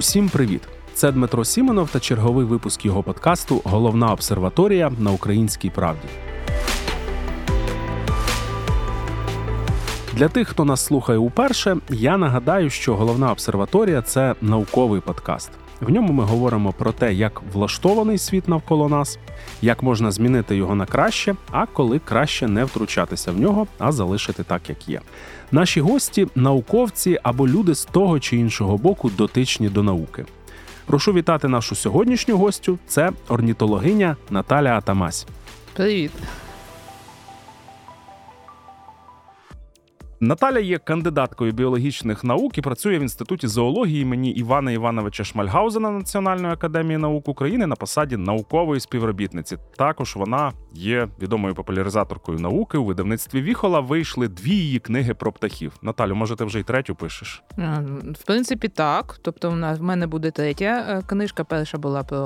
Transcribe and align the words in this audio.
Усім 0.00 0.28
привіт! 0.28 0.62
Це 0.94 1.12
Дмитро 1.12 1.44
Сімонов 1.44 1.90
та 1.90 2.00
черговий 2.00 2.46
випуск 2.46 2.84
його 2.84 3.02
подкасту 3.02 3.60
Головна 3.64 4.12
обсерваторія 4.12 4.92
на 4.98 5.10
українській 5.10 5.70
правді. 5.70 6.08
Для 10.12 10.28
тих, 10.28 10.48
хто 10.48 10.64
нас 10.64 10.84
слухає 10.84 11.18
уперше, 11.18 11.76
я 11.88 12.16
нагадаю, 12.16 12.70
що 12.70 12.96
головна 12.96 13.32
обсерваторія 13.32 14.02
це 14.02 14.34
науковий 14.40 15.00
подкаст. 15.00 15.50
В 15.80 15.90
ньому 15.90 16.12
ми 16.12 16.24
говоримо 16.24 16.72
про 16.72 16.92
те, 16.92 17.14
як 17.14 17.42
влаштований 17.52 18.18
світ 18.18 18.48
навколо 18.48 18.88
нас, 18.88 19.18
як 19.62 19.82
можна 19.82 20.10
змінити 20.10 20.56
його 20.56 20.74
на 20.74 20.86
краще, 20.86 21.34
а 21.50 21.66
коли 21.66 21.98
краще 21.98 22.48
не 22.48 22.64
втручатися 22.64 23.32
в 23.32 23.40
нього, 23.40 23.66
а 23.78 23.92
залишити 23.92 24.42
так, 24.42 24.68
як 24.68 24.88
є. 24.88 25.00
Наші 25.52 25.80
гості 25.80 26.26
науковці 26.34 27.18
або 27.22 27.48
люди 27.48 27.74
з 27.74 27.84
того 27.84 28.20
чи 28.20 28.36
іншого 28.36 28.76
боку 28.76 29.10
дотичні 29.10 29.68
до 29.68 29.82
науки. 29.82 30.24
Прошу 30.86 31.12
вітати 31.12 31.48
нашу 31.48 31.74
сьогоднішню 31.74 32.36
гостю. 32.36 32.78
Це 32.86 33.10
орнітологиня 33.28 34.16
Наталя 34.30 34.76
Атамась. 34.76 35.26
Привіт. 35.72 36.10
Наталя 40.22 40.58
є 40.58 40.78
кандидаткою 40.78 41.52
біологічних 41.52 42.24
наук 42.24 42.58
і 42.58 42.60
працює 42.60 42.98
в 42.98 43.02
інституті 43.02 43.46
зоології 43.46 44.02
імені 44.02 44.30
Івана 44.30 44.72
Івановича 44.72 45.24
Шмальгаузена 45.24 45.90
Національної 45.90 46.52
академії 46.52 46.98
наук 46.98 47.28
України 47.28 47.66
на 47.66 47.76
посаді 47.76 48.16
наукової 48.16 48.80
співробітниці. 48.80 49.56
Також 49.76 50.16
вона 50.16 50.52
є 50.74 51.08
відомою 51.22 51.54
популяризаторкою 51.54 52.38
науки. 52.38 52.78
У 52.78 52.84
видавництві 52.84 53.42
Віхола 53.42 53.80
вийшли 53.80 54.28
дві 54.28 54.50
її 54.50 54.78
книги 54.78 55.14
про 55.14 55.32
птахів. 55.32 55.72
Наталю, 55.82 56.14
може, 56.14 56.36
ти 56.36 56.44
вже 56.44 56.60
й 56.60 56.62
третю 56.62 56.94
пишеш? 56.94 57.42
В 58.20 58.24
принципі, 58.26 58.68
так. 58.68 59.18
Тобто, 59.22 59.50
в 59.50 59.82
мене 59.82 60.06
буде 60.06 60.30
третя 60.30 60.86
е, 60.88 61.02
книжка. 61.06 61.44
Перша 61.44 61.78
була 61.78 62.02
про 62.02 62.24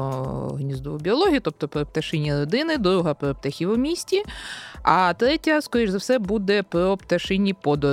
гніздову 0.59 0.99
біологію, 0.99 1.41
тобто 1.41 1.69
про 1.69 1.87
пташині 1.87 2.35
родини, 2.35 2.79
друга 2.79 3.15
про 3.15 3.35
птахів 3.35 3.71
у 3.71 3.77
місті. 3.77 4.23
А 4.83 5.15
третя, 5.15 5.61
скоріш 5.61 5.91
за 5.91 5.99
все, 5.99 6.19
буде 6.19 6.63
про 6.63 6.97
пташині 6.97 7.55
подорожі, 7.55 7.84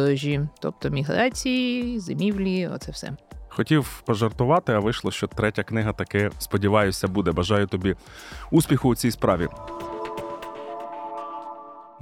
тобто 0.59 0.89
міграції, 0.89 1.99
зимівлі, 1.99 2.67
оце 2.67 2.91
все. 2.91 3.11
Хотів 3.49 4.01
пожартувати, 4.05 4.73
а 4.73 4.79
вийшло, 4.79 5.11
що 5.11 5.27
третя 5.27 5.63
книга 5.63 5.93
таки 5.93 6.31
сподіваюся 6.39 7.07
буде. 7.07 7.31
Бажаю 7.31 7.67
тобі 7.67 7.95
успіху 8.51 8.89
у 8.89 8.95
цій 8.95 9.11
справі. 9.11 9.47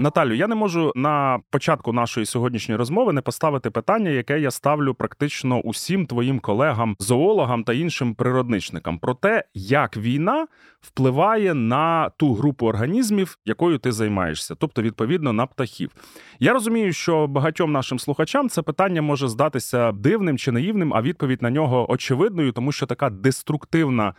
Наталю, 0.02 0.34
я 0.34 0.48
не 0.48 0.56
можу 0.56 0.92
на 0.96 1.40
початку 1.50 1.94
нашої 1.94 2.26
сьогоднішньої 2.26 2.78
розмови 2.78 3.14
не 3.14 3.22
поставити 3.22 3.70
питання, 3.70 4.10
яке 4.10 4.40
я 4.40 4.52
ставлю 4.52 4.94
практично 4.94 5.60
усім 5.60 6.06
твоїм 6.06 6.40
колегам, 6.40 6.96
зоологам 7.00 7.64
та 7.64 7.74
іншим 7.74 8.16
природничникам, 8.16 9.00
про 9.00 9.14
те, 9.14 9.44
як 9.54 9.98
війна 9.98 10.48
впливає 10.82 11.54
на 11.54 12.10
ту 12.10 12.34
групу 12.34 12.68
організмів, 12.68 13.38
якою 13.46 13.78
ти 13.78 13.92
займаєшся, 13.92 14.56
тобто 14.56 14.82
відповідно 14.82 15.34
на 15.34 15.46
птахів. 15.46 15.92
Я 16.40 16.54
розумію, 16.54 16.94
що 16.94 17.28
багатьом 17.28 17.72
нашим 17.72 18.00
слухачам 18.00 18.50
це 18.50 18.62
питання 18.62 19.02
може 19.02 19.28
здатися 19.28 19.92
дивним 19.92 20.38
чи 20.38 20.52
наївним, 20.52 20.94
а 20.94 21.02
відповідь 21.02 21.42
на 21.42 21.50
нього 21.50 21.92
очевидною, 21.92 22.52
тому 22.52 22.72
що 22.72 22.86
така 22.86 23.10
деструктивна 23.10 24.14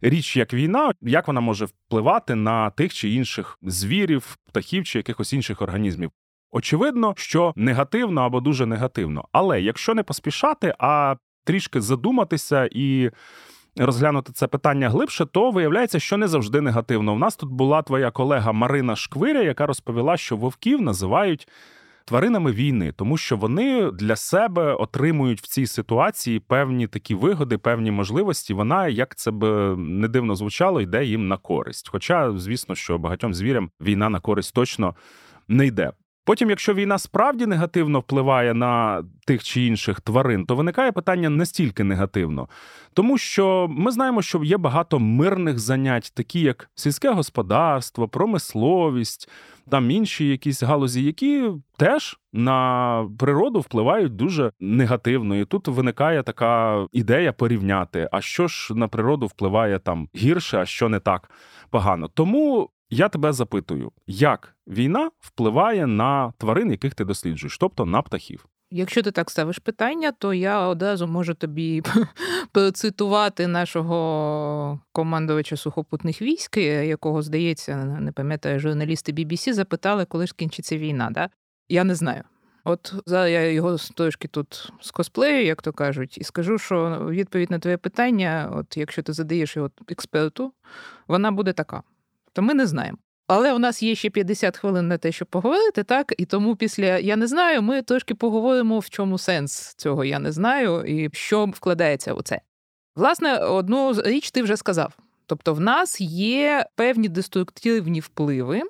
річ, 0.00 0.36
як 0.36 0.54
війна, 0.54 0.92
як 1.02 1.26
вона 1.26 1.40
може 1.40 1.64
впливати 1.64 2.34
на 2.34 2.70
тих 2.70 2.94
чи 2.94 3.08
інших 3.10 3.58
звірів, 3.62 4.36
птахів 4.46 4.84
чи 4.84 4.98
якихось 4.98 5.32
інших 5.32 5.62
організмів. 5.62 6.10
Очевидно, 6.50 7.14
що 7.16 7.52
негативно 7.56 8.20
або 8.20 8.40
дуже 8.40 8.66
негативно. 8.66 9.24
Але 9.32 9.60
якщо 9.60 9.94
не 9.94 10.02
поспішати, 10.02 10.74
а 10.78 11.16
трішки 11.44 11.80
задуматися 11.80 12.68
і 12.72 13.10
розглянути 13.76 14.32
це 14.32 14.46
питання 14.46 14.90
глибше, 14.90 15.26
то 15.26 15.50
виявляється, 15.50 16.00
що 16.00 16.16
не 16.16 16.28
завжди 16.28 16.60
негативно. 16.60 17.14
У 17.14 17.18
нас 17.18 17.36
тут 17.36 17.50
була 17.50 17.82
твоя 17.82 18.10
колега 18.10 18.52
Марина 18.52 18.96
Шквиря, 18.96 19.42
яка 19.42 19.66
розповіла, 19.66 20.16
що 20.16 20.36
вовків 20.36 20.82
називають 20.82 21.48
тваринами 22.06 22.52
війни, 22.52 22.92
тому 22.96 23.16
що 23.16 23.36
вони 23.36 23.90
для 23.90 24.16
себе 24.16 24.74
отримують 24.74 25.40
в 25.40 25.46
цій 25.46 25.66
ситуації 25.66 26.40
певні 26.40 26.86
такі 26.86 27.14
вигоди, 27.14 27.58
певні 27.58 27.90
можливості. 27.90 28.54
Вона, 28.54 28.88
як 28.88 29.16
це 29.16 29.30
б 29.30 29.44
не 29.76 30.08
дивно 30.08 30.34
звучало, 30.34 30.80
йде 30.80 31.04
їм 31.04 31.28
на 31.28 31.36
користь. 31.36 31.88
Хоча, 31.88 32.38
звісно, 32.38 32.74
що 32.74 32.98
багатьом 32.98 33.34
звірям 33.34 33.70
війна 33.80 34.08
на 34.08 34.20
користь 34.20 34.54
точно 34.54 34.94
не 35.48 35.66
йде. 35.66 35.92
Потім, 36.26 36.50
якщо 36.50 36.74
війна 36.74 36.98
справді 36.98 37.46
негативно 37.46 38.00
впливає 38.00 38.54
на 38.54 39.04
тих 39.26 39.44
чи 39.44 39.62
інших 39.62 40.00
тварин, 40.00 40.46
то 40.46 40.54
виникає 40.54 40.92
питання 40.92 41.30
настільки 41.30 41.84
негативно, 41.84 42.48
тому 42.94 43.18
що 43.18 43.66
ми 43.70 43.90
знаємо, 43.90 44.22
що 44.22 44.44
є 44.44 44.56
багато 44.56 44.98
мирних 44.98 45.58
занять, 45.58 46.12
такі 46.14 46.40
як 46.40 46.70
сільське 46.74 47.10
господарство, 47.10 48.08
промисловість, 48.08 49.28
там 49.70 49.90
інші 49.90 50.28
якісь 50.28 50.62
галузі, 50.62 51.02
які 51.02 51.50
теж 51.76 52.18
на 52.32 53.08
природу 53.18 53.60
впливають 53.60 54.16
дуже 54.16 54.52
негативно. 54.60 55.36
І 55.36 55.44
тут 55.44 55.68
виникає 55.68 56.22
така 56.22 56.80
ідея 56.92 57.32
порівняти, 57.32 58.08
а 58.12 58.20
що 58.20 58.48
ж 58.48 58.74
на 58.74 58.88
природу 58.88 59.26
впливає 59.26 59.78
там 59.78 60.08
гірше, 60.16 60.58
а 60.58 60.66
що 60.66 60.88
не 60.88 61.00
так 61.00 61.30
погано. 61.70 62.08
Тому 62.08 62.70
я 62.90 63.08
тебе 63.08 63.32
запитую, 63.32 63.92
як 64.06 64.56
війна 64.66 65.10
впливає 65.20 65.86
на 65.86 66.32
тварин, 66.38 66.70
яких 66.70 66.94
ти 66.94 67.04
досліджуєш, 67.04 67.58
тобто 67.58 67.86
на 67.86 68.02
птахів. 68.02 68.46
Якщо 68.70 69.02
ти 69.02 69.10
так 69.10 69.30
ставиш 69.30 69.58
питання, 69.58 70.12
то 70.12 70.34
я 70.34 70.60
одразу 70.60 71.06
можу 71.06 71.34
тобі 71.34 71.82
процитувати 72.52 73.46
нашого 73.46 74.80
командувача 74.92 75.56
сухопутних 75.56 76.22
військ, 76.22 76.56
якого, 76.56 77.22
здається, 77.22 77.84
не 77.84 78.12
пам'ятаю, 78.12 78.60
журналісти 78.60 79.12
BBC 79.12 79.52
запитали, 79.52 80.04
коли 80.04 80.26
ж 80.26 80.30
скінчиться 80.30 80.78
війна. 80.78 81.10
Да? 81.10 81.30
Я 81.68 81.84
не 81.84 81.94
знаю. 81.94 82.22
От 82.64 82.94
зараз 83.06 83.30
я 83.30 83.50
його 83.50 83.76
трошки 83.94 84.28
тут 84.28 84.72
скосплею, 84.80 85.44
як 85.44 85.62
то 85.62 85.72
кажуть, 85.72 86.18
і 86.18 86.24
скажу, 86.24 86.58
що 86.58 87.06
відповідь 87.10 87.50
на 87.50 87.58
твоє 87.58 87.76
питання, 87.76 88.52
от 88.54 88.76
якщо 88.76 89.02
ти 89.02 89.12
задаєш 89.12 89.56
його 89.56 89.70
експерту, 89.88 90.52
вона 91.08 91.30
буде 91.30 91.52
така 91.52 91.82
то 92.36 92.42
ми 92.42 92.54
не 92.54 92.66
знаємо. 92.66 92.98
Але 93.28 93.52
у 93.52 93.58
нас 93.58 93.82
є 93.82 93.94
ще 93.94 94.10
50 94.10 94.56
хвилин 94.56 94.88
на 94.88 94.98
те, 94.98 95.12
щоб 95.12 95.28
поговорити, 95.28 95.82
так? 95.82 96.14
І 96.18 96.24
тому 96.24 96.56
після 96.56 96.98
я 96.98 97.16
не 97.16 97.26
знаю, 97.26 97.62
ми 97.62 97.82
трошки 97.82 98.14
поговоримо, 98.14 98.78
в 98.78 98.90
чому 98.90 99.18
сенс 99.18 99.74
цього 99.74 100.04
я 100.04 100.18
не 100.18 100.32
знаю, 100.32 100.84
і 100.84 101.10
що 101.12 101.44
вкладається 101.44 102.14
у 102.14 102.22
це. 102.22 102.40
Власне, 102.96 103.38
одну 103.38 103.92
річ 103.92 104.30
ти 104.30 104.42
вже 104.42 104.56
сказав. 104.56 104.92
Тобто, 105.26 105.54
в 105.54 105.60
нас 105.60 106.00
є 106.00 106.66
певні 106.74 107.08
деструктивні 107.08 108.00
впливи 108.00 108.62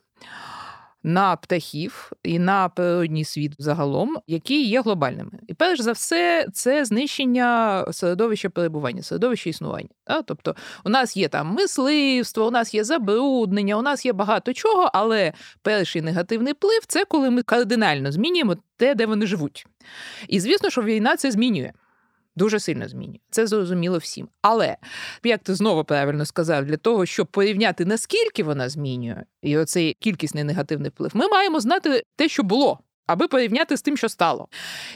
на 1.07 1.37
птахів 1.37 2.13
і 2.23 2.39
на 2.39 2.69
природній 2.69 3.25
світ 3.25 3.53
загалом, 3.59 4.17
які 4.27 4.65
є 4.65 4.83
глобальними. 4.83 5.31
І 5.49 5.55
перш 5.55 5.81
за 5.81 5.93
все, 5.93 6.47
це 6.53 6.85
знищення 6.85 7.85
середовища 7.93 8.51
перебування, 8.51 9.03
середовища 9.03 9.51
існування. 9.51 9.89
Тобто, 10.25 10.55
у 10.85 10.89
нас 10.89 11.17
є 11.17 11.29
там 11.29 11.47
мисливство, 11.47 12.47
у 12.47 12.51
нас 12.51 12.75
є 12.75 12.85
забруднення, 12.85 13.77
у 13.77 13.83
нас 13.83 14.07
є 14.07 14.13
багато 14.13 14.53
чого, 14.53 14.91
але 14.95 15.33
перший 15.63 16.03
негативний 16.03 16.53
вплив 16.53 16.81
це 16.87 17.05
коли 17.05 17.31
ми 17.31 17.43
кардинально 17.43 18.13
змінюємо 18.13 18.57
те, 18.77 18.95
де 18.95 19.07
вони 19.07 19.27
живуть. 19.27 19.67
І 20.29 20.41
звісно, 20.41 20.71
що 20.71 20.83
війна 20.83 21.17
це 21.17 21.31
змінює. 21.31 21.73
Дуже 22.37 22.61
сильно 22.61 22.89
змінює. 22.89 23.19
Це 23.31 23.47
зрозуміло 23.47 23.99
всім. 23.99 24.29
Але 24.43 24.77
як 25.25 25.43
ти 25.43 25.55
знову 25.55 25.85
правильно 25.85 26.27
сказав, 26.27 26.65
для 26.65 26.77
того, 26.77 27.07
щоб 27.07 27.27
порівняти 27.27 27.85
наскільки 27.85 28.45
вона 28.45 28.69
змінює, 28.69 29.23
і 29.43 29.59
оцей 29.59 29.97
кількісний 30.01 30.45
негативний 30.45 30.91
вплив, 30.91 31.11
ми 31.15 31.29
маємо 31.29 31.61
знати 31.61 32.03
те, 32.17 32.29
що 32.29 32.43
було 32.43 32.81
аби 33.07 33.29
порівняти 33.29 33.77
з 33.77 33.83
тим, 33.83 33.97
що 33.97 34.09
стало. 34.09 34.49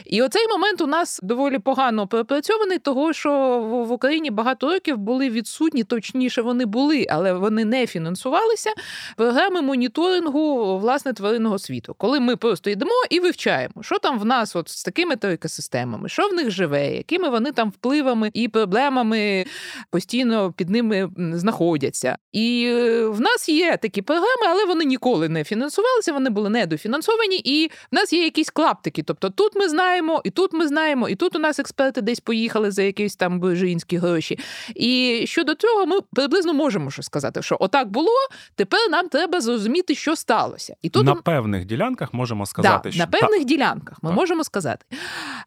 І 0.05 0.21
оцей 0.21 0.47
момент 0.47 0.81
у 0.81 0.87
нас 0.87 1.19
доволі 1.23 1.59
погано 1.59 2.07
пропрацьований, 2.07 2.79
того 2.79 3.13
що 3.13 3.31
в 3.59 3.91
Україні 3.91 4.31
багато 4.31 4.69
років 4.73 4.97
були 4.97 5.29
відсутні, 5.29 5.83
точніше 5.83 6.41
вони 6.41 6.65
були, 6.65 7.07
але 7.09 7.33
вони 7.33 7.65
не 7.65 7.87
фінансувалися. 7.87 8.69
Програми 9.15 9.61
моніторингу 9.61 10.77
власне 10.79 11.13
тваринного 11.13 11.59
світу, 11.59 11.95
коли 11.97 12.19
ми 12.19 12.35
просто 12.35 12.69
йдемо 12.69 12.91
і 13.09 13.19
вивчаємо, 13.19 13.73
що 13.81 13.99
там 13.99 14.19
в 14.19 14.25
нас 14.25 14.55
от 14.55 14.69
з 14.69 14.83
такими 14.83 15.15
то 15.15 15.27
екосистемами, 15.27 16.09
що 16.09 16.27
в 16.27 16.33
них 16.33 16.51
живе, 16.51 16.95
якими 16.95 17.29
вони 17.29 17.51
там 17.51 17.69
впливами 17.69 18.31
і 18.33 18.47
проблемами 18.47 19.45
постійно 19.89 20.53
під 20.57 20.69
ними 20.69 21.09
знаходяться. 21.17 22.17
І 22.31 22.65
е, 22.67 23.05
в 23.05 23.21
нас 23.21 23.49
є 23.49 23.77
такі 23.77 24.01
програми, 24.01 24.45
але 24.49 24.65
вони 24.65 24.85
ніколи 24.85 25.29
не 25.29 25.43
фінансувалися, 25.43 26.13
вони 26.13 26.29
були 26.29 26.49
недофінансовані, 26.49 27.37
і 27.37 27.67
в 27.67 27.95
нас 28.01 28.13
є 28.13 28.23
якісь 28.23 28.49
клаптики. 28.49 29.03
Тобто 29.03 29.29
тут 29.29 29.55
ми 29.55 29.69
знаємо, 29.69 30.21
і 30.23 30.29
тут 30.29 30.53
ми 30.53 30.67
знаємо, 30.67 31.09
і 31.09 31.15
тут 31.15 31.35
у 31.35 31.39
нас 31.39 31.59
експерти 31.59 32.01
десь 32.01 32.19
поїхали 32.19 32.71
за 32.71 32.83
якісь 32.83 33.15
там 33.15 33.39
божинські 33.39 33.97
гроші. 33.97 34.39
І 34.75 35.23
щодо 35.27 35.55
цього, 35.55 35.85
ми 35.85 36.01
приблизно 36.01 36.53
можемо 36.53 36.91
що 36.91 37.03
сказати, 37.03 37.41
що 37.41 37.57
отак 37.59 37.91
було. 37.91 38.11
Тепер 38.55 38.79
нам 38.89 39.09
треба 39.09 39.41
зрозуміти, 39.41 39.95
що 39.95 40.15
сталося. 40.15 40.75
І 40.81 40.89
тут 40.89 41.05
на 41.05 41.15
певних 41.15 41.65
ділянках 41.65 42.13
можемо 42.13 42.45
сказати, 42.45 42.89
да, 42.89 42.91
що 42.91 42.99
на 42.99 43.07
певних 43.07 43.39
так. 43.39 43.47
ділянках 43.47 43.97
ми 44.01 44.09
так. 44.09 44.19
можемо 44.19 44.43
сказати. 44.43 44.85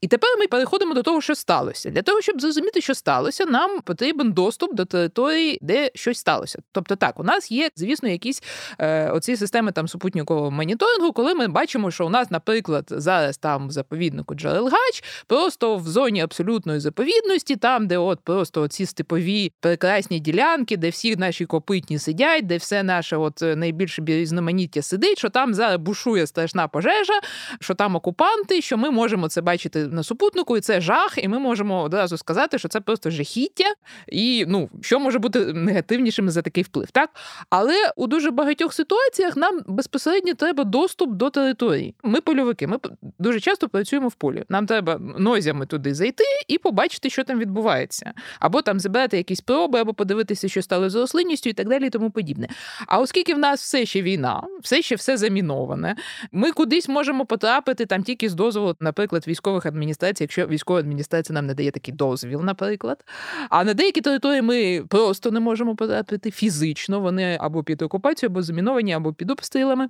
І 0.01 0.09
тепер 0.09 0.31
ми 0.39 0.47
переходимо 0.47 0.95
до 0.95 1.03
того, 1.03 1.21
що 1.21 1.35
сталося. 1.35 1.91
Для 1.91 2.03
того, 2.03 2.21
щоб 2.21 2.41
зрозуміти, 2.41 2.81
що 2.81 2.95
сталося, 2.95 3.47
нам 3.47 3.81
потрібен 3.81 4.33
доступ 4.33 4.75
до 4.75 4.85
території, 4.85 5.59
де 5.63 5.91
щось 5.95 6.19
сталося. 6.19 6.59
Тобто, 6.73 6.97
так, 6.97 7.21
у 7.21 7.23
нас 7.23 7.51
є, 7.51 7.71
звісно, 7.77 8.09
якісь 8.09 8.43
е, 8.79 9.11
оці 9.11 9.37
системи 9.37 9.73
там 9.73 9.89
супутникового 9.89 10.51
моніторингу, 10.51 11.13
коли 11.13 11.35
ми 11.35 11.49
бачимо, 11.49 11.91
що 11.91 12.07
у 12.07 12.11
нас, 12.11 12.31
наприклад, 12.47 12.85
зараз 12.91 13.37
там 13.39 13.69
в 13.69 13.71
заповіднику 13.71 14.35
Джерелгач, 14.35 15.05
просто 15.27 15.77
в 15.77 15.89
зоні 15.89 16.21
абсолютної 16.21 16.81
заповідності, 16.81 17.57
там, 17.57 17.87
де 17.87 17.99
от 17.99 18.21
просто 18.21 18.69
ці 18.69 18.87
степові 18.87 19.53
прекрасні 19.61 20.21
ділянки, 20.21 20.77
де 20.77 20.91
всі 20.91 21.17
наші 21.17 21.47
копитні 21.47 21.99
сидять, 21.99 22.47
де 22.47 22.57
все 22.57 22.83
наше 22.83 23.17
от 23.17 23.41
найбільше 23.43 24.03
різноманіття 24.07 24.83
сидить, 24.83 25.19
що 25.19 25.31
там 25.31 25.55
зараз 25.55 25.77
бушує 25.77 26.27
страшна 26.27 26.69
пожежа, 26.69 27.21
що 27.61 27.75
там 27.75 27.97
окупанти, 27.97 28.61
що 28.61 28.77
ми 28.77 28.91
можемо 28.91 29.29
це 29.29 29.41
бачити 29.41 29.87
на 29.87 30.03
супутнику, 30.03 30.57
і 30.57 30.61
це 30.61 30.81
жах, 30.81 31.19
і 31.19 31.29
ми 31.29 31.39
можемо 31.39 31.83
одразу 31.83 32.17
сказати, 32.17 32.59
що 32.59 32.69
це 32.69 32.81
просто 32.81 33.11
жахіття, 33.11 33.75
і 34.09 34.45
ну 34.49 34.71
що 34.83 35.01
може 35.01 35.19
бути 35.19 35.39
негативнішим 35.53 36.31
за 36.31 36.43
такий 36.43 36.63
вплив, 36.63 36.91
так 36.91 37.11
але 37.51 37.75
у 37.97 38.07
дуже 38.07 38.31
багатьох 38.31 38.75
ситуаціях 38.75 39.37
нам 39.37 39.61
безпосередньо 39.67 40.35
треба 40.35 40.65
доступ 40.65 41.11
до 41.11 41.31
території. 41.31 41.95
Ми 42.03 42.21
польовики, 42.35 42.67
ми 42.67 42.79
дуже 43.19 43.41
часто 43.41 43.69
працюємо 43.69 44.09
в 44.09 44.15
полі. 44.15 44.45
Нам 44.49 44.67
треба 44.67 44.99
нозями 45.19 45.67
туди 45.67 45.95
зайти 45.95 46.25
і 46.49 46.59
побачити, 46.59 47.11
що 47.11 47.25
там 47.25 47.39
відбувається, 47.39 48.13
або 48.41 48.63
там 48.63 48.81
забрати 48.81 49.17
якісь 49.17 49.41
проби, 49.41 49.79
або 49.79 49.95
подивитися, 49.95 50.49
що 50.49 50.63
стало 50.63 50.91
з 50.91 50.95
рослинністю, 50.95 51.51
і 51.51 51.53
так 51.53 51.69
далі, 51.69 51.87
і 51.87 51.91
тому 51.91 52.11
подібне. 52.11 52.49
А 52.87 52.99
оскільки 52.99 53.35
в 53.35 53.39
нас 53.39 53.61
все 53.61 53.87
ще 53.87 54.03
війна, 54.03 54.43
все 54.63 54.83
ще 54.83 54.95
все 54.95 55.17
заміноване, 55.17 55.97
ми 56.33 56.53
кудись 56.53 56.89
можемо 56.89 57.27
потрапити 57.27 57.87
там 57.87 58.03
тільки 58.03 58.29
з 58.29 58.35
дозволу, 58.35 58.77
наприклад, 58.81 59.29
військових 59.29 59.67
адміністрацій, 59.67 60.25
якщо 60.25 60.47
військова 60.47 60.79
адміністрація 60.79 61.35
нам 61.35 61.47
не 61.47 61.55
дає 61.55 61.71
такий 61.71 61.95
дозвіл, 61.95 62.41
наприклад. 62.43 63.05
А 63.51 63.65
на 63.65 63.75
деякі 63.75 64.01
території 64.01 64.43
ми 64.43 64.85
просто 64.89 65.31
не 65.31 65.41
можемо 65.41 65.77
потрапити 65.77 66.31
фізично. 66.31 67.01
Вони 67.01 67.39
або 67.41 67.65
під 67.65 67.83
окупацією, 67.83 68.33
або 68.33 68.43
заміновані, 68.43 68.93
або 68.93 69.13
під 69.13 69.31
обстрілами. 69.31 69.89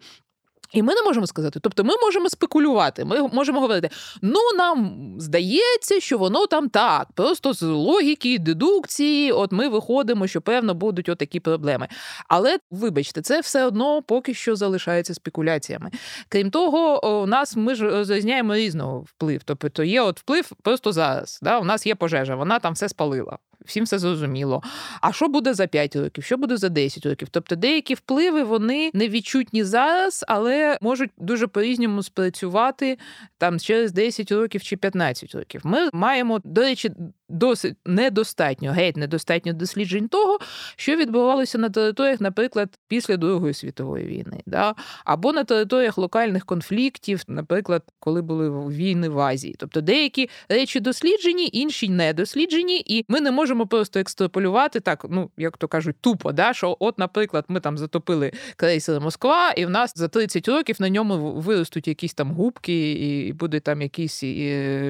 І 0.75 0.82
ми 0.82 0.94
не 0.94 1.03
можемо 1.03 1.26
сказати. 1.26 1.61
Тобто, 1.62 1.85
ми 1.85 1.94
можемо 2.03 2.31
спекулювати. 2.31 3.05
Ми 3.05 3.29
можемо 3.29 3.61
говорити: 3.61 3.91
ну 4.23 4.41
нам 4.59 4.94
здається, 5.19 6.00
що 6.00 6.19
воно 6.19 6.47
там 6.47 6.69
так. 6.69 7.09
Просто 7.15 7.53
з 7.53 7.62
логіки, 7.62 8.38
дедукції, 8.38 9.32
от 9.32 9.53
ми 9.53 9.69
виходимо, 9.69 10.26
що 10.26 10.41
певно 10.41 10.75
будуть 10.75 11.09
отакі 11.09 11.41
проблеми. 11.41 11.88
Але 12.29 12.59
вибачте, 12.71 13.23
це 13.23 13.41
все 13.41 13.65
одно 13.65 14.03
поки 14.03 14.35
що 14.35 14.56
залишається 14.56 15.15
спекуляціями. 15.15 15.91
Крім 16.29 16.50
того, 16.50 17.06
у 17.23 17.26
нас 17.26 17.56
ми 17.56 17.75
ж 17.75 17.91
розрізняємо 17.91 18.55
різного 18.55 18.99
вплив. 18.99 19.43
Тобто 19.44 19.82
є 19.82 20.00
от 20.00 20.21
вплив 20.21 20.53
просто 20.62 20.93
зараз. 20.93 21.38
Да? 21.43 21.59
У 21.59 21.65
нас 21.65 21.87
є 21.87 21.94
пожежа, 21.94 22.37
вона 22.37 22.59
там 22.59 22.73
все 22.73 22.88
спалила 22.88 23.38
всім 23.65 23.85
все 23.85 23.99
зрозуміло. 23.99 24.62
А 25.00 25.12
що 25.12 25.29
буде 25.29 25.55
за 25.55 25.67
5 25.67 25.97
років? 25.97 26.25
Що 26.25 26.37
буде 26.37 26.56
за 26.56 26.69
10 26.69 27.06
років? 27.06 27.29
Тобто 27.31 27.56
деякі 27.56 27.94
впливи 27.94 28.43
вони 28.43 28.91
не 28.94 29.09
відчутні 29.09 29.65
зараз, 29.65 30.25
але 30.29 30.63
можуть 30.81 31.11
дуже 31.19 31.46
по-різному 31.46 32.02
спрацювати 32.02 32.99
там 33.38 33.61
через 33.61 33.93
10 33.93 34.32
років 34.32 34.62
чи 34.62 34.76
15 34.76 35.34
років. 35.34 35.61
Ми 35.64 35.88
маємо, 35.93 36.40
до 36.44 36.61
речі, 36.61 36.90
досить 37.28 37.76
недостатньо, 37.87 38.72
геть 38.72 38.96
недостатньо 38.96 39.52
досліджень 39.52 40.08
того, 40.08 40.38
що 40.76 40.96
відбувалося 40.96 41.58
на 41.58 41.70
територіях, 41.70 42.20
наприклад, 42.20 42.78
після 42.88 43.16
Другої 43.16 43.55
світової 43.55 44.06
війни, 44.06 44.40
да? 44.46 44.75
або 45.05 45.32
на 45.32 45.44
територіях 45.44 45.99
локальних 45.99 46.44
конфліктів, 46.44 47.22
наприклад, 47.28 47.82
коли 48.00 48.22
були 48.22 48.69
війни 48.69 49.08
в 49.08 49.20
Азії. 49.20 49.56
Тобто 49.58 49.81
деякі 49.81 50.31
речі 50.49 50.81
досліджені, 50.81 51.50
інші 51.52 51.88
не 51.88 52.12
досліджені, 52.12 52.82
і 52.87 53.05
ми 53.08 53.20
не 53.20 53.31
можемо 53.31 53.66
просто 53.66 54.00
екстраполювати 54.00 54.81
так, 54.81 55.06
ну 55.11 55.31
як 55.37 55.56
то 55.56 55.69
кажуть, 55.69 55.96
тупо, 56.00 56.32
да? 56.32 56.52
що, 56.52 56.76
от, 56.81 56.99
наприклад, 56.99 57.44
ми 57.49 57.61
там 57.61 57.78
затопили 57.78 58.32
крейсер 58.56 59.00
Москва, 59.00 59.50
і 59.50 59.66
в 59.66 59.70
нас 59.70 59.93
за 59.96 60.08
30 60.08 60.44
років 60.49 60.76
на 60.79 60.88
ньому 60.88 61.32
виростуть 61.32 61.88
якісь 61.88 62.14
там 62.14 62.31
губки, 62.32 62.93
і 62.93 63.32
буде 63.32 63.61
там 63.61 63.82
якийсь 63.82 64.25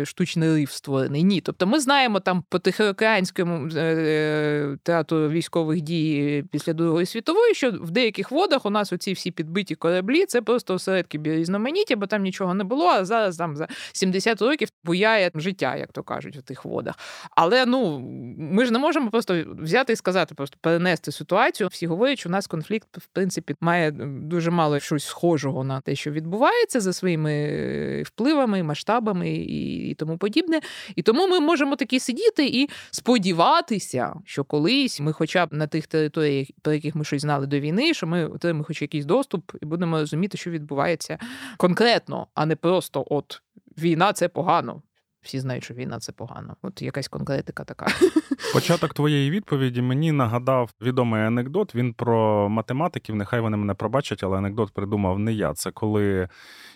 штучний 0.08 0.54
риф 0.54 0.72
створений. 0.72 1.22
Ні, 1.22 1.40
тобто 1.40 1.66
ми 1.66 1.80
знаємо 1.80 2.20
там 2.20 2.44
по 2.48 2.58
Тихоокеанському 2.58 3.68
е, 3.76 4.76
театру 4.82 5.28
військових 5.28 5.80
дій 5.80 6.44
після 6.50 6.72
Другої 6.72 7.06
світової, 7.06 7.54
що 7.54 7.70
в 7.70 7.90
деяких 7.90 8.30
водах 8.30 8.66
у 8.66 8.70
нас 8.70 8.92
оці 8.92 9.12
всі 9.12 9.30
підбиті 9.30 9.74
кораблі, 9.74 10.26
це 10.26 10.42
просто 10.42 10.74
осередки 10.74 11.18
біорізноманіття, 11.18 11.96
бо 11.96 12.06
там 12.06 12.22
нічого 12.22 12.54
не 12.54 12.64
було. 12.64 12.86
А 12.86 13.04
зараз 13.04 13.36
там 13.36 13.56
за 13.56 13.68
70 13.92 14.42
років 14.42 14.68
буяє 14.84 15.30
життя, 15.34 15.76
як 15.76 15.92
то 15.92 16.02
кажуть, 16.02 16.36
у 16.36 16.42
тих 16.42 16.64
водах. 16.64 16.94
Але 17.30 17.66
ну 17.66 17.98
ми 18.38 18.64
ж 18.64 18.72
не 18.72 18.78
можемо 18.78 19.10
просто 19.10 19.44
взяти 19.58 19.92
і 19.92 19.96
сказати, 19.96 20.34
просто 20.34 20.56
перенести 20.60 21.12
ситуацію. 21.12 21.68
Всі 21.68 21.86
говорять, 21.86 22.18
що 22.18 22.28
у 22.28 22.32
нас 22.32 22.46
конфлікт 22.46 22.88
в 22.96 23.06
принципі 23.06 23.54
має 23.60 23.90
дуже 23.90 24.50
мало 24.50 24.80
щось 24.80 25.08
схожого 25.44 25.64
на 25.64 25.80
те, 25.80 25.94
що 25.94 26.10
відбувається 26.10 26.80
за 26.80 26.92
своїми 26.92 27.32
е, 27.32 28.02
впливами, 28.02 28.62
масштабами 28.62 29.30
і 29.30 29.94
тому 29.94 30.18
подібне. 30.18 30.60
І 30.96 31.02
тому 31.02 31.28
ми 31.28 31.40
можемо 31.40 31.76
такі 31.76 32.00
сидіти 32.00 32.46
і 32.46 32.68
сподіватися, 32.90 34.14
що 34.24 34.44
колись 34.44 35.00
ми, 35.00 35.12
хоча 35.12 35.46
б 35.46 35.52
на 35.52 35.66
тих 35.66 35.86
територіях, 35.86 36.48
про 36.62 36.72
яких 36.72 36.94
ми 36.94 37.04
щось 37.04 37.22
знали 37.22 37.46
до 37.46 37.60
війни, 37.60 37.94
що 37.94 38.06
ми 38.06 38.26
отримаємо 38.26 38.64
хоч 38.64 38.82
якийсь 38.82 39.04
доступ 39.04 39.52
і 39.62 39.66
будемо 39.66 39.98
розуміти, 39.98 40.38
що 40.38 40.50
відбувається 40.50 41.18
конкретно, 41.56 42.26
а 42.34 42.46
не 42.46 42.56
просто 42.56 43.04
от 43.10 43.42
війна 43.78 44.12
це 44.12 44.28
погано. 44.28 44.82
Всі 45.24 45.40
знають, 45.40 45.64
що 45.64 45.74
війна 45.74 45.98
це 45.98 46.12
погано. 46.12 46.56
От 46.62 46.82
якась 46.82 47.08
конкретика 47.08 47.64
така. 47.64 47.86
Початок 48.52 48.94
твоєї 48.94 49.30
відповіді 49.30 49.82
мені 49.82 50.12
нагадав 50.12 50.70
відомий 50.82 51.22
анекдот. 51.22 51.74
Він 51.74 51.92
про 51.94 52.48
математиків. 52.48 53.14
Нехай 53.14 53.40
вони 53.40 53.56
мене 53.56 53.74
пробачать, 53.74 54.24
але 54.24 54.38
анекдот 54.38 54.70
придумав 54.70 55.18
не 55.18 55.32
я. 55.32 55.54
Це 55.54 55.70
коли 55.70 56.28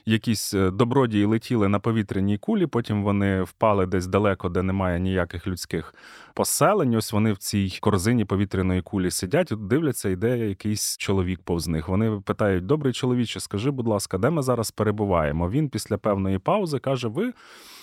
якісь 0.06 0.54
е, 0.54 0.70
добродії 0.70 1.24
летіли 1.24 1.68
на 1.68 1.78
повітряній 1.78 2.38
кулі, 2.38 2.66
потім 2.66 3.02
вони 3.02 3.42
впали 3.42 3.86
десь 3.86 4.06
далеко, 4.06 4.48
де 4.48 4.62
немає 4.62 5.00
ніяких 5.00 5.46
людських 5.46 5.94
поселень. 6.34 6.94
Ось 6.94 7.12
вони 7.12 7.32
в 7.32 7.38
цій 7.38 7.78
корзині 7.80 8.24
повітряної 8.24 8.82
кулі 8.82 9.10
сидять, 9.10 9.52
дивляться, 9.58 10.08
йде 10.08 10.38
якийсь 10.38 10.96
чоловік 10.96 11.40
повз 11.44 11.68
них. 11.68 11.88
Вони 11.88 12.20
питають: 12.24 12.66
Добрий 12.66 12.92
чоловіче, 12.92 13.40
скажи, 13.40 13.70
будь 13.70 13.86
ласка, 13.86 14.18
де 14.18 14.30
ми 14.30 14.42
зараз 14.42 14.70
перебуваємо? 14.70 15.50
Він 15.50 15.68
після 15.68 15.98
певної 15.98 16.38
паузи 16.38 16.78
каже: 16.78 17.08
Ви 17.08 17.32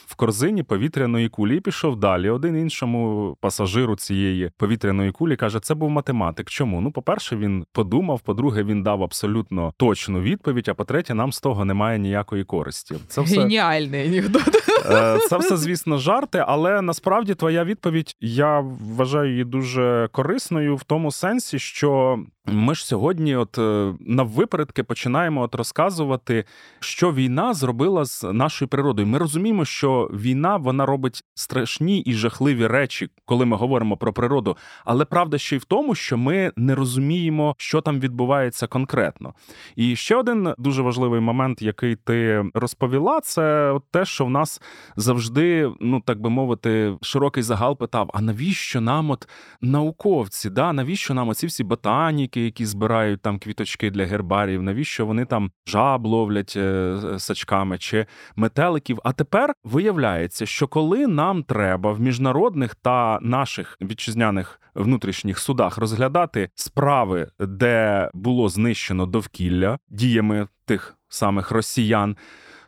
в 0.07 0.15
корзині 0.15 0.63
повітряної 0.63 1.29
кулі 1.29 1.57
і 1.57 1.59
пішов 1.59 1.95
далі. 1.95 2.29
Один 2.29 2.57
іншому 2.57 3.37
пасажиру 3.41 3.95
цієї 3.95 4.51
повітряної 4.57 5.11
кулі 5.11 5.35
каже: 5.35 5.59
це 5.59 5.75
був 5.75 5.89
математик. 5.89 6.49
Чому? 6.49 6.81
Ну, 6.81 6.91
по-перше, 6.91 7.35
він 7.35 7.65
подумав. 7.71 8.19
По-друге, 8.19 8.63
він 8.63 8.83
дав 8.83 9.03
абсолютно 9.03 9.73
точну 9.77 10.21
відповідь. 10.21 10.69
А 10.69 10.73
по-третє, 10.73 11.13
нам 11.13 11.31
з 11.31 11.39
того 11.39 11.65
немає 11.65 11.99
ніякої 11.99 12.43
користі. 12.43 12.95
Це 13.07 13.21
все 13.21 13.39
геніальний 13.39 14.07
анекдот. 14.07 14.65
Е, 14.91 15.19
це 15.29 15.37
все, 15.37 15.57
звісно, 15.57 15.97
жарти, 15.97 16.43
але 16.47 16.81
насправді 16.81 17.35
твоя 17.35 17.63
відповідь 17.63 18.15
я 18.21 18.59
вважаю 18.59 19.31
її 19.31 19.43
дуже 19.43 20.09
корисною 20.11 20.75
в 20.75 20.83
тому 20.83 21.11
сенсі, 21.11 21.59
що 21.59 22.19
ми 22.47 22.75
ж 22.75 22.85
сьогодні, 22.85 23.35
от 23.35 23.57
е, 23.57 23.93
на 23.99 24.23
випередки, 24.23 24.83
починаємо 24.83 25.41
от 25.41 25.55
розказувати, 25.55 26.45
що 26.79 27.13
війна 27.13 27.53
зробила 27.53 28.05
з 28.05 28.23
нашою 28.23 28.69
природою. 28.69 29.07
Ми 29.07 29.17
розуміємо, 29.17 29.65
що 29.65 30.09
війна 30.13 30.57
вона 30.57 30.85
робить 30.85 31.23
страшні 31.33 31.99
і 31.99 32.13
жахливі 32.13 32.67
речі, 32.67 33.09
коли 33.25 33.45
ми 33.45 33.57
говоримо 33.57 33.97
про 33.97 34.13
природу. 34.13 34.57
Але 34.85 35.05
правда 35.05 35.37
ще 35.37 35.55
й 35.55 35.59
в 35.59 35.63
тому, 35.63 35.95
що 35.95 36.17
ми 36.17 36.51
не 36.55 36.75
розуміємо, 36.75 37.55
що 37.57 37.81
там 37.81 37.99
відбувається 37.99 38.67
конкретно. 38.67 39.33
І 39.75 39.95
ще 39.95 40.15
один 40.15 40.53
дуже 40.57 40.81
важливий 40.81 41.19
момент, 41.19 41.61
який 41.61 41.95
ти 41.95 42.45
розповіла, 42.53 43.19
це 43.21 43.71
от 43.71 43.83
те, 43.91 44.05
що 44.05 44.25
в 44.25 44.29
нас 44.29 44.61
завжди, 44.95 45.71
ну 45.79 46.01
так 46.05 46.21
би 46.21 46.29
мовити, 46.29 46.97
широкий 47.01 47.43
загал 47.43 47.77
питав: 47.77 48.09
а 48.13 48.21
навіщо 48.21 48.81
нам 48.81 49.11
от 49.11 49.27
науковці? 49.61 50.49
Да? 50.49 50.73
Навіщо 50.73 51.13
нам 51.13 51.29
оці 51.29 51.47
всі 51.47 51.63
ботаніки, 51.63 52.34
які 52.39 52.65
збирають 52.65 53.21
там 53.21 53.39
квіточки 53.39 53.91
для 53.91 54.05
гербарів? 54.05 54.63
Навіщо 54.63 55.05
вони 55.05 55.25
там 55.25 55.51
жаб 55.67 56.05
ловлять 56.05 56.53
е, 56.57 56.97
сачками 57.17 57.77
чи 57.77 58.05
метеликів? 58.35 58.99
А 59.03 59.13
тепер 59.13 59.53
виявляється, 59.63 60.45
що 60.45 60.67
коли 60.67 61.07
нам 61.07 61.43
треба 61.43 61.91
в 61.91 61.99
міжнародних 61.99 62.75
та 62.75 63.19
наших 63.21 63.77
вітчизняних 63.81 64.61
внутрішніх 64.75 65.39
судах 65.39 65.77
розглядати 65.77 66.49
справи, 66.55 67.27
де 67.39 68.09
було 68.13 68.49
знищено 68.49 69.05
довкілля 69.05 69.79
діями 69.89 70.47
тих 70.65 70.97
самих 71.07 71.51
росіян 71.51 72.15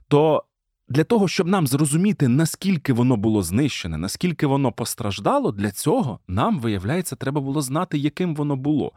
то 0.08 0.44
для 0.90 1.04
того, 1.04 1.28
щоб 1.28 1.48
нам 1.48 1.68
зрозуміти, 1.68 2.28
наскільки 2.28 2.94
воно 2.94 3.18
було 3.18 3.44
знищене, 3.44 3.98
наскільки 3.98 4.48
воно 4.48 4.72
постраждало, 4.72 5.52
для 5.52 5.72
цього 5.72 6.20
нам, 6.28 6.60
виявляється, 6.60 7.16
треба 7.16 7.42
було 7.42 7.62
знати, 7.62 7.98
яким 7.98 8.36
воно 8.36 8.56
було. 8.56 8.92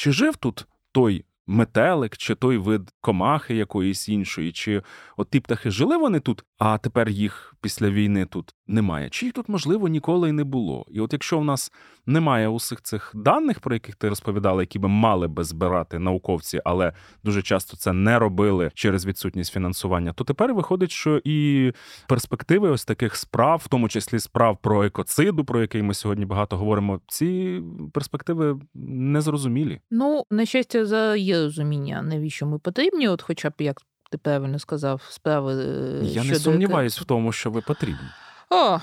Чи 0.00 0.12
жив 0.12 0.36
тут 0.36 0.66
той 0.92 1.24
метелик, 1.50 2.16
чи 2.16 2.34
той 2.34 2.56
вид 2.56 2.90
комахи 3.00 3.54
якоїсь 3.54 4.08
іншої, 4.08 4.52
чи 4.52 4.82
от 5.16 5.30
ті 5.30 5.40
птахи 5.40 5.70
жили 5.70 5.96
вони 5.96 6.20
тут, 6.20 6.44
а 6.58 6.78
тепер 6.78 7.08
їх 7.08 7.54
після 7.60 7.90
війни 7.90 8.26
тут 8.26 8.54
немає. 8.66 9.08
Чи 9.10 9.26
їх 9.26 9.34
тут, 9.34 9.48
можливо, 9.48 9.88
ніколи 9.88 10.28
й 10.28 10.32
не 10.32 10.44
було. 10.44 10.86
І 10.90 11.00
от 11.00 11.12
якщо 11.12 11.38
в 11.38 11.44
нас 11.44 11.72
немає 12.06 12.48
усіх 12.48 12.82
цих 12.82 13.12
даних, 13.14 13.60
про 13.60 13.74
яких 13.74 13.94
ти 13.94 14.08
розповідала, 14.08 14.62
які 14.62 14.78
би 14.78 14.88
мали 14.88 15.28
би 15.28 15.44
збирати 15.44 15.98
науковці, 15.98 16.60
але 16.64 16.92
дуже 17.24 17.42
часто 17.42 17.76
це 17.76 17.92
не 17.92 18.18
робили 18.18 18.70
через 18.74 19.06
відсутність 19.06 19.52
фінансування, 19.52 20.12
то 20.12 20.24
тепер 20.24 20.54
виходить, 20.54 20.90
що 20.90 21.20
і 21.24 21.72
перспективи 22.08 22.70
ось 22.70 22.84
таких 22.84 23.16
справ, 23.16 23.62
в 23.64 23.68
тому 23.68 23.88
числі 23.88 24.18
справ 24.18 24.58
про 24.62 24.84
екоциду, 24.84 25.44
про 25.44 25.60
який 25.60 25.82
ми 25.82 25.94
сьогодні 25.94 26.24
багато 26.24 26.56
говоримо, 26.56 27.00
ці 27.06 27.62
перспективи 27.92 28.60
незрозумілі. 28.74 29.80
Ну 29.90 30.24
на 30.30 30.46
щастя, 30.46 30.86
за 30.86 31.16
розуміння, 31.42 32.02
навіщо 32.02 32.46
ми 32.46 32.58
потрібні, 32.58 33.08
от, 33.08 33.22
хоча 33.22 33.50
б 33.50 33.52
як 33.58 33.82
ти 34.10 34.18
правильно 34.18 34.58
сказав, 34.58 35.02
справи. 35.10 35.54
Е, 35.54 36.00
Я 36.02 36.10
щодо... 36.22 36.28
не 36.28 36.34
сумніваюсь 36.34 37.00
в 37.00 37.04
тому, 37.04 37.32
що 37.32 37.50
ви 37.50 37.60
потрібні. 37.60 38.08
О, 38.50 38.78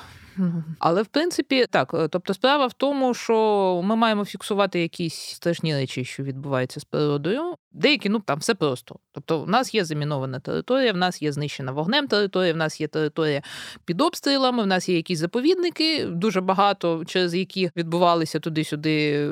але 0.79 1.01
в 1.01 1.07
принципі 1.07 1.65
так. 1.69 1.93
Е, 1.93 2.07
тобто, 2.07 2.33
справа 2.33 2.67
в 2.67 2.73
тому, 2.73 3.13
що 3.13 3.81
ми 3.83 3.95
маємо 3.95 4.25
фіксувати 4.25 4.81
якісь 4.81 5.15
страшні 5.15 5.75
речі, 5.75 6.05
що 6.05 6.23
відбуваються 6.23 6.79
з 6.79 6.83
природою. 6.83 7.55
Деякі, 7.71 8.09
ну 8.09 8.19
там 8.19 8.39
все 8.39 8.55
просто. 8.55 8.95
Тобто, 9.11 9.39
в 9.39 9.49
нас 9.49 9.73
є 9.73 9.85
замінована 9.85 10.39
територія, 10.39 10.93
в 10.93 10.97
нас 10.97 11.21
є 11.21 11.31
знищена 11.31 11.71
вогнем 11.71 12.07
територія, 12.07 12.53
в 12.53 12.57
нас 12.57 12.81
є 12.81 12.87
територія 12.87 13.41
під 13.85 14.01
обстрілами, 14.01 14.63
в 14.63 14.67
нас 14.67 14.89
є 14.89 14.95
якісь 14.95 15.19
заповідники, 15.19 16.05
дуже 16.05 16.41
багато, 16.41 17.05
через 17.05 17.35
які 17.35 17.71
відбувалися 17.75 18.39
туди-сюди 18.39 19.11
е, 19.11 19.29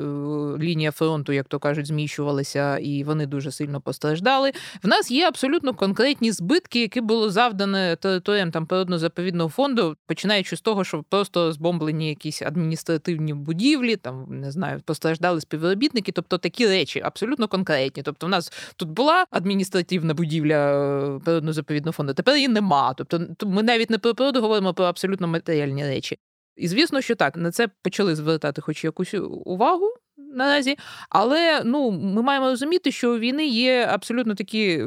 лінія 0.58 0.90
фронту, 0.90 1.32
як 1.32 1.48
то 1.48 1.58
кажуть, 1.58 1.86
зміщувалися, 1.86 2.78
і 2.78 3.04
вони 3.04 3.26
дуже 3.26 3.52
сильно 3.52 3.80
постраждали. 3.80 4.52
В 4.82 4.88
нас 4.88 5.10
є 5.10 5.28
абсолютно 5.28 5.74
конкретні 5.74 6.32
збитки, 6.32 6.80
які 6.80 7.00
було 7.00 7.30
завдане 7.30 7.96
територіям 8.00 8.50
там 8.50 8.66
природно-заповідного 8.66 9.50
фонду, 9.50 9.96
починаючи 10.06 10.56
з 10.56 10.60
того, 10.60 10.84
що 10.84 10.95
просто 11.08 11.52
збомблені 11.52 12.08
якісь 12.08 12.42
адміністративні 12.42 13.34
будівлі, 13.34 13.96
там 13.96 14.26
не 14.28 14.50
знаю, 14.50 14.80
постраждали 14.84 15.40
співробітники, 15.40 16.12
тобто 16.12 16.38
такі 16.38 16.66
речі 16.66 17.00
абсолютно 17.04 17.48
конкретні. 17.48 18.02
Тобто, 18.02 18.26
в 18.26 18.30
нас 18.30 18.52
тут 18.76 18.88
була 18.88 19.26
адміністративна 19.30 20.14
будівля 20.14 20.56
е, 20.56 21.18
природно-заповідного 21.18 21.92
фонду, 21.92 22.14
тепер 22.14 22.34
її 22.36 22.48
нема. 22.48 22.94
Тобто, 22.94 23.20
ми 23.42 23.62
навіть 23.62 23.90
не 23.90 23.98
про 23.98 24.14
природу 24.14 24.40
говоримо 24.40 24.74
про 24.74 24.84
абсолютно 24.84 25.28
матеріальні 25.28 25.84
речі. 25.84 26.18
І 26.56 26.68
звісно, 26.68 27.00
що 27.00 27.14
так 27.14 27.36
на 27.36 27.50
це 27.50 27.68
почали 27.82 28.16
звертати, 28.16 28.60
хоч 28.60 28.84
якусь 28.84 29.14
увагу 29.44 29.86
наразі. 30.18 30.78
Але 31.10 31.62
ну, 31.64 31.90
ми 31.90 32.22
маємо 32.22 32.46
розуміти, 32.46 32.92
що 32.92 33.12
у 33.12 33.18
війни 33.18 33.46
є 33.46 33.88
абсолютно 33.92 34.34
такі 34.34 34.68
е, 34.68 34.84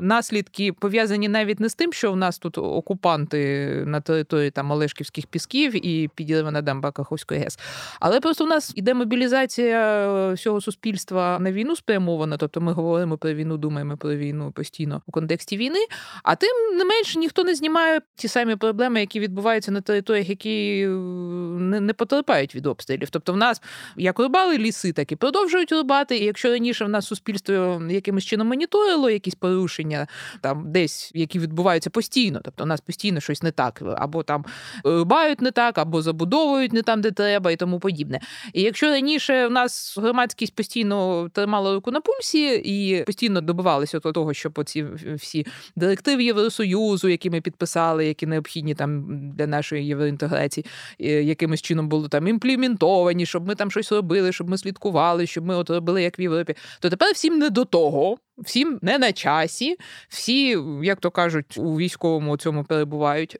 наслідки, 0.00 0.72
пов'язані 0.72 1.28
навіть 1.28 1.60
не 1.60 1.68
з 1.68 1.74
тим, 1.74 1.92
що 1.92 2.12
в 2.12 2.16
нас 2.16 2.38
тут 2.38 2.58
окупанти 2.58 3.68
на 3.86 4.00
території 4.00 4.50
там 4.50 4.70
Олешківських 4.70 5.26
пісків 5.26 5.86
і 5.86 6.08
підірвана 6.14 6.62
дамба 6.62 6.90
Каховської 6.90 7.40
ГЕС. 7.40 7.58
Але 8.00 8.20
просто 8.20 8.44
в 8.44 8.48
нас 8.48 8.72
іде 8.76 8.94
мобілізація 8.94 10.08
е, 10.08 10.32
всього 10.32 10.60
суспільства 10.60 11.38
на 11.38 11.52
війну 11.52 11.76
спрямована. 11.76 12.36
Тобто 12.36 12.60
ми 12.60 12.72
говоримо 12.72 13.18
про 13.18 13.34
війну, 13.34 13.56
думаємо 13.56 13.96
про 13.96 14.16
війну 14.16 14.52
постійно 14.52 15.02
у 15.06 15.12
контексті 15.12 15.56
війни. 15.56 15.80
А 16.22 16.34
тим 16.34 16.76
не 16.76 16.84
менше 16.84 17.18
ніхто 17.18 17.44
не 17.44 17.54
знімає 17.54 18.00
ті 18.16 18.28
самі 18.28 18.56
проблеми, 18.56 19.00
які 19.00 19.20
відбуваються 19.20 19.70
на 19.70 19.80
територіях, 19.80 20.28
які 20.28 20.82
е, 20.82 20.88
не, 20.88 21.92
потерпають 21.92 22.54
від 22.54 22.66
обстрілів. 22.66 23.10
Тобто, 23.10 23.32
в 23.32 23.36
нас 23.36 23.62
як 23.96 24.18
рубали 24.18 24.57
ліси 24.58 24.92
так 24.92 25.12
і 25.12 25.16
продовжують 25.16 25.72
рубати. 25.72 26.18
І 26.18 26.24
якщо 26.24 26.50
раніше 26.50 26.84
в 26.84 26.88
нас 26.88 27.06
суспільство 27.06 27.82
якимось 27.90 28.24
чином 28.24 28.48
моніторило 28.48 29.10
якісь 29.10 29.34
порушення, 29.34 30.06
там 30.40 30.72
десь 30.72 31.10
які 31.14 31.38
відбуваються 31.38 31.90
постійно, 31.90 32.40
тобто 32.44 32.64
у 32.64 32.66
нас 32.66 32.80
постійно 32.80 33.20
щось 33.20 33.42
не 33.42 33.50
так, 33.50 33.82
або 33.96 34.22
там 34.22 34.44
рубають 34.84 35.40
не 35.40 35.50
так, 35.50 35.78
або 35.78 36.02
забудовують 36.02 36.72
не 36.72 36.82
там, 36.82 37.00
де 37.00 37.10
треба, 37.10 37.50
і 37.50 37.56
тому 37.56 37.80
подібне. 37.80 38.20
І 38.52 38.62
якщо 38.62 38.86
раніше 38.86 39.46
в 39.46 39.50
нас 39.50 39.98
громадськість 39.98 40.54
постійно 40.54 41.28
тримала 41.32 41.74
руку 41.74 41.90
на 41.90 42.00
пульсі 42.00 42.62
і 42.64 43.04
постійно 43.04 43.40
добивалися 43.40 43.98
до 43.98 44.12
того, 44.12 44.34
щоб 44.34 44.52
оці 44.58 44.86
всі 45.14 45.46
директиви 45.76 46.24
Євросоюзу, 46.24 47.08
які 47.08 47.30
ми 47.30 47.40
підписали, 47.40 48.06
які 48.06 48.26
необхідні 48.26 48.74
там 48.74 49.04
для 49.36 49.46
нашої 49.46 49.86
євроінтеграції, 49.86 50.66
якимось 50.98 51.62
чином 51.62 51.88
були 51.88 52.08
там 52.08 52.28
імплементовані, 52.28 53.26
щоб 53.26 53.46
ми 53.46 53.54
там 53.54 53.70
щось 53.70 53.92
робили, 53.92 54.32
щоб 54.32 54.47
ми 54.48 54.58
слідкували, 54.58 55.26
щоб 55.26 55.46
ми 55.46 55.56
от 55.56 55.70
робили 55.70 56.02
як 56.02 56.18
в 56.18 56.20
Європі, 56.20 56.54
то 56.80 56.90
тепер 56.90 57.12
всім 57.12 57.38
не 57.38 57.50
до 57.50 57.64
того. 57.64 58.18
Всім 58.38 58.78
не 58.82 58.98
на 58.98 59.12
часі, 59.12 59.76
всі, 60.08 60.58
як 60.82 61.00
то 61.00 61.10
кажуть, 61.10 61.58
у 61.58 61.76
військовому 61.76 62.36
цьому 62.36 62.64
перебувають 62.64 63.36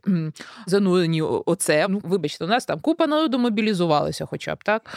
занурені 0.67 1.23
оце. 1.23 1.87
Ну, 1.88 2.00
вибачте, 2.05 2.45
у 2.45 2.49
нас 2.49 2.65
там 2.65 2.81
купа 2.81 3.07
народу 3.07 3.38
мобілізувалися, 3.38 4.27
хоча 4.27 4.55
б 4.55 4.65
так. 4.65 4.97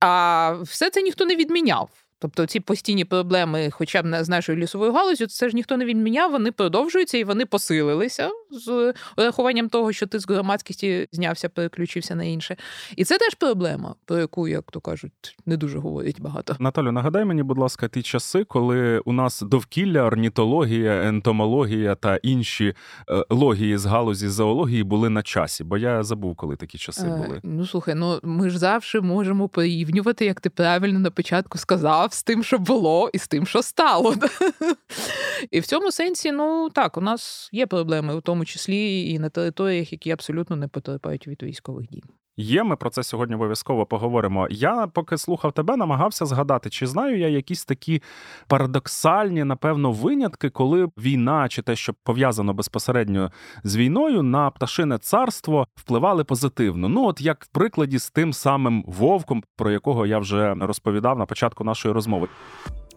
А 0.00 0.52
все 0.62 0.90
це 0.90 1.02
ніхто 1.02 1.26
не 1.26 1.36
відміняв. 1.36 1.88
Тобто 2.18 2.46
ці 2.46 2.60
постійні 2.60 3.04
проблеми, 3.04 3.70
хоча 3.72 4.02
б 4.02 4.24
з 4.24 4.28
нашою 4.28 4.58
лісовою 4.58 4.92
галузю, 4.92 5.26
це 5.26 5.48
ж 5.48 5.56
ніхто 5.56 5.76
не 5.76 5.84
відміняв, 5.84 6.30
вони 6.30 6.52
продовжуються 6.52 7.18
і 7.18 7.24
вони 7.24 7.46
посилилися 7.46 8.30
з 8.50 8.94
урахуванням 9.16 9.68
того, 9.68 9.92
що 9.92 10.06
ти 10.06 10.18
з 10.18 10.28
громадськості 10.28 11.08
знявся, 11.12 11.48
переключився 11.48 12.14
на 12.14 12.24
інше. 12.24 12.56
І 12.96 13.04
це 13.04 13.18
теж 13.18 13.34
проблема, 13.34 13.94
про 14.04 14.18
яку, 14.18 14.48
як 14.48 14.70
то 14.70 14.80
кажуть, 14.80 15.36
не 15.46 15.56
дуже 15.56 15.78
говорять 15.78 16.20
багато. 16.20 16.56
Наталю, 16.58 16.92
нагадай 16.92 17.24
мені, 17.24 17.42
будь 17.42 17.58
ласка, 17.58 17.88
ті 17.88 18.02
часи, 18.02 18.44
коли 18.44 18.98
у 18.98 19.12
нас 19.12 19.40
довкілля, 19.42 20.02
орнітологія, 20.02 21.02
ентомологія 21.08 21.94
та 21.94 22.16
інші 22.16 22.74
е, 23.10 23.24
логії 23.30 23.78
з 23.78 23.86
галузі 23.86 24.28
зоології 24.28 24.82
були 24.82 25.10
на 25.10 25.22
часі, 25.22 25.64
бо 25.64 25.78
я 25.78 26.02
забув, 26.02 26.36
коли 26.36 26.56
такі 26.56 26.78
часи 26.78 27.06
е, 27.06 27.10
були. 27.10 27.36
Е, 27.36 27.40
ну 27.42 27.66
слухай, 27.66 27.94
ну 27.94 28.20
ми 28.22 28.50
ж 28.50 28.58
завжди 28.58 29.00
можемо 29.00 29.48
порівнювати, 29.48 30.24
як 30.24 30.40
ти 30.40 30.50
правильно 30.50 30.98
на 30.98 31.10
початку 31.10 31.58
сказав, 31.58 32.12
з 32.12 32.22
тим, 32.22 32.44
що 32.44 32.58
було, 32.58 33.10
і 33.12 33.18
з 33.18 33.28
тим, 33.28 33.46
що 33.46 33.62
стало. 33.62 34.14
І 35.50 35.60
в 35.60 35.66
цьому 35.66 35.92
сенсі, 35.92 36.32
ну 36.32 36.70
так, 36.70 36.96
у 36.96 37.00
нас 37.00 37.48
є 37.52 37.66
проблеми 37.66 38.14
у 38.14 38.20
тому 38.20 38.37
тому 38.38 38.44
числі 38.44 39.10
і 39.10 39.18
на 39.18 39.28
територіях, 39.28 39.92
які 39.92 40.10
абсолютно 40.10 40.56
не 40.56 40.68
потерпають 40.68 41.28
від 41.28 41.42
військових 41.42 41.88
дій. 41.88 42.02
Є, 42.36 42.64
ми 42.64 42.76
про 42.76 42.90
це 42.90 43.02
сьогодні 43.02 43.34
обов'язково 43.34 43.86
поговоримо. 43.86 44.48
Я 44.50 44.86
поки 44.86 45.18
слухав 45.18 45.52
тебе, 45.52 45.76
намагався 45.76 46.26
згадати, 46.26 46.70
чи 46.70 46.86
знаю 46.86 47.18
я 47.18 47.28
якісь 47.28 47.64
такі 47.64 48.02
парадоксальні, 48.46 49.44
напевно, 49.44 49.92
винятки, 49.92 50.50
коли 50.50 50.88
війна 50.98 51.48
чи 51.48 51.62
те, 51.62 51.76
що 51.76 51.94
пов'язано 52.02 52.54
безпосередньо 52.54 53.32
з 53.64 53.76
війною, 53.76 54.22
на 54.22 54.50
пташине 54.50 54.98
царство 54.98 55.66
впливали 55.74 56.24
позитивно. 56.24 56.88
Ну, 56.88 57.06
от 57.06 57.20
як 57.20 57.44
в 57.44 57.46
прикладі 57.46 57.98
з 57.98 58.10
тим 58.10 58.32
самим 58.32 58.84
вовком, 58.86 59.42
про 59.56 59.70
якого 59.70 60.06
я 60.06 60.18
вже 60.18 60.54
розповідав 60.60 61.18
на 61.18 61.26
початку 61.26 61.64
нашої 61.64 61.94
розмови. 61.94 62.28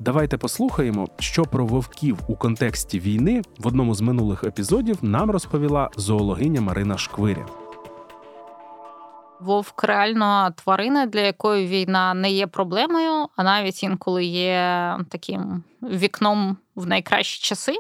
Давайте 0.04 0.38
послухаємо, 0.38 1.08
що 1.20 1.44
про 1.44 1.66
вовків 1.66 2.20
у 2.28 2.36
контексті 2.36 3.00
війни 3.00 3.42
в 3.58 3.68
одному 3.68 3.96
з 3.96 4.02
минулих 4.02 4.44
епізодів 4.44 4.98
нам 5.02 5.32
розповіла 5.32 5.90
зоологиня 5.98 6.62
Марина 6.62 6.98
Шквиря. 6.98 7.46
Вовк 9.40 9.84
реально 9.84 10.54
тварина, 10.56 11.06
для 11.06 11.20
якої 11.20 11.68
війна 11.68 12.14
не 12.14 12.32
є 12.32 12.48
проблемою, 12.48 13.28
а 13.36 13.44
навіть 13.44 13.84
інколи 13.84 14.26
є 14.26 14.98
таким 15.10 15.64
вікном 15.82 16.58
в 16.76 16.88
найкращі 16.88 17.48
часи. 17.48 17.74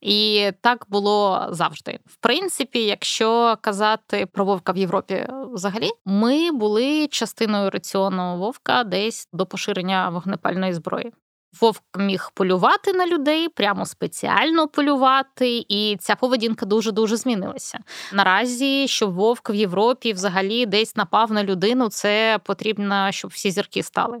І 0.00 0.50
так 0.60 0.86
було 0.88 1.46
завжди. 1.50 1.98
В 2.06 2.16
принципі, 2.16 2.84
якщо 2.84 3.58
казати 3.60 4.26
про 4.26 4.44
вовка 4.44 4.72
в 4.72 4.76
Європі 4.76 5.26
взагалі, 5.52 5.90
ми 6.04 6.52
були 6.52 7.06
частиною 7.06 7.70
раціону 7.70 8.38
вовка 8.38 8.84
десь 8.84 9.28
до 9.32 9.46
поширення 9.46 10.08
вогнепальної 10.08 10.72
зброї. 10.72 11.12
Вовк 11.60 11.82
міг 11.98 12.30
полювати 12.34 12.92
на 12.92 13.06
людей, 13.06 13.48
прямо 13.48 13.86
спеціально 13.86 14.68
полювати, 14.68 15.64
і 15.68 15.96
ця 16.00 16.14
поведінка 16.14 16.66
дуже 16.66 16.92
дуже 16.92 17.16
змінилася. 17.16 17.78
Наразі, 18.12 18.88
щоб 18.88 19.14
вовк 19.14 19.50
в 19.50 19.54
Європі 19.54 20.12
взагалі 20.12 20.66
десь 20.66 20.96
напав 20.96 21.32
на 21.32 21.44
людину, 21.44 21.88
це 21.88 22.38
потрібно, 22.44 23.12
щоб 23.12 23.30
всі 23.30 23.50
зірки 23.50 23.82
стали. 23.82 24.18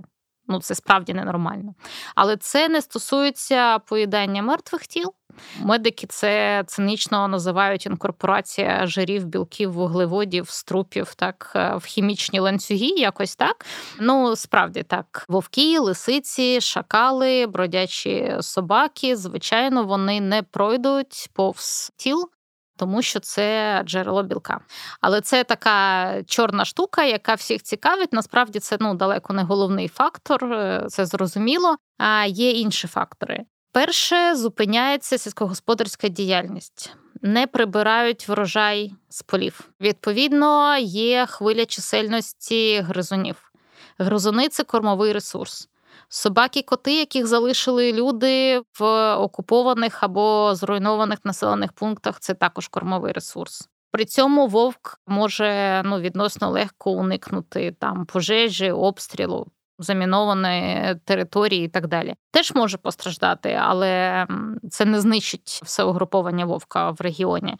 Ну, 0.48 0.60
це 0.60 0.74
справді 0.74 1.14
ненормально. 1.14 1.74
Але 2.14 2.36
це 2.36 2.68
не 2.68 2.82
стосується 2.82 3.78
поїдання 3.78 4.42
мертвих 4.42 4.86
тіл. 4.86 5.14
Медики 5.60 6.06
це 6.06 6.64
цинічно 6.66 7.28
називають 7.28 7.86
інкорпорація 7.86 8.86
жирів, 8.86 9.24
білків, 9.24 9.72
вуглеводів, 9.72 10.50
струпів, 10.50 11.14
так 11.14 11.52
е, 11.56 11.76
в 11.76 11.84
хімічні 11.84 12.40
ланцюги, 12.40 12.86
якось 12.86 13.36
так. 13.36 13.66
Ну 14.00 14.36
справді 14.36 14.82
так, 14.82 15.24
вовки, 15.28 15.78
лисиці, 15.78 16.60
шакали, 16.60 17.46
бродячі 17.46 18.36
собаки. 18.40 19.16
Звичайно, 19.16 19.84
вони 19.84 20.20
не 20.20 20.42
пройдуть 20.42 21.30
повз 21.32 21.92
тіл 21.96 22.30
тому 22.78 23.02
що 23.02 23.20
це 23.20 23.82
джерело 23.86 24.22
білка. 24.22 24.60
Але 25.00 25.20
це 25.20 25.44
така 25.44 26.12
чорна 26.26 26.64
штука, 26.64 27.04
яка 27.04 27.34
всіх 27.34 27.62
цікавить. 27.62 28.12
Насправді 28.12 28.58
це 28.58 28.76
ну 28.80 28.94
далеко 28.94 29.32
не 29.32 29.42
головний 29.42 29.88
фактор, 29.88 30.44
е, 30.52 30.86
це 30.88 31.06
зрозуміло. 31.06 31.76
А 31.98 32.24
є 32.24 32.50
інші 32.50 32.88
фактори. 32.88 33.44
Перше 33.72 34.36
зупиняється 34.36 35.18
сільськогосподарська 35.18 36.08
діяльність. 36.08 36.94
Не 37.22 37.46
прибирають 37.46 38.28
врожай 38.28 38.92
з 39.08 39.22
полів. 39.22 39.70
Відповідно, 39.80 40.76
є 40.78 41.26
хвиля 41.26 41.66
чисельності 41.66 42.80
гризунів. 42.80 43.52
Гризуни 43.98 44.48
це 44.48 44.64
кормовий 44.64 45.12
ресурс. 45.12 45.68
Собаки, 46.08 46.62
коти, 46.62 46.98
яких 46.98 47.26
залишили 47.26 47.92
люди 47.92 48.62
в 48.78 49.14
окупованих 49.14 50.02
або 50.02 50.54
зруйнованих 50.54 51.18
населених 51.24 51.72
пунктах, 51.72 52.20
це 52.20 52.34
також 52.34 52.68
кормовий 52.68 53.12
ресурс. 53.12 53.68
При 53.90 54.04
цьому 54.04 54.46
вовк 54.46 55.00
може 55.06 55.82
ну, 55.84 56.00
відносно 56.00 56.50
легко 56.50 56.90
уникнути 56.90 57.76
там 57.80 58.06
пожежі, 58.06 58.70
обстрілу, 58.70 59.46
замінованої 59.78 60.96
території 61.04 61.64
і 61.64 61.68
так 61.68 61.86
далі. 61.86 62.14
Теж 62.30 62.52
може 62.54 62.78
постраждати, 62.78 63.60
але 63.62 64.26
це 64.70 64.84
не 64.84 65.00
знищить 65.00 65.60
все 65.64 65.84
угруповання 65.84 66.44
вовка 66.44 66.90
в 66.90 67.00
регіоні. 67.00 67.56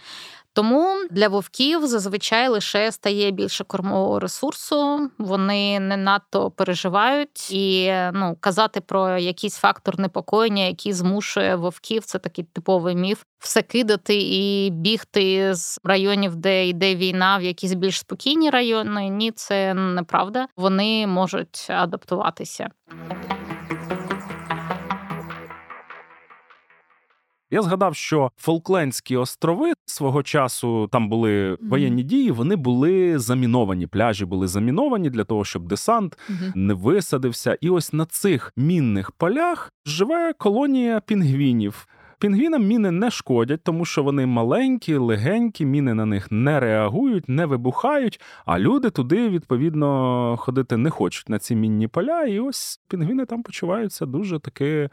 Тому 0.59 1.07
для 1.11 1.29
вовків 1.29 1.87
зазвичай 1.87 2.49
лише 2.49 2.93
стає 2.93 3.31
більше 3.31 3.65
кормового 3.65 4.19
ресурсу. 4.19 5.11
Вони 5.19 5.81
не 5.81 5.97
надто 5.97 6.51
переживають 6.51 7.51
і 7.51 7.95
ну 8.13 8.37
казати 8.41 8.81
про 8.81 9.19
якийсь 9.19 9.57
фактор 9.57 10.01
непокоєння, 10.01 10.65
який 10.65 10.93
змушує 10.93 11.57
вовків. 11.57 12.05
Це 12.05 12.19
такий 12.19 12.45
типовий 12.45 12.95
міф. 12.95 13.23
Все 13.39 13.63
кидати 13.63 14.15
і 14.17 14.71
бігти 14.71 15.55
з 15.55 15.81
районів, 15.85 16.37
де 16.37 16.69
йде 16.69 16.95
війна, 16.95 17.39
в 17.39 17.43
якісь 17.43 17.75
більш 17.75 17.99
спокійні 17.99 18.51
райони. 18.51 19.09
Ні, 19.09 19.33
це 19.33 19.75
неправда. 19.75 20.47
Вони 20.57 21.07
можуть 21.07 21.67
адаптуватися. 21.69 22.71
Я 27.51 27.63
згадав, 27.63 27.97
що 27.97 28.31
Фолклендські 28.37 29.17
острови 29.17 29.73
свого 29.85 30.23
часу 30.23 30.89
там 30.93 31.09
були 31.09 31.59
воєнні 31.61 32.03
дії. 32.03 32.31
Вони 32.31 32.57
були 32.57 33.19
заміновані. 33.19 33.87
Пляжі 33.87 34.25
були 34.25 34.49
заміновані 34.49 35.11
для 35.11 35.25
того, 35.25 35.45
щоб 35.45 35.69
десант 35.69 36.19
не 36.55 36.75
висадився. 36.75 37.59
І 37.61 37.71
ось 37.71 37.93
на 37.93 38.07
цих 38.07 38.53
мінних 38.57 39.11
полях 39.11 39.73
живе 39.87 40.33
колонія 40.39 41.01
пінгвінів. 41.01 41.87
Пінгвінам 42.19 42.67
міни 42.67 42.91
не 42.91 43.11
шкодять, 43.11 43.61
тому 43.63 43.85
що 43.85 44.03
вони 44.03 44.27
маленькі, 44.27 44.97
легенькі, 44.97 45.67
міни 45.67 45.95
на 45.95 46.07
них 46.07 46.33
не 46.33 46.61
реагують, 46.61 47.29
не 47.29 47.47
вибухають. 47.47 48.21
А 48.47 48.59
люди 48.59 48.91
туди 48.91 49.29
відповідно 49.29 50.37
ходити 50.39 50.77
не 50.77 50.91
хочуть 50.91 51.29
на 51.29 51.39
ці 51.39 51.57
мінні 51.57 51.89
поля. 51.89 52.23
І 52.23 52.41
ось 52.41 52.81
пінгвіни 52.89 53.25
там 53.25 53.43
почуваються 53.43 54.07
дуже 54.07 54.39
таки 54.39 54.91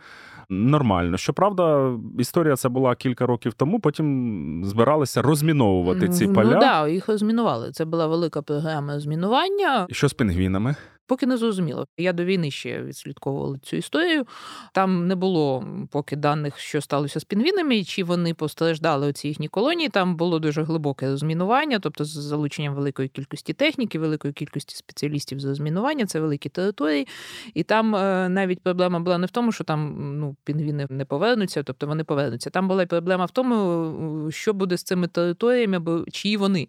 нормально. 0.49 1.17
Щоправда, 1.17 1.93
історія 2.19 2.55
це 2.55 2.69
була 2.69 2.95
кілька 2.95 3.25
років 3.25 3.53
тому. 3.53 3.79
Потім 3.79 4.61
збиралися 4.65 5.21
розміновувати 5.21 6.09
ці 6.09 6.27
поля. 6.27 6.53
Ну 6.53 6.59
да, 6.59 6.87
їх 6.87 7.07
розмінували. 7.07 7.71
Це 7.71 7.85
була 7.85 8.07
велика 8.07 8.41
програма 8.41 8.93
розмінування. 8.93 9.87
Що 9.91 10.07
з 10.09 10.13
пінгвінами? 10.13 10.75
Поки 11.07 11.25
не 11.25 11.37
зрозуміло. 11.37 11.87
Я 11.97 12.13
до 12.13 12.25
війни 12.25 12.51
ще 12.51 12.83
відслідковувала 12.83 13.57
цю 13.57 13.77
історію. 13.77 14.25
Там 14.73 15.07
не 15.07 15.15
було 15.15 15.67
поки 15.91 16.15
даних, 16.15 16.59
що 16.59 16.81
сталося 16.81 17.19
з 17.19 17.23
пінгвінами, 17.23 17.83
чи 17.83 18.03
вони 18.03 18.33
постраждали 18.33 19.07
оці 19.07 19.27
їхні 19.27 19.47
колонії. 19.47 19.89
Там 19.89 20.15
було 20.15 20.39
дуже 20.39 20.63
глибоке 20.63 21.09
розмінування, 21.09 21.79
тобто 21.79 22.05
з 22.05 22.09
залученням 22.09 22.75
великої 22.75 23.09
кількості 23.09 23.53
техніки, 23.53 23.99
великої 23.99 24.33
кількості 24.33 24.75
спеціалістів 24.75 25.39
з 25.39 25.45
розмінування, 25.45 26.05
це 26.05 26.19
великі 26.19 26.49
території. 26.49 27.07
І 27.53 27.63
там 27.63 27.95
е, 27.95 28.29
навіть 28.29 28.59
проблема 28.59 28.99
була 28.99 29.17
не 29.17 29.27
в 29.27 29.31
тому, 29.31 29.51
що 29.51 29.63
там 29.63 29.95
ну, 30.19 30.35
пінгвіни 30.43 30.87
не 30.89 31.05
повернуться, 31.05 31.63
тобто 31.63 31.87
вони 31.87 32.03
повернуться. 32.03 32.49
Там 32.49 32.67
була 32.67 32.85
проблема 32.85 33.25
в 33.25 33.31
тому, 33.31 34.31
що 34.31 34.53
буде 34.53 34.77
з 34.77 34.83
цими 34.83 35.07
територіями, 35.07 35.79
бо 35.79 36.05
чиї 36.11 36.37
вони. 36.37 36.67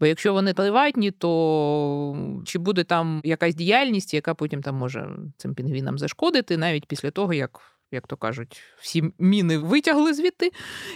Бо 0.00 0.06
якщо 0.06 0.32
вони 0.32 0.54
приватні, 0.54 1.10
то 1.10 2.16
чи 2.44 2.58
буде 2.58 2.84
там 2.84 3.20
якась 3.24 3.54
діяльність, 3.54 3.71
діяльність, 3.72 4.14
яка 4.14 4.34
потім 4.34 4.62
там 4.62 4.76
може 4.76 5.16
цим 5.36 5.54
пінгвінам 5.54 5.98
зашкодити, 5.98 6.56
навіть 6.56 6.86
після 6.86 7.10
того, 7.10 7.32
як 7.32 7.60
як 7.92 8.06
то 8.06 8.16
кажуть, 8.16 8.62
всі 8.80 9.12
міни 9.18 9.58
витягли 9.58 10.14
звідти, 10.14 10.52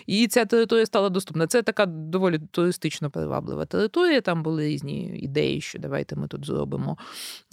і 0.07 0.27
ця 0.27 0.45
територія 0.45 0.87
стала 0.87 1.09
доступна. 1.09 1.47
Це 1.47 1.63
така 1.63 1.87
доволі 1.87 2.39
туристично 2.51 3.11
приваблива 3.11 3.67
територія. 3.67 4.21
Там 4.21 4.43
були 4.43 4.69
різні 4.69 5.19
ідеї, 5.19 5.61
що 5.61 5.79
давайте 5.79 6.17
ми 6.17 6.29
тут 6.29 6.47
зробимо 6.47 6.99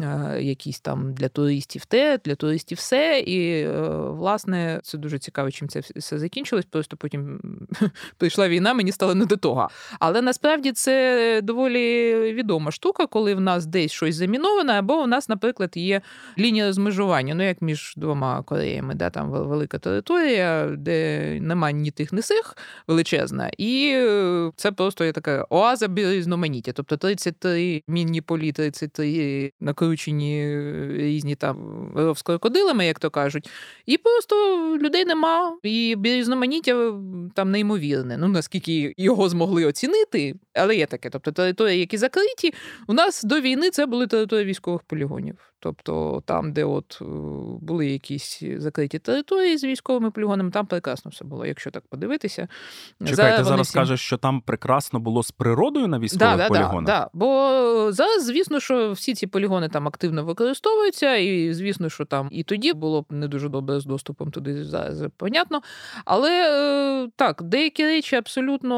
е, 0.01 0.41
якісь 0.41 0.79
там 0.79 1.13
для 1.13 1.29
туристів 1.29 1.86
те, 1.86 2.19
для 2.25 2.36
туристів 2.36 2.77
все. 2.77 3.19
І, 3.19 3.62
е, 3.62 3.89
власне, 4.10 4.79
це 4.84 4.97
дуже 4.97 5.19
цікаво, 5.19 5.51
чим 5.51 5.67
це 5.67 5.79
все 5.79 6.19
закінчилось. 6.19 6.65
Просто 6.65 6.97
потім 6.97 7.41
прийшла 8.17 8.49
війна, 8.49 8.73
мені 8.73 8.91
стало 8.91 9.15
не 9.15 9.25
до 9.25 9.38
того. 9.38 9.69
Але 9.99 10.21
насправді 10.21 10.71
це 10.71 11.39
доволі 11.43 12.13
відома 12.34 12.71
штука, 12.71 13.08
коли 13.08 13.36
в 13.36 13.39
нас 13.39 13.65
десь 13.65 13.91
щось 13.91 14.15
заміноване, 14.15 14.73
або 14.73 14.93
у 14.93 15.08
нас, 15.08 15.29
наприклад, 15.29 15.71
є 15.75 16.01
лінія 16.38 16.67
розмежування, 16.67 17.36
ну 17.36 17.43
як 17.43 17.62
між 17.62 17.93
двома 17.97 18.43
Кореями, 18.43 18.95
да, 18.95 19.10
там 19.10 19.32
велика 19.39 19.79
територія, 19.79 20.75
де 20.77 21.39
немає 21.41 21.73
ні 21.73 21.91
тих, 21.91 22.13
ні 22.13 22.21
сих 22.21 22.57
величезна, 22.87 23.51
і 23.57 23.91
е, 23.93 24.51
це 24.55 24.71
просто 24.71 25.05
є 25.05 25.11
така 25.11 25.45
оаза 25.49 25.89
різноманіття. 25.95 26.71
Тобто 26.71 26.97
33 26.97 27.83
мінні 27.87 28.21
полі, 28.21 28.51
33 28.51 29.51
накручені 29.59 30.43
е, 30.43 30.87
різні 30.97 31.35
там 31.35 32.13
з 32.15 32.21
крокодилами, 32.21 32.85
як 32.85 32.99
то 32.99 33.09
кажуть, 33.09 33.49
і 33.85 33.97
просто 33.97 34.35
людей 34.81 35.05
нема. 35.05 35.57
І 35.63 35.97
різноманіття 36.03 36.93
там 37.35 37.51
неймовірне. 37.51 38.17
Ну 38.17 38.27
наскільки 38.27 38.93
його 38.97 39.29
змогли 39.29 39.65
оцінити, 39.65 40.35
але 40.53 40.75
є 40.75 40.85
таке. 40.85 41.09
Тобто 41.09 41.31
території, 41.31 41.79
які 41.79 41.97
закриті, 41.97 42.53
у 42.87 42.93
нас 42.93 43.23
до 43.23 43.41
війни 43.41 43.69
це 43.69 43.85
були 43.85 44.07
території 44.07 44.45
військових 44.45 44.81
полігонів. 44.81 45.52
Тобто 45.63 46.23
там, 46.26 46.54
де 46.54 46.63
от 46.63 46.99
е, 47.02 47.06
були 47.62 47.88
якісь 47.88 48.43
закриті 48.58 48.99
території 48.99 49.58
з 49.58 49.63
військовими 49.63 50.12
полігонами, 50.12 50.52
там 50.52 50.65
прекрасно 50.65 51.12
все 51.12 51.26
було, 51.26 51.45
якщо 51.45 51.71
так 51.71 51.84
подивитися. 51.88 52.47
Чекайте, 52.99 53.15
зараз, 53.15 53.47
зараз 53.47 53.67
всі... 53.67 53.78
кажеш, 53.78 54.02
що 54.02 54.17
там 54.17 54.41
прекрасно 54.41 54.99
було 54.99 55.23
з 55.23 55.32
природою 55.32 55.88
на 55.88 55.99
військових 55.99 56.38
да, 56.38 56.47
полігонах? 56.47 56.86
Да, 56.86 56.99
да. 56.99 57.10
Бо 57.13 57.91
зараз, 57.91 58.26
звісно, 58.26 58.60
що 58.60 58.91
всі 58.91 59.15
ці 59.15 59.28
полігони 59.28 59.69
там 59.69 59.88
активно 59.88 60.26
використовуються, 60.26 61.15
і 61.15 61.54
звісно, 61.54 61.89
що 61.89 62.06
там 62.06 62.28
і 62.32 62.43
тоді 62.43 62.73
було 62.73 63.02
б 63.02 63.06
не 63.10 63.28
дуже 63.28 63.49
добре 63.49 63.80
з 63.80 63.86
доступом 63.86 64.32
туди 64.32 64.63
зараз, 64.63 65.04
понятно. 65.17 65.62
Але 66.06 66.32
е, 67.06 67.10
так, 67.15 67.43
деякі 67.43 67.84
речі 67.84 68.15
абсолютно 68.15 68.76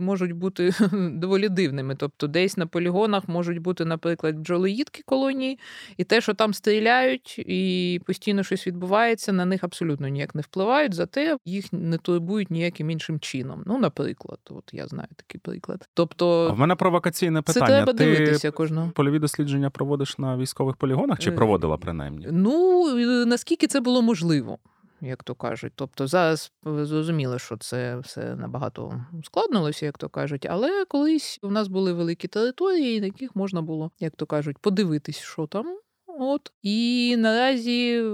можуть 0.00 0.32
бути 0.32 0.74
доволі 0.92 1.48
дивними. 1.48 1.94
Тобто, 1.94 2.26
десь 2.26 2.56
на 2.56 2.66
полігонах 2.66 3.28
можуть 3.28 3.58
бути, 3.58 3.84
наприклад, 3.84 4.36
бджолоїдки 4.36 5.02
колонії. 5.06 5.58
І 6.02 6.04
те, 6.04 6.20
що 6.20 6.34
там 6.34 6.54
стріляють, 6.54 7.38
і 7.38 8.00
постійно 8.06 8.42
щось 8.42 8.66
відбувається, 8.66 9.32
на 9.32 9.44
них 9.44 9.64
абсолютно 9.64 10.08
ніяк 10.08 10.34
не 10.34 10.42
впливають, 10.42 10.94
зате 10.94 11.36
їх 11.44 11.72
не 11.72 11.98
турбують 11.98 12.50
ніяким 12.50 12.90
іншим 12.90 13.20
чином. 13.20 13.62
Ну, 13.66 13.78
наприклад, 13.78 14.38
от 14.50 14.70
я 14.72 14.86
знаю 14.86 15.08
такий 15.16 15.40
приклад. 15.40 15.88
Тобто, 15.94 16.46
а 16.50 16.52
в 16.52 16.58
мене 16.58 16.74
провокаційне 16.74 17.42
питання. 17.42 17.66
Це 17.66 17.72
треба 17.72 17.92
Ти 17.92 18.04
дивитися 18.04 18.50
кожного. 18.50 18.90
Польові 18.94 19.18
дослідження 19.18 19.70
проводиш 19.70 20.18
на 20.18 20.36
військових 20.36 20.76
полігонах 20.76 21.18
чи 21.18 21.30
е, 21.30 21.32
проводила 21.32 21.76
принаймні? 21.76 22.28
Ну 22.30 22.86
наскільки 23.26 23.66
це 23.66 23.80
було 23.80 24.02
можливо 24.02 24.58
як 25.02 25.22
то 25.22 25.34
кажуть. 25.34 25.72
Тобто 25.76 26.06
зараз 26.06 26.52
зрозуміло, 26.64 27.38
що 27.38 27.56
це 27.56 27.98
все 27.98 28.36
набагато 28.36 29.04
ускладнилося, 29.20 29.86
як 29.86 29.98
то 29.98 30.08
кажуть, 30.08 30.46
але 30.50 30.84
колись 30.84 31.38
у 31.42 31.50
нас 31.50 31.68
були 31.68 31.92
великі 31.92 32.28
території, 32.28 33.00
на 33.00 33.06
яких 33.06 33.36
можна 33.36 33.62
було, 33.62 33.90
як 34.00 34.16
то 34.16 34.26
кажуть, 34.26 34.58
подивитись, 34.58 35.18
що 35.18 35.46
там. 35.46 35.78
От 36.20 36.52
і 36.62 37.16
наразі 37.18 38.04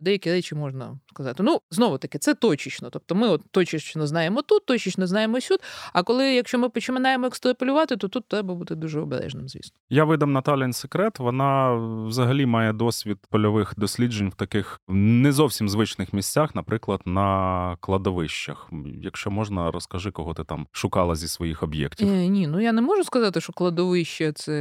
деякі 0.00 0.30
речі 0.30 0.54
можна 0.54 0.98
сказати. 1.10 1.42
Ну 1.42 1.60
знову 1.70 1.98
таки, 1.98 2.18
це 2.18 2.34
точечно. 2.34 2.90
Тобто, 2.90 3.14
ми 3.14 3.28
от 3.28 3.42
точечно 3.50 4.06
знаємо 4.06 4.42
тут, 4.42 4.66
точечно 4.66 5.06
знаємо 5.06 5.40
сюди. 5.40 5.60
А 5.92 6.02
коли, 6.02 6.34
якщо 6.34 6.58
ми 6.58 6.68
починаємо 6.68 7.26
екстраполювати, 7.26 7.96
то 7.96 8.08
тут 8.08 8.28
треба 8.28 8.54
бути 8.54 8.74
дуже 8.74 9.00
обережним. 9.00 9.48
Звісно, 9.48 9.76
я 9.90 10.04
видам 10.04 10.32
Наталін 10.32 10.72
секрет. 10.72 11.18
Вона 11.18 11.74
взагалі 12.06 12.46
має 12.46 12.72
досвід 12.72 13.18
польових 13.30 13.74
досліджень 13.76 14.28
в 14.28 14.34
таких 14.34 14.80
не 14.88 15.32
зовсім 15.32 15.68
звичних 15.68 16.12
місцях, 16.12 16.54
наприклад, 16.54 17.00
на 17.04 17.76
кладовищах. 17.80 18.70
Якщо 19.02 19.30
можна, 19.30 19.70
розкажи, 19.70 20.10
кого 20.10 20.34
ти 20.34 20.44
там 20.44 20.66
шукала 20.72 21.14
зі 21.14 21.28
своїх 21.28 21.62
об'єктів. 21.62 22.08
Е, 22.08 22.26
ні, 22.26 22.46
ну 22.46 22.60
я 22.60 22.72
не 22.72 22.82
можу 22.82 23.04
сказати, 23.04 23.40
що 23.40 23.52
кладовище 23.52 24.32
це 24.32 24.52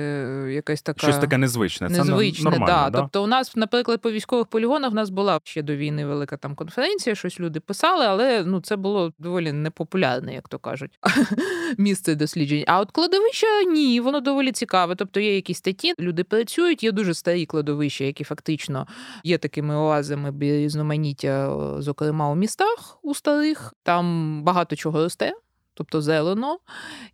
якась 0.52 0.82
така 0.82 1.00
щось 1.00 1.18
таке 1.18 1.38
незвичне. 1.38 1.90
Це 1.90 1.98
незвичне, 1.98 2.52
нормально, 2.52 2.66
да, 2.66 2.81
да? 2.90 3.00
тобто 3.00 3.24
у 3.24 3.28
нас, 3.28 3.56
наприклад, 3.56 4.02
по 4.02 4.12
військових 4.12 4.48
полігонах 4.48 4.92
в 4.92 4.96
нас 4.96 5.10
була 5.10 5.40
ще 5.44 5.62
до 5.62 5.76
війни 5.76 6.06
велика 6.06 6.38
там 6.38 6.56
конференція, 6.56 7.16
щось 7.16 7.40
люди 7.40 7.60
писали, 7.60 8.06
але 8.06 8.44
ну 8.44 8.62
це 8.62 8.76
було 8.76 9.14
доволі 9.20 9.52
непопулярне, 9.52 10.34
як 10.34 10.48
то 10.48 10.60
кажуть, 10.60 11.00
місце 11.78 12.16
досліджень. 12.16 12.64
А 12.68 12.80
от 12.80 12.92
кладовище 12.92 13.66
ні, 13.66 14.00
воно 14.00 14.20
доволі 14.20 14.52
цікаве. 14.52 14.96
Тобто 14.96 15.20
є 15.20 15.36
якісь 15.36 15.58
статті, 15.58 15.94
люди 16.00 16.24
працюють, 16.24 16.84
є 16.84 16.92
дуже 16.92 17.14
старі 17.14 17.46
кладовища, 17.46 18.04
які 18.04 18.24
фактично 18.24 18.88
є 19.24 19.38
такими 19.38 19.76
оазами 19.76 20.34
різноманіття, 20.40 21.56
зокрема 21.80 22.30
у 22.30 22.36
містах 22.36 23.00
у 23.02 23.16
старих. 23.16 23.74
Там 23.84 24.44
багато 24.44 24.76
чого 24.76 25.04
росте 25.04 25.34
тобто 25.74 26.02
зелено, 26.02 26.60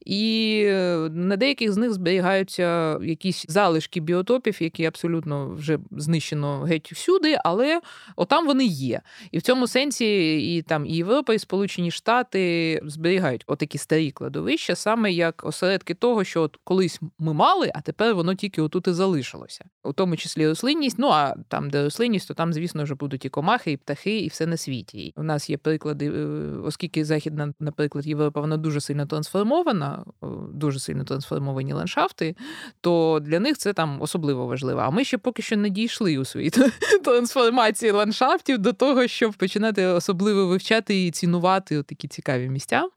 і 0.05 0.61
е, 0.65 1.09
на 1.11 1.37
деяких 1.37 1.71
з 1.71 1.77
них 1.77 1.93
зберігаються 1.93 2.99
якісь 3.03 3.45
залишки 3.49 3.99
біотопів, 3.99 4.57
які 4.63 4.85
абсолютно 4.85 5.49
вже 5.49 5.79
знищено 5.91 6.61
геть 6.61 6.91
всюди, 6.91 7.37
але 7.43 7.81
отам 8.15 8.45
вони 8.45 8.65
є. 8.65 9.01
І 9.31 9.37
в 9.37 9.41
цьому 9.41 9.67
сенсі 9.67 10.37
і 10.55 10.61
там 10.61 10.85
і 10.85 10.95
Європа, 10.95 11.33
і 11.33 11.39
Сполучені 11.39 11.91
Штати 11.91 12.81
зберігають 12.83 13.43
отакі 13.47 13.77
старі 13.77 14.11
кладовища, 14.11 14.75
саме 14.75 15.11
як 15.11 15.45
осередки 15.45 15.93
того, 15.93 16.23
що 16.23 16.41
от 16.41 16.57
колись 16.63 17.01
ми 17.19 17.33
мали, 17.33 17.71
а 17.75 17.81
тепер 17.81 18.15
воно 18.15 18.35
тільки 18.35 18.61
отут 18.61 18.87
і 18.87 18.91
залишилося, 18.91 19.65
у 19.83 19.93
тому 19.93 20.17
числі 20.17 20.47
рослинність. 20.47 20.99
Ну 20.99 21.07
а 21.07 21.35
там, 21.47 21.69
де 21.69 21.83
рослинність, 21.83 22.27
то 22.27 22.33
там, 22.33 22.53
звісно, 22.53 22.83
вже 22.83 22.95
будуть 22.95 23.25
і 23.25 23.29
комахи, 23.29 23.71
і 23.71 23.77
птахи, 23.77 24.19
і 24.19 24.27
все 24.27 24.45
на 24.45 24.57
світі. 24.57 25.13
У 25.15 25.23
нас 25.23 25.49
є 25.49 25.57
приклади, 25.57 26.11
е, 26.11 26.27
оскільки 26.63 27.05
західна, 27.05 27.53
наприклад, 27.59 28.07
Європа 28.07 28.41
вона 28.57 28.63
дуже 28.63 28.81
сильно 28.81 29.05
трансформована, 29.05 30.05
е, 30.23 30.27
дуже 30.53 30.79
сильно 30.79 31.03
трансформовані 31.03 31.73
ландшафти, 31.73 32.35
то 32.81 33.19
для 33.21 33.39
них 33.39 33.57
це 33.57 33.73
там 33.73 34.01
особливо 34.01 34.47
важливо. 34.47 34.79
А 34.79 34.89
ми 34.89 35.03
ще 35.03 35.17
поки 35.17 35.41
що 35.41 35.57
не 35.57 35.69
дійшли 35.69 36.17
у 36.17 36.25
своїй 36.25 36.51
трансформації 37.03 37.91
ландшафтів 37.91 38.57
до 38.57 38.73
того, 38.73 39.07
щоб 39.07 39.33
починати 39.33 39.85
особливо 39.85 40.47
вивчати 40.47 41.05
і 41.05 41.11
цінувати 41.11 41.83
такі 41.83 42.07
цікаві 42.07 42.49
місця, 42.49 42.89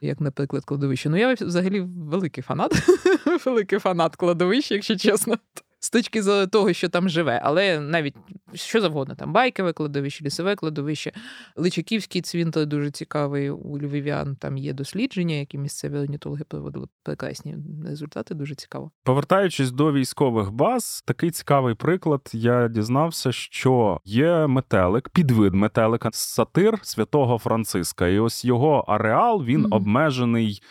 як, 0.00 0.20
наприклад, 0.20 0.64
кладовище. 0.64 1.08
Ну, 1.08 1.16
я 1.16 1.34
взагалі 1.34 1.80
великий 1.80 2.42
фанат, 2.42 2.72
великий 3.46 3.78
фанат 3.78 4.16
кладовища, 4.16 4.74
якщо 4.74 4.96
чесно 4.96 5.38
з 5.84 5.90
точки 5.90 6.22
того, 6.46 6.72
що 6.72 6.88
там 6.88 7.08
живе, 7.08 7.40
але 7.44 7.80
навіть 7.80 8.14
що 8.54 8.80
завгодно, 8.80 9.14
там 9.14 9.32
байкове 9.32 9.72
кладовище, 9.72 10.24
лісове 10.24 10.56
кладовище, 10.56 11.12
Личаківський 11.56 12.22
цвінтар 12.22 12.66
дуже 12.66 12.90
цікавий 12.90 13.50
у 13.50 13.78
Львів'ян. 13.78 14.36
Там 14.36 14.58
є 14.58 14.72
дослідження, 14.72 15.34
які 15.34 15.58
місцеві 15.58 15.98
орнітологи 15.98 16.44
проводили 16.44 16.86
прекрасні 17.02 17.56
результати. 17.86 18.34
Дуже 18.34 18.54
цікаво. 18.54 18.90
Повертаючись 19.02 19.70
до 19.70 19.92
військових 19.92 20.52
баз, 20.52 21.02
такий 21.06 21.30
цікавий 21.30 21.74
приклад. 21.74 22.30
Я 22.32 22.68
дізнався, 22.68 23.32
що 23.32 24.00
є 24.04 24.46
метелик, 24.46 25.08
підвид 25.08 25.54
метелика, 25.54 26.08
сатир 26.12 26.78
святого 26.82 27.38
Франциска, 27.38 28.08
і 28.08 28.18
ось 28.18 28.44
його 28.44 28.84
ареал 28.88 29.44
він 29.44 29.66
mm-hmm. 29.66 29.74
обмежений. 29.74 30.62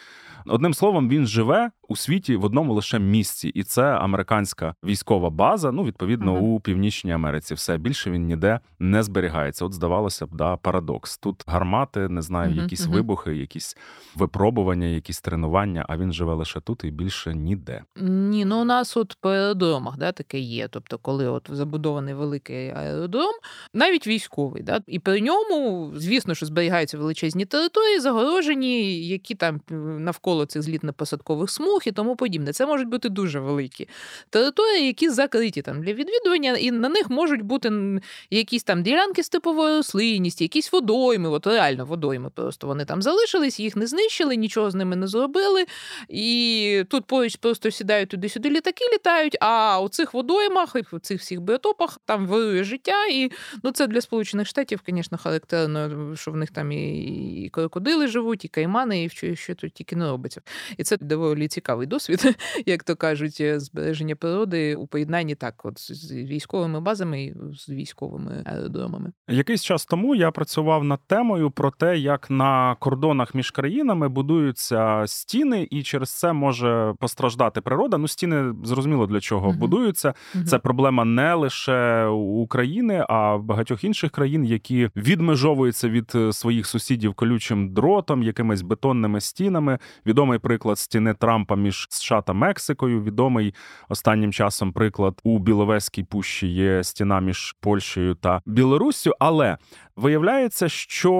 Одним 0.45 0.73
словом, 0.73 1.09
він 1.09 1.27
живе 1.27 1.71
у 1.87 1.95
світі 1.95 2.35
в 2.35 2.45
одному 2.45 2.73
лише 2.73 2.99
місці, 2.99 3.49
і 3.49 3.63
це 3.63 3.83
американська 3.83 4.75
військова 4.83 5.29
база. 5.29 5.71
Ну, 5.71 5.83
відповідно, 5.83 6.35
uh-huh. 6.35 6.39
у 6.39 6.59
північній 6.59 7.11
Америці. 7.11 7.53
Все 7.53 7.77
більше 7.77 8.11
він 8.11 8.25
ніде 8.25 8.59
не 8.79 9.03
зберігається. 9.03 9.65
От 9.65 9.73
здавалося 9.73 10.25
б, 10.25 10.29
да, 10.33 10.57
парадокс. 10.57 11.17
Тут 11.17 11.43
гармати, 11.47 12.09
не 12.09 12.21
знаю, 12.21 12.51
uh-huh. 12.51 12.61
якісь 12.61 12.87
uh-huh. 12.87 12.93
вибухи, 12.93 13.35
якісь 13.35 13.77
випробування, 14.15 14.87
якісь 14.87 15.21
тренування. 15.21 15.85
А 15.89 15.97
він 15.97 16.13
живе 16.13 16.33
лише 16.33 16.59
тут 16.59 16.83
і 16.83 16.91
більше 16.91 17.35
ніде. 17.35 17.83
Ні, 18.01 18.45
ну 18.45 18.61
у 18.61 18.65
нас 18.65 18.97
от 18.97 19.17
по 19.21 19.29
аеродромах 19.29 19.97
да, 19.97 20.11
таке 20.11 20.39
є. 20.39 20.67
Тобто, 20.67 20.97
коли 20.97 21.27
от 21.27 21.49
забудований 21.51 22.13
великий 22.13 22.69
аеродром, 22.69 23.33
навіть 23.73 24.07
військовий, 24.07 24.63
да, 24.63 24.81
і 24.87 24.99
при 24.99 25.21
ньому, 25.21 25.91
звісно, 25.95 26.35
що 26.35 26.45
зберігаються 26.45 26.97
величезні 26.97 27.45
території, 27.45 27.99
загорожені, 27.99 29.07
які 29.07 29.35
там 29.35 29.61
навколо 29.99 30.32
цих 30.45 30.61
злітно-посадкових 30.61 31.47
смуг 31.47 31.81
і 31.85 31.91
тому 31.91 32.15
подібне. 32.15 32.53
Це 32.53 32.65
можуть 32.65 32.87
бути 32.87 33.09
дуже 33.09 33.39
великі 33.39 33.87
території, 34.29 34.87
які 34.87 35.09
закриті 35.09 35.61
там 35.61 35.83
для 35.83 35.93
відвідування, 35.93 36.53
і 36.53 36.71
на 36.71 36.89
них 36.89 37.09
можуть 37.09 37.41
бути 37.41 37.71
якісь 38.29 38.63
там 38.63 38.83
ділянки 38.83 39.23
типової 39.33 39.75
рослинності, 39.75 40.43
якісь 40.43 40.71
водойми, 40.71 41.29
от 41.29 41.47
реально 41.47 41.85
водойми. 41.85 42.29
Просто 42.29 42.67
вони 42.67 42.85
там 42.85 43.01
залишились, 43.01 43.59
їх 43.59 43.75
не 43.75 43.87
знищили, 43.87 44.35
нічого 44.35 44.71
з 44.71 44.75
ними 44.75 44.95
не 44.95 45.07
зробили. 45.07 45.65
І 46.09 46.83
тут 46.89 47.05
поруч 47.05 47.35
просто 47.35 47.71
сідають 47.71 48.09
туди-сюди 48.09 48.49
літаки 48.49 48.85
літають. 48.93 49.37
А 49.41 49.81
у 49.81 49.89
цих 49.89 50.13
водоймах, 50.13 50.75
в 50.75 50.99
цих 50.99 51.19
всіх 51.19 51.41
біотопах 51.41 51.99
там 52.05 52.27
вирує 52.27 52.63
життя. 52.63 53.07
І 53.11 53.31
ну 53.63 53.71
це 53.71 53.87
для 53.87 54.01
Сполучених 54.01 54.47
Штатів, 54.47 54.79
звісно, 54.87 55.17
характерно, 55.17 56.15
що 56.15 56.31
в 56.31 56.35
них 56.35 56.51
там 56.51 56.71
і 56.71 57.49
крокодили 57.51 58.07
живуть, 58.07 58.45
і 58.45 58.47
каймани, 58.47 59.03
і 59.03 59.09
що, 59.09 59.35
що 59.35 59.55
тут 59.55 59.73
тільки 59.73 59.95
не 59.95 60.05
робиться. 60.23 60.41
І 60.77 60.83
це 60.83 60.97
доволі 60.97 61.47
цікавий 61.47 61.87
досвід, 61.87 62.35
як 62.65 62.83
то 62.83 62.95
кажуть, 62.95 63.37
е, 63.41 63.59
збереження 63.59 64.15
природи 64.15 64.75
у 64.75 64.87
поєднанні 64.87 65.35
так, 65.35 65.65
от 65.65 65.79
з 65.79 66.11
військовими 66.11 66.79
базами 66.79 67.23
і 67.23 67.35
з 67.53 67.69
військовими 67.69 68.43
аеродромами. 68.45 69.11
Якийсь 69.29 69.63
час 69.63 69.85
тому 69.85 70.15
я 70.15 70.31
працював 70.31 70.83
над 70.83 70.99
темою 71.07 71.51
про 71.51 71.71
те, 71.71 71.97
як 71.97 72.29
на 72.29 72.75
кордонах 72.79 73.35
між 73.35 73.51
країнами 73.51 74.09
будуються 74.09 75.03
стіни, 75.07 75.67
і 75.71 75.83
через 75.83 76.19
це 76.19 76.33
може 76.33 76.93
постраждати 76.99 77.61
природа. 77.61 77.97
Ну, 77.97 78.07
стіни 78.07 78.53
зрозуміло 78.63 79.07
для 79.07 79.19
чого 79.19 79.49
uh 79.49 79.57
будуються. 79.57 80.13
uh 80.35 80.43
Це 80.43 80.59
проблема 80.59 81.05
не 81.05 81.33
лише 81.33 82.05
України, 82.05 83.05
а 83.09 83.37
багатьох 83.37 83.83
інших 83.83 84.11
країн, 84.11 84.45
які 84.45 84.89
відмежовуються 84.95 85.89
від 85.89 86.11
е, 86.15 86.33
своїх 86.33 86.67
сусідів 86.67 87.13
колючим 87.13 87.73
дротом, 87.73 88.23
якимись 88.23 88.61
бетонними 88.61 89.21
стінами. 89.21 89.79
Відомий 90.13 90.39
приклад 90.39 90.79
стіни 90.79 91.13
Трампа 91.13 91.55
між 91.55 91.87
США 91.89 92.21
та 92.21 92.33
Мексикою. 92.33 93.03
Відомий 93.03 93.53
останнім 93.89 94.33
часом 94.33 94.71
приклад 94.71 95.21
у 95.23 95.39
Біловезькій 95.39 96.03
пущі 96.03 96.47
є 96.47 96.83
стіна 96.83 97.19
між 97.19 97.55
Польщею 97.59 98.15
та 98.15 98.41
Білоруссю. 98.45 99.13
Але 99.19 99.57
виявляється, 99.95 100.69
що 100.69 101.11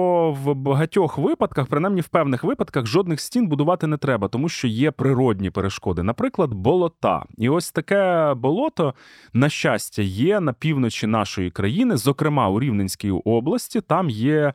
в 0.42 0.54
багатьох 0.54 1.18
випадках, 1.18 1.66
принаймні 1.66 2.00
в 2.00 2.08
певних 2.08 2.44
випадках, 2.44 2.86
жодних 2.86 3.20
стін 3.20 3.46
будувати 3.46 3.86
не 3.86 3.96
треба, 3.96 4.28
тому 4.28 4.48
що 4.48 4.68
є 4.68 4.90
природні 4.90 5.50
перешкоди, 5.50 6.02
наприклад, 6.02 6.54
болота. 6.54 7.24
І 7.38 7.48
ось 7.48 7.72
таке 7.72 8.34
болото, 8.34 8.94
на 9.32 9.48
щастя, 9.48 10.02
є 10.02 10.40
на 10.40 10.52
півночі 10.52 11.06
нашої 11.06 11.50
країни, 11.50 11.96
зокрема 11.96 12.48
у 12.48 12.60
Рівненській 12.60 13.10
області. 13.10 13.80
Там 13.80 14.10
є. 14.10 14.52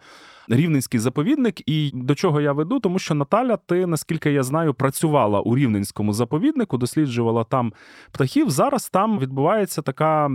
Рівненський 0.50 1.00
заповідник. 1.00 1.70
І 1.70 1.92
до 1.94 2.16
чого 2.16 2.42
я 2.42 2.52
веду, 2.52 2.80
тому 2.80 3.00
що 3.00 3.14
Наталя, 3.14 3.58
ти, 3.58 3.86
наскільки 3.86 4.32
я 4.32 4.44
знаю, 4.44 4.74
працювала 4.74 5.42
у 5.42 5.56
Рівненському 5.56 6.14
заповіднику, 6.14 6.78
досліджувала 6.78 7.44
там 7.44 7.74
птахів. 8.12 8.50
Зараз 8.50 8.90
там 8.90 9.20
відбувається 9.20 9.82
така 9.82 10.30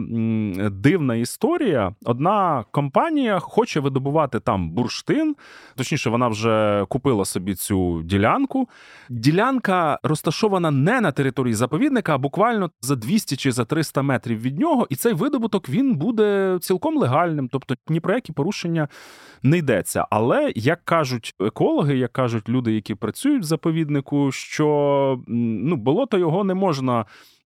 дивна 0.70 1.14
історія. 1.14 1.94
Одна 2.04 2.64
компанія 2.70 3.38
хоче 3.38 3.80
видобувати 3.80 4.40
там 4.40 4.70
бурштин, 4.70 5.36
точніше, 5.76 6.10
вона 6.10 6.28
вже 6.28 6.86
купила 6.88 7.24
собі 7.24 7.54
цю 7.54 8.02
ділянку. 8.02 8.68
Ділянка 9.10 9.98
розташована 10.02 10.70
не 10.70 11.00
на 11.00 11.12
території 11.12 11.54
заповідника, 11.54 12.14
а 12.14 12.18
буквально 12.18 12.70
за 12.80 12.96
200 12.96 13.36
чи 13.36 13.52
за 13.52 13.64
300 13.64 14.02
метрів 14.02 14.40
від 14.40 14.58
нього. 14.58 14.86
І 14.90 14.96
цей 14.96 15.12
видобуток 15.12 15.68
він 15.68 15.94
буде 15.94 16.58
цілком 16.60 16.96
легальним, 16.96 17.48
тобто 17.48 17.74
ні 17.88 18.00
про 18.00 18.14
які 18.14 18.32
порушення 18.32 18.88
не 19.42 19.58
йдеться. 19.58 20.03
Але 20.10 20.52
як 20.56 20.84
кажуть 20.84 21.34
екологи, 21.40 21.96
як 21.96 22.12
кажуть 22.12 22.48
люди, 22.48 22.72
які 22.72 22.94
працюють 22.94 23.42
в 23.42 23.46
заповіднику, 23.46 24.32
що 24.32 25.20
ну 25.28 25.76
болото 25.76 26.18
його 26.18 26.44
не 26.44 26.54
можна 26.54 27.04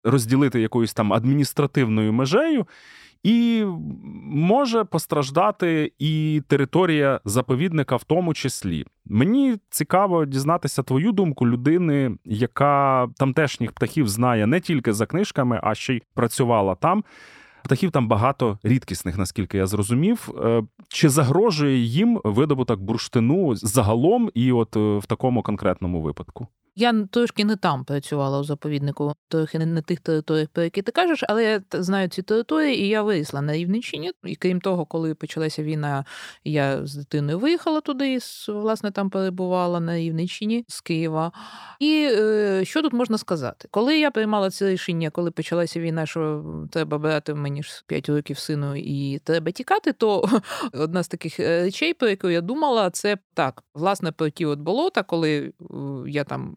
розділити 0.04 0.60
якоюсь 0.60 0.94
там 0.94 1.12
адміністративною 1.12 2.12
межею. 2.12 2.66
І 3.22 3.64
може 4.24 4.84
постраждати 4.84 5.92
і 5.98 6.42
територія 6.48 7.20
заповідника, 7.24 7.96
в 7.96 8.04
тому 8.04 8.34
числі. 8.34 8.84
Мені 9.04 9.56
цікаво 9.70 10.24
дізнатися 10.24 10.82
твою 10.82 11.12
думку 11.12 11.46
людини, 11.46 12.16
яка 12.24 13.08
тамтешніх 13.16 13.72
птахів 13.72 14.08
знає 14.08 14.46
не 14.46 14.60
тільки 14.60 14.92
за 14.92 15.06
книжками, 15.06 15.60
а 15.62 15.74
ще 15.74 15.94
й 15.94 16.02
працювала 16.14 16.74
там. 16.74 17.04
Птахів 17.66 17.90
там 17.90 18.08
багато 18.08 18.58
рідкісних, 18.62 19.18
наскільки 19.18 19.58
я 19.58 19.66
зрозумів. 19.66 20.28
Е, 20.44 20.62
чи 20.88 21.08
загрожує 21.08 21.78
їм 21.78 22.20
видобуток 22.24 22.80
бурштину 22.80 23.56
загалом, 23.56 24.30
і 24.34 24.52
от 24.52 24.76
е, 24.76 24.98
в 24.98 25.06
такому 25.06 25.42
конкретному 25.42 26.02
випадку? 26.02 26.46
Я 26.78 27.06
трошки 27.10 27.44
не 27.44 27.56
там 27.56 27.84
працювала 27.84 28.40
у 28.40 28.44
заповіднику, 28.44 29.14
трохи 29.28 29.58
не 29.58 29.66
на 29.66 29.82
тих 29.82 30.00
територіях, 30.00 30.48
про 30.48 30.62
які 30.62 30.82
ти 30.82 30.92
кажеш, 30.92 31.24
але 31.28 31.44
я 31.44 31.62
знаю 31.72 32.08
ці 32.08 32.22
території, 32.22 32.80
і 32.80 32.88
я 32.88 33.02
вирісла 33.02 33.42
на 33.42 33.52
Рівненщині. 33.52 34.12
І 34.24 34.36
крім 34.36 34.60
того, 34.60 34.86
коли 34.86 35.14
почалася 35.14 35.62
війна, 35.62 36.04
я 36.44 36.86
з 36.86 36.94
дитиною 36.94 37.38
виїхала 37.38 37.80
туди, 37.80 38.12
і 38.14 38.18
власне 38.48 38.90
там 38.90 39.10
перебувала 39.10 39.80
на 39.80 39.96
Рівненщині 39.96 40.64
з 40.68 40.80
Києва. 40.80 41.32
І 41.80 42.08
е, 42.12 42.64
що 42.64 42.82
тут 42.82 42.92
можна 42.92 43.18
сказати? 43.18 43.68
Коли 43.70 43.98
я 43.98 44.10
приймала 44.10 44.50
це 44.50 44.70
рішення, 44.70 45.10
коли 45.10 45.30
почалася 45.30 45.80
війна, 45.80 46.06
що 46.06 46.44
треба 46.72 46.98
брати 46.98 47.34
мені 47.34 47.62
ж 47.62 47.84
5 47.86 48.08
років 48.08 48.38
сину 48.38 48.76
і 48.76 49.18
треба 49.18 49.50
тікати, 49.50 49.92
то 49.92 50.28
одна 50.72 51.02
з 51.02 51.08
таких 51.08 51.40
е, 51.40 51.62
речей, 51.62 51.94
про 51.94 52.08
яку 52.08 52.30
я 52.30 52.40
думала, 52.40 52.90
це 52.90 53.18
так, 53.34 53.62
власне, 53.74 54.12
про 54.12 54.30
ті 54.30 54.46
от 54.46 54.58
болота, 54.58 55.02
коли 55.02 55.38
е, 55.38 55.52
я 56.06 56.24
там 56.24 56.56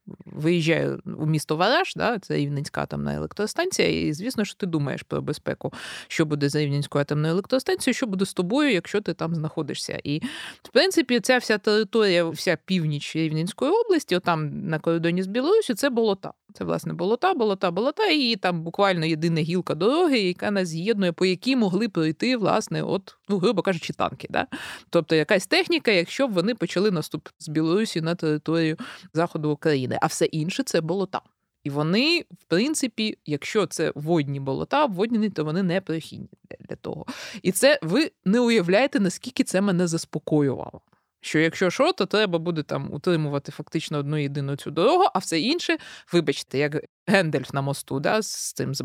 виїжджаю 0.25 1.01
у 1.17 1.25
місто 1.25 1.55
Вараж, 1.55 1.93
да, 1.95 2.19
це 2.19 2.35
Рівненська 2.35 2.81
атомна 2.81 3.13
електростанція, 3.13 4.07
і 4.07 4.13
звісно, 4.13 4.45
що 4.45 4.55
ти 4.55 4.65
думаєш 4.65 5.03
про 5.03 5.21
безпеку, 5.21 5.73
що 6.07 6.25
буде 6.25 6.49
з 6.49 6.55
Рівненською 6.55 7.01
атомною 7.01 7.33
електростанцією, 7.33 7.95
що 7.95 8.07
буде 8.07 8.25
з 8.25 8.33
тобою, 8.33 8.71
якщо 8.71 9.01
ти 9.01 9.13
там 9.13 9.35
знаходишся. 9.35 9.99
І 10.03 10.21
в 10.63 10.69
принципі, 10.69 11.19
ця 11.19 11.37
вся 11.37 11.57
територія, 11.57 12.25
вся 12.25 12.57
північ 12.65 13.15
Рівненської 13.15 13.71
області, 13.71 14.15
отам 14.15 14.67
на 14.67 14.79
кордоні 14.79 15.23
з 15.23 15.27
Білорусі, 15.27 15.73
це 15.73 15.89
болота. 15.89 16.33
Це 16.53 16.63
власне 16.63 16.93
болота, 16.93 17.33
болота, 17.33 17.71
болота, 17.71 18.07
і 18.07 18.35
там 18.35 18.61
буквально 18.61 19.05
єдина 19.05 19.41
гілка 19.41 19.75
дороги, 19.75 20.19
яка 20.19 20.51
нас 20.51 20.67
з'єднує, 20.67 21.11
по 21.11 21.25
якій 21.25 21.55
могли 21.55 21.89
пройти, 21.89 22.37
власне, 22.37 22.83
от, 22.83 23.15
ну, 23.29 23.37
грубо 23.37 23.61
кажучи, 23.61 23.93
танки. 23.93 24.27
Да? 24.29 24.47
Тобто 24.89 25.15
якась 25.15 25.47
техніка, 25.47 25.91
якщо 25.91 26.27
б 26.27 26.31
вони 26.31 26.55
почали 26.55 26.91
наступ 26.91 27.27
з 27.39 27.49
Білорусі 27.49 28.01
на 28.01 28.15
територію 28.15 28.77
заходу 29.13 29.51
України, 29.51 29.97
а 30.01 30.05
все 30.05 30.25
інше 30.25 30.63
це 30.63 30.81
болота. 30.81 31.21
І 31.63 31.69
вони, 31.69 32.25
в 32.31 32.43
принципі, 32.43 33.17
якщо 33.25 33.65
це 33.65 33.91
водні 33.95 34.39
болота, 34.39 34.85
обводні, 34.85 35.29
то 35.29 35.43
вони 35.43 35.63
не 35.63 35.81
прохідні 35.81 36.27
для 36.59 36.75
того. 36.75 37.05
І 37.41 37.51
це 37.51 37.79
ви 37.81 38.11
не 38.25 38.39
уявляєте, 38.39 38.99
наскільки 38.99 39.43
це 39.43 39.61
мене 39.61 39.87
заспокоювало. 39.87 40.81
Що 41.21 41.39
якщо 41.39 41.69
що, 41.69 41.93
то 41.93 42.05
треба 42.05 42.39
буде 42.39 42.63
там 42.63 42.93
утримувати 42.93 43.51
фактично 43.51 43.97
одну 43.97 44.17
єдину 44.17 44.55
цю 44.55 44.71
дорогу, 44.71 45.03
а 45.13 45.19
все 45.19 45.39
інше, 45.39 45.77
вибачте, 46.13 46.57
як 46.57 46.83
Гендельф 47.07 47.53
на 47.53 47.61
мосту, 47.61 47.99
да, 47.99 48.21
з 48.21 48.53
цим 48.53 48.75
з 48.75 48.83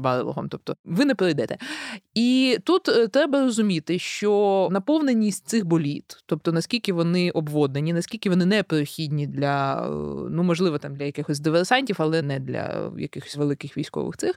тобто 0.50 0.76
ви 0.84 1.04
не 1.04 1.14
прийдете. 1.14 1.58
І 2.14 2.58
тут 2.64 2.88
е, 2.88 3.08
треба 3.08 3.40
розуміти, 3.40 3.98
що 3.98 4.68
наповненість 4.70 5.48
цих 5.48 5.64
боліт, 5.64 6.22
тобто 6.26 6.52
наскільки 6.52 6.92
вони 6.92 7.30
обводнені, 7.30 7.92
наскільки 7.92 8.30
вони 8.30 8.46
непрохідні 8.46 9.26
для, 9.26 9.86
е, 9.86 9.90
ну 10.30 10.42
можливо, 10.42 10.78
там 10.78 10.96
для 10.96 11.04
якихось 11.04 11.40
диверсантів, 11.40 11.96
але 11.98 12.22
не 12.22 12.40
для 12.40 12.92
якихось 12.98 13.36
великих 13.36 13.76
військових 13.76 14.16
цих. 14.16 14.34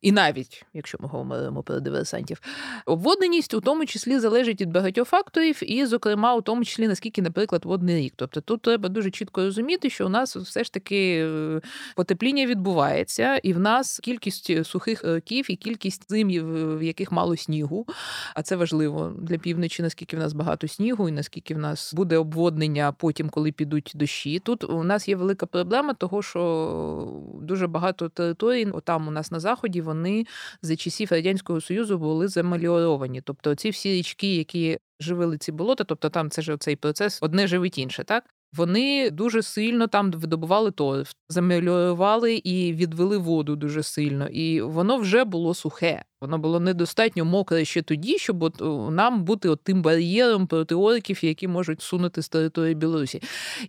І 0.00 0.12
навіть 0.12 0.64
якщо 0.74 0.98
ми 1.00 1.08
говоримо 1.08 1.62
про 1.62 1.80
диверсантів, 1.80 2.40
обводненість 2.86 3.54
у 3.54 3.60
тому 3.60 3.86
числі 3.86 4.18
залежить 4.18 4.60
від 4.60 4.70
багатьох 4.70 5.08
факторів, 5.08 5.58
і, 5.62 5.86
зокрема, 5.86 6.34
у 6.34 6.40
тому 6.40 6.64
числі 6.64 6.88
наскільки, 6.88 7.22
наприклад, 7.22 7.64
водний 7.64 7.96
рік. 7.96 8.12
Тобто 8.16 8.40
тут 8.40 8.62
треба 8.62 8.88
дуже 8.88 9.10
чітко 9.10 9.42
розуміти, 9.42 9.90
що 9.90 10.06
у 10.06 10.08
нас 10.08 10.36
все 10.36 10.64
ж 10.64 10.72
таки 10.72 11.24
е, 11.24 11.60
потепління 11.96 12.46
відбувається, 12.46 12.99
і 13.42 13.52
в 13.52 13.58
нас 13.58 14.00
кількість 14.02 14.66
сухих 14.66 15.04
років 15.04 15.50
і 15.50 15.56
кількість 15.56 16.10
зимів, 16.10 16.78
в 16.78 16.82
яких 16.82 17.12
мало 17.12 17.36
снігу. 17.36 17.86
А 18.34 18.42
це 18.42 18.56
важливо 18.56 19.12
для 19.18 19.38
півночі, 19.38 19.82
наскільки 19.82 20.16
в 20.16 20.20
нас 20.20 20.32
багато 20.32 20.68
снігу, 20.68 21.08
і 21.08 21.12
наскільки 21.12 21.54
в 21.54 21.58
нас 21.58 21.94
буде 21.94 22.16
обводнення 22.16 22.92
потім, 22.92 23.28
коли 23.28 23.52
підуть 23.52 23.92
дощі. 23.94 24.38
Тут 24.38 24.64
у 24.64 24.82
нас 24.82 25.08
є 25.08 25.16
велика 25.16 25.46
проблема, 25.46 25.94
того 25.94 26.22
що 26.22 27.22
дуже 27.42 27.66
багато 27.66 28.08
територій, 28.08 28.72
там 28.84 29.08
у 29.08 29.10
нас 29.10 29.30
на 29.30 29.40
заході 29.40 29.80
вони 29.80 30.26
за 30.62 30.76
часів 30.76 31.08
радянського 31.10 31.60
союзу 31.60 31.98
були 31.98 32.28
замальоровані. 32.28 33.20
Тобто, 33.20 33.54
ці 33.54 33.70
всі 33.70 33.92
річки, 33.92 34.36
які 34.36 34.78
живили 35.00 35.38
ці 35.38 35.52
болота, 35.52 35.84
тобто 35.84 36.08
там 36.08 36.30
це 36.30 36.42
ж 36.42 36.56
цей 36.56 36.76
процес 36.76 37.18
одне 37.22 37.46
живить 37.46 37.78
інше, 37.78 38.04
так. 38.04 38.24
Вони 38.52 39.10
дуже 39.10 39.42
сильно 39.42 39.86
там 39.86 40.10
видобували 40.10 40.70
то, 40.70 41.04
замелювали 41.28 42.34
і 42.34 42.72
відвели 42.72 43.18
воду 43.18 43.56
дуже 43.56 43.82
сильно, 43.82 44.28
і 44.28 44.60
воно 44.62 44.96
вже 44.96 45.24
було 45.24 45.54
сухе. 45.54 46.04
Воно 46.22 46.38
було 46.38 46.60
недостатньо 46.60 47.24
мокре 47.24 47.64
ще 47.64 47.82
тоді, 47.82 48.18
щоб 48.18 48.42
от 48.42 48.60
нам 48.92 49.24
бути 49.24 49.48
от 49.48 49.62
тим 49.62 49.82
бар'єром 49.82 50.46
проти 50.46 50.74
орків, 50.74 51.24
які 51.24 51.48
можуть 51.48 51.82
сунути 51.82 52.22
з 52.22 52.28
території 52.28 52.74
Білорусі. 52.74 53.22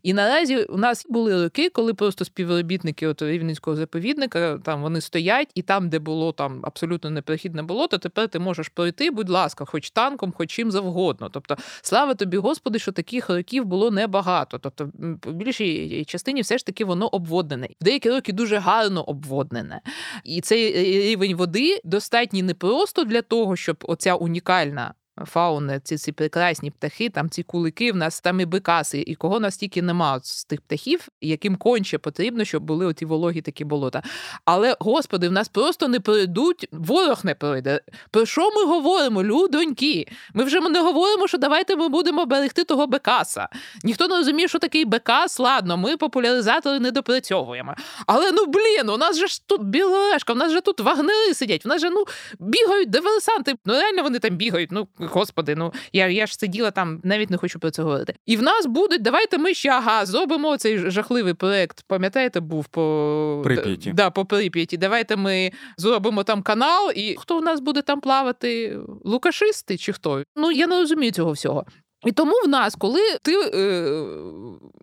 І 0.03 0.13
наразі 0.13 0.57
у 0.57 0.77
нас 0.77 1.05
були 1.09 1.43
роки, 1.43 1.69
коли 1.69 1.93
просто 1.93 2.25
співробітники 2.25 3.07
от 3.07 3.21
рівненського 3.21 3.75
заповідника 3.75 4.59
там 4.63 4.81
вони 4.81 5.01
стоять, 5.01 5.47
і 5.55 5.61
там, 5.61 5.89
де 5.89 5.99
було 5.99 6.31
там 6.31 6.59
абсолютно 6.63 7.09
непрохідне 7.09 7.63
болото, 7.63 7.97
тепер 7.97 8.27
ти 8.27 8.39
можеш 8.39 8.69
пройти, 8.69 9.11
будь 9.11 9.29
ласка, 9.29 9.65
хоч 9.65 9.91
танком, 9.91 10.33
хоч 10.37 10.51
чим 10.51 10.71
завгодно. 10.71 11.29
Тобто, 11.29 11.57
слава 11.81 12.13
тобі, 12.13 12.37
Господи, 12.37 12.79
що 12.79 12.91
таких 12.91 13.29
років 13.29 13.65
було 13.65 13.91
небагато. 13.91 14.59
Тобто, 14.59 14.89
в 15.25 15.33
більшій 15.33 16.05
частині 16.07 16.41
все 16.41 16.57
ж 16.57 16.65
таки 16.65 16.85
воно 16.85 17.07
обводнене. 17.07 17.67
В 17.81 17.83
деякі 17.83 18.09
роки 18.09 18.33
дуже 18.33 18.57
гарно 18.57 19.03
обводнене. 19.03 19.81
І 20.23 20.41
цей 20.41 20.73
рівень 21.01 21.35
води 21.35 21.81
достатній 21.83 22.40
не 22.41 22.53
просто 22.53 23.03
для 23.03 23.21
того, 23.21 23.55
щоб 23.55 23.77
оця 23.87 24.15
унікальна 24.15 24.93
фауни, 25.25 25.81
ці 25.83 25.97
ці 25.97 26.11
прекрасні 26.11 26.71
птахи, 26.71 27.09
там 27.09 27.29
ці 27.29 27.43
кулики, 27.43 27.91
в 27.91 27.95
нас 27.95 28.21
там 28.21 28.39
і 28.39 28.45
бикаси, 28.45 29.03
і 29.07 29.15
кого 29.15 29.39
настільки 29.39 29.81
нема 29.81 30.19
з 30.23 30.45
тих 30.45 30.61
птахів, 30.61 31.07
яким 31.21 31.55
конче 31.55 31.97
потрібно, 31.97 32.45
щоб 32.45 32.63
були 32.63 32.85
оті 32.85 33.05
вологі 33.05 33.41
такі 33.41 33.63
болота. 33.63 34.03
Але, 34.45 34.75
господи, 34.79 35.29
в 35.29 35.31
нас 35.31 35.47
просто 35.47 35.87
не 35.87 35.99
пройдуть, 35.99 36.67
ворог 36.71 37.19
не 37.23 37.35
пройде. 37.35 37.81
Про 38.11 38.25
що 38.25 38.51
ми 38.51 38.65
говоримо, 38.65 39.23
людоньки? 39.23 40.07
Ми 40.33 40.43
вже 40.43 40.59
не 40.59 40.81
говоримо, 40.81 41.27
що 41.27 41.37
давайте 41.37 41.75
ми 41.75 41.89
будемо 41.89 42.25
берегти 42.25 42.63
того 42.63 42.87
бекаса. 42.87 43.47
Ніхто 43.83 44.07
не 44.07 44.17
розуміє, 44.17 44.47
що 44.47 44.59
такий 44.59 44.85
бекас, 44.85 45.39
ладно, 45.39 45.77
ми 45.77 45.97
популяризатори 45.97 46.79
не 46.79 46.91
допрацьовуємо. 46.91 47.75
Але 48.07 48.31
ну 48.31 48.45
блін, 48.45 48.89
у 48.89 48.97
нас 48.97 49.17
же 49.17 49.27
ж 49.27 49.47
тут 49.47 49.63
білорешка, 49.63 50.33
у 50.33 50.35
нас 50.35 50.51
же 50.51 50.61
тут 50.61 50.79
вагнери 50.79 51.33
сидять, 51.33 51.65
у 51.65 51.69
нас 51.69 51.81
же 51.81 51.89
ну 51.89 52.05
бігають 52.39 52.89
диверсанти. 52.89 53.55
Ну 53.65 53.73
реально 53.73 54.03
вони 54.03 54.19
там 54.19 54.35
бігають. 54.35 54.71
Ну 54.71 54.87
господи, 55.11 55.55
ну 55.55 55.73
я 55.93 56.07
я 56.07 56.27
ж 56.27 56.35
сиділа 56.35 56.71
там, 56.71 57.01
навіть 57.03 57.29
не 57.29 57.37
хочу 57.37 57.59
про 57.59 57.71
це 57.71 57.83
говорити. 57.83 58.15
І 58.25 58.37
в 58.37 58.41
нас 58.41 58.65
будуть, 58.65 59.01
давайте 59.01 59.37
ми 59.37 59.53
ще 59.53 59.69
ага, 59.69 60.05
зробимо 60.05 60.57
цей 60.57 60.77
жахливий 60.77 61.33
проект. 61.33 61.83
Пам'ятаєте, 61.87 62.39
був 62.39 62.65
по 62.65 63.41
Прип'яті. 63.43 63.91
Да, 63.93 64.09
по 64.09 64.25
Прип'яті. 64.25 64.77
Давайте 64.77 65.15
ми 65.15 65.51
зробимо 65.77 66.23
там 66.23 66.41
канал, 66.41 66.91
і 66.95 67.15
хто 67.19 67.37
в 67.37 67.41
нас 67.41 67.59
буде 67.59 67.81
там 67.81 68.01
плавати? 68.01 68.77
Лукашисти 69.05 69.77
чи 69.77 69.93
хто? 69.93 70.23
Ну 70.35 70.51
я 70.51 70.67
не 70.67 70.79
розумію 70.79 71.11
цього 71.11 71.31
всього. 71.31 71.65
І 72.05 72.11
тому 72.11 72.33
в 72.45 72.47
нас, 72.47 72.75
коли 72.75 72.99
ти 73.21 73.35
е, 73.53 73.83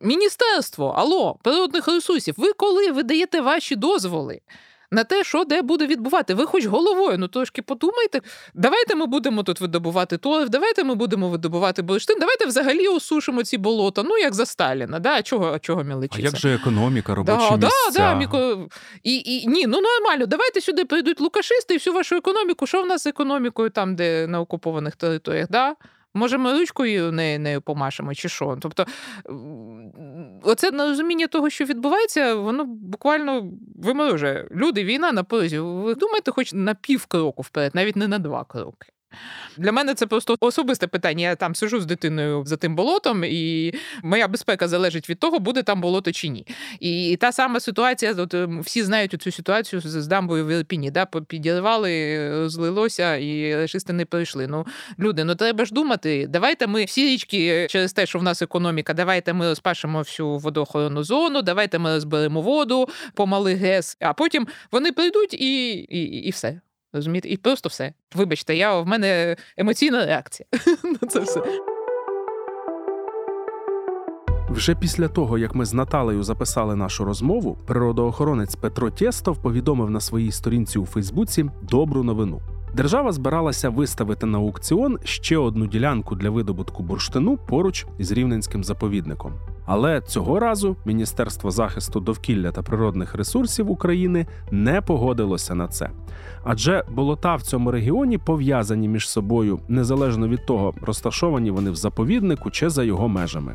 міністерство 0.03 0.87
алло, 0.87 1.39
природних 1.43 1.89
ресурсів, 1.89 2.35
ви 2.39 2.53
коли 2.53 2.91
видаєте 2.93 3.41
ваші 3.41 3.77
дозволи 3.77 4.41
на 4.91 5.05
те, 5.05 5.25
що 5.25 5.45
де 5.45 5.63
буде 5.63 5.87
відбувати. 5.87 6.35
Ви 6.35 6.47
хоч 6.47 6.67
головою, 6.67 7.19
ну 7.19 7.29
трошки 7.29 7.63
подумайте. 7.63 8.21
Давайте 8.55 8.95
ми 8.95 9.07
будемо 9.07 9.43
тут 9.43 9.61
видобувати 9.61 10.19
торф, 10.19 10.49
давайте 10.49 10.85
ми 10.85 10.95
будемо 10.95 11.29
видобувати 11.29 11.83
бурштин, 11.83 12.17
давайте 12.21 12.47
взагалі 12.47 12.89
осушимо 12.89 13.43
ці 13.43 13.59
болота, 13.59 14.03
ну 14.03 14.19
як 14.19 14.35
за 14.35 14.47
Сталіна. 14.47 14.99
Да? 14.99 15.15
А 15.15 15.23
чого 15.23 15.59
чого 15.59 15.83
міличиться? 15.83 16.23
А 16.23 16.25
як 16.25 16.37
же 16.37 16.55
економіка, 16.55 17.15
робочі 17.15 17.49
да, 17.49 17.57
місця? 17.57 17.91
Да, 17.93 17.99
да, 17.99 18.15
міко... 18.15 18.69
і, 19.03 19.17
і, 19.17 19.47
Ні, 19.47 19.67
ну 19.67 19.81
нормально, 19.81 20.27
давайте 20.27 20.61
сюди 20.61 20.85
прийдуть 20.85 21.21
лукашисти 21.21 21.75
і 21.75 21.77
всю 21.77 21.95
вашу 21.95 22.17
економіку. 22.17 22.67
Що 22.67 22.83
в 22.83 22.87
нас 22.87 23.03
з 23.03 23.07
економікою 23.07 23.71
там, 23.71 23.97
де 23.97 24.27
на 24.27 24.41
окупованих 24.41 24.97
територіях? 24.97 25.47
Да? 25.51 25.75
Може, 26.19 26.39
ми 26.39 26.53
ручкою 26.53 27.13
нею, 27.13 27.41
нею 27.41 27.61
помашемо, 27.61 28.15
чи 28.15 28.29
що? 28.29 28.59
Тобто, 28.61 28.87
оце 30.43 30.71
нерозуміння 30.71 31.27
того, 31.27 31.51
що 31.51 31.65
відбувається, 31.65 32.35
воно 32.35 32.65
буквально 32.65 33.51
виморожує. 33.77 34.49
Люди, 34.51 34.85
війна 34.85 35.13
на 35.13 35.25
порозі. 35.25 35.59
Ви 35.59 35.95
думаєте, 35.95 36.31
хоч 36.31 36.53
на 36.53 36.75
пів 36.75 37.07
кроку 37.07 37.43
вперед, 37.43 37.75
навіть 37.75 37.97
не 37.97 38.09
на 38.09 38.19
два 38.19 38.45
кроки. 38.45 38.89
Для 39.57 39.73
мене 39.73 39.95
це 39.95 40.07
просто 40.07 40.37
особисте 40.41 40.87
питання. 40.87 41.29
Я 41.29 41.37
там 41.37 41.55
сижу 41.55 41.81
з 41.81 41.87
дитиною 41.87 42.45
за 42.47 42.57
тим 42.57 42.77
болотом, 42.77 43.25
і 43.25 43.75
моя 44.03 44.29
безпека 44.29 44.69
залежить 44.69 45.11
від 45.11 45.19
того, 45.19 45.39
буде 45.39 45.63
там 45.63 45.81
болото 45.81 46.13
чи 46.13 46.29
ні. 46.29 46.47
І 46.81 47.17
та 47.21 47.33
сама 47.33 47.61
ситуація, 47.61 48.15
от 48.19 48.35
ем, 48.35 48.61
всі 48.61 48.83
знають 48.83 49.23
цю 49.23 49.33
ситуацію 49.33 49.83
з 49.85 50.07
дамбою 50.07 50.47
в 50.47 50.49
Ірпіні, 50.49 50.91
да, 50.91 51.07
підірвали, 51.07 52.49
злилося, 52.49 53.17
і 53.17 53.57
решисти 53.57 53.93
не 53.93 54.05
прийшли. 54.05 54.47
Ну, 54.47 54.67
люди, 54.99 55.25
ну 55.25 55.35
треба 55.35 55.65
ж 55.65 55.75
думати, 55.75 56.27
давайте 56.29 56.67
ми 56.67 56.85
всі 56.85 57.05
річки 57.05 57.67
через 57.71 57.93
те, 57.93 58.07
що 58.07 58.19
в 58.19 58.23
нас 58.23 58.43
економіка, 58.43 58.95
давайте 58.95 59.33
ми 59.33 59.49
розпашемо 59.49 59.99
всю 59.99 60.39
водоохоронну 60.39 61.05
зону, 61.05 61.43
давайте 61.43 61.79
ми 61.79 61.95
розберемо 61.95 62.41
воду 62.41 62.89
по 63.15 63.27
малих 63.27 63.59
ГЕС, 63.59 63.97
а 64.01 64.13
потім 64.13 64.47
вони 64.73 64.93
прийдуть 64.93 65.35
і, 65.35 65.69
і, 65.73 66.01
і 66.01 66.31
все. 66.31 66.61
Розумієте? 66.93 67.29
І 67.29 67.37
просто 67.37 67.69
все. 67.69 67.93
Вибачте, 68.15 68.57
я 68.57 68.81
в 68.81 68.87
мене 68.87 69.37
емоційна 69.57 70.07
реакція 70.07 70.47
на 71.03 71.09
це 71.09 71.21
все. 71.21 71.43
Вже 74.51 74.75
після 74.75 75.09
того, 75.09 75.39
як 75.39 75.55
ми 75.55 75.65
з 75.65 75.75
Наталею 75.75 76.23
записали 76.23 76.77
нашу 76.77 77.05
розмову, 77.05 77.59
природоохоронець 77.67 78.57
Петро 78.57 78.91
Тєстов 78.91 79.43
повідомив 79.43 79.91
на 79.91 80.01
своїй 80.01 80.33
сторінці 80.33 80.79
у 80.79 80.87
Фейсбуці 80.87 81.51
добру 81.63 82.03
новину. 82.03 82.58
Держава 82.75 83.13
збиралася 83.13 83.71
виставити 83.71 84.27
на 84.27 84.39
аукціон 84.39 84.99
ще 85.05 85.37
одну 85.37 85.67
ділянку 85.67 86.15
для 86.15 86.31
видобутку 86.31 86.83
бурштину 86.83 87.37
поруч 87.37 87.87
із 87.99 88.13
рівненським 88.13 88.65
заповідником. 88.65 89.33
Але 89.67 90.01
цього 90.01 90.41
разу 90.41 90.77
Міністерство 90.85 91.51
захисту 91.51 92.01
довкілля 92.01 92.53
та 92.53 92.63
природних 92.63 93.15
ресурсів 93.15 93.71
України 93.71 94.27
не 94.51 94.81
погодилося 94.81 95.55
на 95.55 95.69
це. 95.69 95.91
Адже 96.45 96.85
болота 96.91 97.35
в 97.35 97.43
цьому 97.43 97.71
регіоні 97.71 98.19
пов'язані 98.19 98.89
між 98.89 99.09
собою 99.09 99.61
незалежно 99.69 100.29
від 100.29 100.47
того, 100.47 100.75
розташовані 100.83 101.51
вони 101.51 101.71
в 101.71 101.77
заповіднику 101.77 102.51
чи 102.51 102.71
за 102.71 102.85
його 102.85 103.09
межами. 103.09 103.55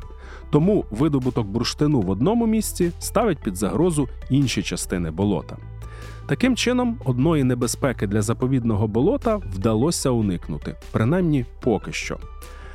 Тому 0.49 0.85
видобуток 0.91 1.47
бурштину 1.47 2.01
в 2.01 2.09
одному 2.09 2.47
місці 2.47 2.91
ставить 2.99 3.39
під 3.39 3.55
загрозу 3.55 4.07
інші 4.29 4.63
частини 4.63 5.11
болота. 5.11 5.57
Таким 6.25 6.55
чином, 6.55 6.97
одної 7.05 7.43
небезпеки 7.43 8.07
для 8.07 8.21
заповідного 8.21 8.87
болота 8.87 9.35
вдалося 9.35 10.09
уникнути, 10.09 10.75
принаймні 10.91 11.45
поки 11.61 11.91
що. 11.91 12.17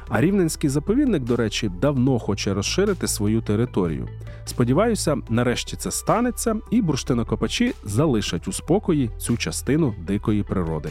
А 0.09 0.21
рівненський 0.21 0.71
заповідник, 0.71 1.23
до 1.23 1.37
речі, 1.37 1.71
давно 1.81 2.19
хоче 2.19 2.55
розширити 2.55 3.09
свою 3.09 3.41
територію. 3.41 4.09
Сподіваюся, 4.45 5.17
нарешті 5.29 5.77
це 5.77 5.91
станеться, 5.91 6.57
і 6.71 6.83
бурштинокопачі 6.83 7.75
залишать 7.85 8.49
у 8.49 8.53
спокої 8.53 9.11
цю 9.19 9.37
частину 9.37 9.95
дикої 10.07 10.43
природи. 10.43 10.89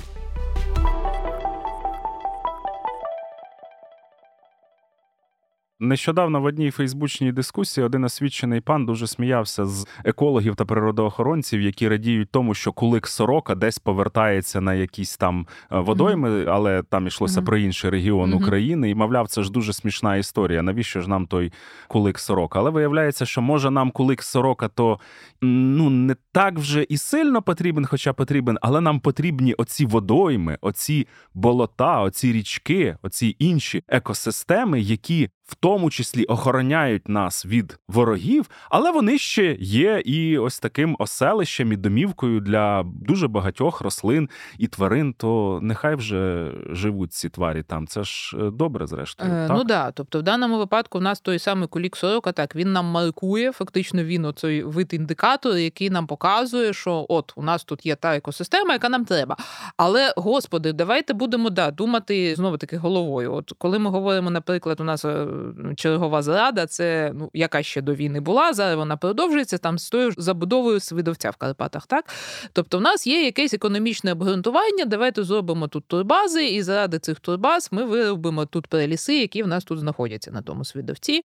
Нещодавно 5.80 6.42
в 6.42 6.46
одній 6.46 6.72
фейсбучній 6.72 7.32
дискусії 7.32 7.86
один 7.86 8.04
освічений 8.04 8.62
пан 8.62 8.86
дуже 8.86 9.08
сміявся 9.08 9.66
з 9.66 9.88
екологів 10.04 10.56
та 10.56 10.66
природоохоронців, 10.66 11.62
які 11.62 11.88
радіють 11.88 12.32
тому, 12.32 12.54
що 12.54 12.72
кулик 12.72 13.08
сорока 13.08 13.56
десь 13.56 13.80
повертається 13.80 14.62
на 14.62 14.74
якісь 14.74 15.18
там 15.18 15.48
е, 15.72 15.80
водойми, 15.80 16.46
але 16.46 16.84
там 16.84 17.08
йшлося 17.08 17.42
mm-hmm. 17.42 17.46
про 17.46 17.58
інший 17.58 17.90
регіон 17.90 18.34
mm-hmm. 18.34 18.42
України. 18.42 18.90
І 18.90 18.96
мовляв, 18.96 19.28
це 19.28 19.44
ж 19.44 19.52
дуже 19.52 19.74
смішна 19.74 20.16
історія. 20.16 20.62
Навіщо 20.62 21.02
ж 21.02 21.10
нам 21.10 21.28
той 21.28 21.54
кулик 21.88 22.20
сорока? 22.20 22.60
Але 22.60 22.70
виявляється, 22.70 23.26
що 23.26 23.42
може 23.42 23.72
нам 23.72 23.92
кулик 23.92 24.24
сорока, 24.24 24.68
то 24.68 25.00
ну 25.42 25.90
не 25.90 26.16
так 26.32 26.60
вже 26.60 26.84
і 26.84 26.98
сильно 26.98 27.42
потрібен, 27.42 27.86
хоча 27.86 28.14
потрібен, 28.14 28.58
але 28.62 28.82
нам 28.82 29.00
потрібні 29.00 29.54
оці 29.54 29.86
водойми, 29.86 30.58
оці 30.62 31.08
болота, 31.34 32.02
оці 32.02 32.32
річки, 32.32 32.98
оці 33.02 33.36
інші 33.40 33.84
екосистеми, 33.88 34.82
які 34.82 35.30
в 35.48 35.56
тому 35.56 35.90
числі 35.90 36.24
охороняють 36.24 37.10
нас 37.10 37.46
від 37.46 37.80
ворогів, 37.88 38.50
але 38.70 38.92
вони 38.92 39.18
ще 39.18 39.58
є 39.60 40.02
і 40.06 40.38
ось 40.38 40.60
таким 40.60 40.96
оселищем 41.00 41.72
і 41.72 41.76
домівкою 41.76 42.40
для 42.40 42.84
дуже 42.86 43.28
багатьох 43.28 43.82
рослин 43.82 44.30
і 44.58 44.68
тварин. 44.68 45.14
То 45.18 45.60
нехай 45.62 45.96
вже 45.96 46.52
живуть 46.70 47.14
ці 47.14 47.30
тварі 47.30 47.64
там. 47.64 47.88
Це 47.88 48.04
ж 48.04 48.38
е, 48.40 48.52
добре, 48.52 48.88
зрештою. 48.88 49.32
Е, 49.32 49.48
так? 49.48 49.58
Ну 49.58 49.64
да, 49.64 49.92
тобто 49.92 50.20
в 50.20 50.24
даному 50.24 50.58
випадку 50.58 51.00
в 51.00 51.02
нас 51.02 51.20
той 51.20 51.40
самий 51.40 51.68
кулік 51.68 51.96
сорока, 51.96 52.32
так 52.32 52.56
він 52.56 52.74
нам 52.74 52.86
маркує. 52.86 53.52
Фактично, 53.52 54.04
він 54.04 54.26
оцей 54.26 54.64
вид 54.64 54.94
індикатор, 54.94 55.58
який 55.58 55.90
нам 55.90 56.08
показує, 56.08 56.74
що 56.74 57.06
от 57.10 57.34
у 57.36 57.44
нас 57.44 57.64
тут 57.64 57.86
є 57.86 57.96
та 57.96 58.16
екосистема, 58.16 58.74
яка 58.74 58.90
нам 58.90 59.06
треба. 59.06 59.38
Але 59.78 60.14
господи, 60.18 60.74
давайте 60.74 61.14
будемо 61.14 61.50
да 61.50 61.72
думати 61.72 62.36
знову 62.36 62.58
таки 62.58 62.78
головою. 62.78 63.34
От 63.34 63.52
коли 63.58 63.80
ми 63.80 63.90
говоримо, 63.90 64.30
наприклад, 64.30 64.80
у 64.80 64.84
нас 64.84 65.06
е, 65.06 65.28
чергова 65.76 66.22
зрада, 66.22 66.66
це 66.66 67.12
ну 67.16 67.30
яка 67.34 67.64
ще 67.64 67.82
до 67.82 67.94
війни 67.94 68.20
була. 68.20 68.54
Зараз 68.54 68.76
вона 68.76 68.98
продовжується 68.98 69.58
там 69.58 69.80
з 69.80 69.90
тою 69.90 70.12
забудовою 70.18 70.80
свидовця 70.80 71.30
в 71.30 71.36
Карпатах. 71.36 71.88
Так, 71.88 72.06
тобто, 72.54 72.78
в 72.78 72.82
нас 72.82 73.08
є 73.08 73.26
якесь 73.26 73.54
економічне 73.54 74.12
обґрунтування. 74.12 74.86
Давайте 74.86 75.24
зробимо 75.24 75.68
тут 75.68 75.88
турбази, 75.88 76.46
і 76.48 76.64
заради 76.64 77.00
цих 77.00 77.20
турбаз 77.20 77.70
ми 77.72 77.84
виробимо 77.84 78.46
тут 78.46 78.68
переліси, 78.68 79.20
які 79.20 79.44
в 79.44 79.48
нас 79.48 79.64
тут 79.64 79.80
знаходяться 79.80 80.32
на 80.32 80.42
тому 80.42 80.66
свидовці 80.66 81.22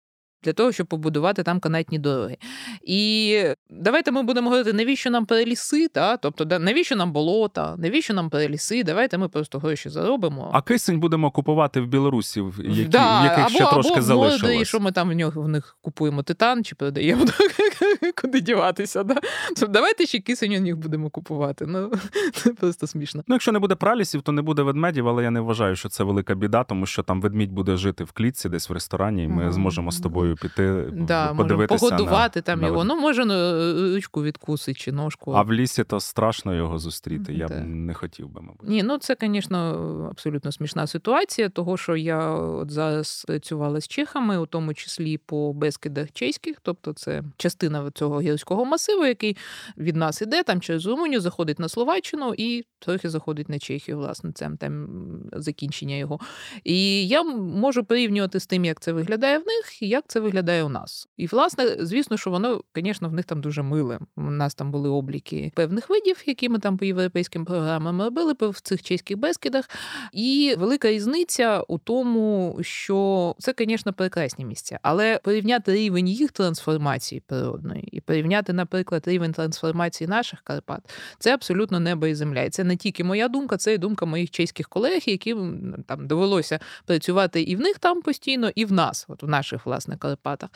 для 0.43 0.53
того, 0.53 0.71
щоб 0.71 0.87
побудувати 0.87 1.43
там 1.43 1.59
канатні 1.59 1.99
дороги. 1.99 2.37
І 2.83 3.43
давайте 3.69 4.11
ми 4.11 4.23
будемо 4.23 4.49
говорити, 4.49 4.73
навіщо 4.73 5.09
нам 5.09 5.25
переліси, 5.25 5.87
та? 5.87 6.17
тобто 6.17 6.59
навіщо 6.59 6.95
нам 6.95 7.11
болота, 7.11 7.75
навіщо 7.77 8.13
нам 8.13 8.29
переліси, 8.29 8.83
давайте 8.83 9.17
ми 9.17 9.29
просто 9.29 9.59
гроші 9.59 9.89
заробимо. 9.89 10.49
А 10.53 10.61
кисень 10.61 10.99
будемо 10.99 11.31
купувати 11.31 11.81
в 11.81 11.87
Білорусі, 11.87 12.43
які, 12.57 12.83
да, 12.83 13.23
яких 13.23 13.39
або, 13.39 13.49
ще 13.49 13.65
трошки 13.65 13.93
або 13.93 14.01
залишилось. 14.01 14.61
І 14.61 14.65
що 14.65 14.79
ми 14.79 14.91
там 14.91 15.09
в 15.09 15.13
нього 15.13 15.41
в 15.41 15.47
них 15.47 15.77
купуємо 15.81 16.23
титан 16.23 16.63
чи 16.63 16.75
передаємо, 16.75 17.25
куди 18.21 18.41
діватися. 18.41 19.03
Да? 19.03 19.15
Тобто, 19.47 19.67
давайте 19.67 20.05
ще 20.05 20.19
кисень 20.19 20.55
у 20.55 20.61
них 20.61 20.77
будемо 20.77 21.09
купувати. 21.09 21.65
Ну, 21.65 21.91
Це 22.33 22.49
просто 22.53 22.87
смішно. 22.87 23.23
Ну, 23.27 23.35
Якщо 23.35 23.51
не 23.51 23.59
буде 23.59 23.75
пралісів, 23.75 24.21
то 24.21 24.31
не 24.31 24.41
буде 24.41 24.61
ведмедів, 24.61 25.07
але 25.07 25.23
я 25.23 25.31
не 25.31 25.39
вважаю, 25.39 25.75
що 25.75 25.89
це 25.89 26.03
велика 26.03 26.35
біда, 26.35 26.63
тому 26.63 26.85
що 26.85 27.03
там 27.03 27.21
ведмідь 27.21 27.51
буде 27.51 27.77
жити 27.77 28.03
в 28.03 28.11
клітці 28.11 28.49
десь 28.49 28.69
в 28.69 28.73
ресторані, 28.73 29.23
і 29.23 29.27
ми 29.27 29.43
mm-hmm. 29.43 29.51
зможемо 29.51 29.91
з 29.91 29.99
тобою 29.99 30.26
піти 30.35 30.85
да, 30.91 31.33
подивитися 31.33 31.89
погодувати 31.89 32.39
на, 32.39 32.41
там 32.41 32.61
на... 32.61 32.67
його. 32.67 32.83
Ну, 32.83 32.95
може, 32.95 33.25
ну, 33.25 33.93
ручку 33.95 34.23
відкусить 34.23 34.77
чи 34.77 34.91
ножку. 34.91 35.31
А 35.31 35.41
в 35.41 35.53
лісі 35.53 35.83
то 35.83 35.99
страшно 35.99 36.55
його 36.55 36.79
зустріти. 36.79 37.33
Я 37.33 37.47
б 37.47 37.51
не 37.65 37.93
хотів 37.93 38.29
би, 38.29 38.41
мабуть. 38.41 38.69
Ні, 38.69 38.83
ну 38.83 38.97
це, 38.97 39.17
звісно, 39.21 40.07
абсолютно 40.11 40.51
смішна 40.51 40.87
ситуація, 40.87 41.49
того 41.49 41.77
що 41.77 41.95
я 41.95 42.31
от 42.31 42.71
зараз 42.71 43.23
працювала 43.27 43.81
з 43.81 43.87
чехами, 43.87 44.37
у 44.37 44.45
тому 44.45 44.73
числі 44.73 45.17
по 45.17 45.53
безкидах 45.53 46.11
чеських, 46.11 46.57
тобто 46.61 46.93
це 46.93 47.23
частина 47.37 47.91
цього 47.91 48.21
гірського 48.21 48.65
масиву, 48.65 49.05
який 49.05 49.37
від 49.77 49.95
нас 49.95 50.21
іде 50.21 50.43
там 50.43 50.61
через 50.61 50.85
Румунію, 50.85 51.21
заходить 51.21 51.59
на 51.59 51.69
Словаччину 51.69 52.33
і 52.37 52.65
трохи 52.79 53.09
заходить 53.09 53.49
на 53.49 53.59
Чехію, 53.59 53.97
власне, 53.97 54.31
це 54.31 54.51
там 54.59 54.87
закінчення 55.33 55.95
його. 55.95 56.19
І 56.63 57.07
я 57.07 57.23
можу 57.23 57.83
порівнювати 57.83 58.39
з 58.39 58.47
тим, 58.47 58.65
як 58.65 58.79
це 58.79 58.93
виглядає 58.93 59.37
в 59.37 59.45
них, 59.45 59.81
і 59.81 59.87
як 59.87 60.03
це 60.07 60.16
виглядає 60.19 60.63
у 60.63 60.69
нас. 60.69 61.07
І, 61.17 61.27
власне, 61.27 61.75
звісно, 61.79 62.17
що 62.17 62.29
воно, 62.29 62.61
звісно, 62.75 63.09
в 63.09 63.13
них 63.13 63.25
там 63.25 63.41
дуже 63.41 63.63
миле. 63.63 63.99
У 64.15 64.21
нас 64.21 64.55
там 64.55 64.71
були 64.71 64.89
обліки 64.89 65.51
певних 65.55 65.89
видів, 65.89 66.23
які 66.25 66.49
ми 66.49 66.59
там 66.59 66.77
по 66.77 66.85
європейським 66.85 67.45
програмам 67.45 68.01
робили 68.01 68.33
в 68.39 68.61
цих 68.61 68.83
чеських 68.83 69.17
безкидах. 69.17 69.69
І 70.13 70.55
велика 70.57 70.91
різниця 70.91 71.63
у 71.67 71.77
тому, 71.77 72.57
що 72.61 73.35
це, 73.39 73.53
звісно, 73.59 73.93
прекрасні 73.93 74.45
місця, 74.45 74.79
але 74.81 75.19
порівняти 75.23 75.73
рівень 75.73 76.07
їх 76.07 76.31
трансформації 76.31 77.21
природної 77.27 77.89
і 77.91 78.01
порівняти, 78.01 78.53
наприклад, 78.53 79.07
рівень 79.07 79.31
трансформації 79.31 80.07
наших 80.07 80.41
Карпат, 80.41 80.81
це 81.19 81.33
абсолютно 81.33 81.79
небо 81.79 82.07
і 82.07 82.15
земля. 82.15 82.41
І 82.41 82.49
це 82.49 82.63
не 82.63 82.75
тільки 82.75 83.03
моя 83.03 83.27
думка, 83.27 83.57
це 83.57 83.73
і 83.73 83.77
думка 83.77 84.05
моїх 84.05 84.29
чеських 84.29 84.69
колег, 84.69 85.01
яким 85.05 85.75
там 85.87 86.07
довелося 86.07 86.59
працювати 86.85 87.41
і 87.41 87.55
в 87.55 87.59
них 87.59 87.79
там 87.79 88.01
постійно, 88.01 88.51
і 88.55 88.65
в 88.65 88.71
нас, 88.71 89.05
от 89.07 89.23
в 89.23 89.27
наших 89.27 89.65
власне 89.65 89.97
Карпатах. 90.07 90.49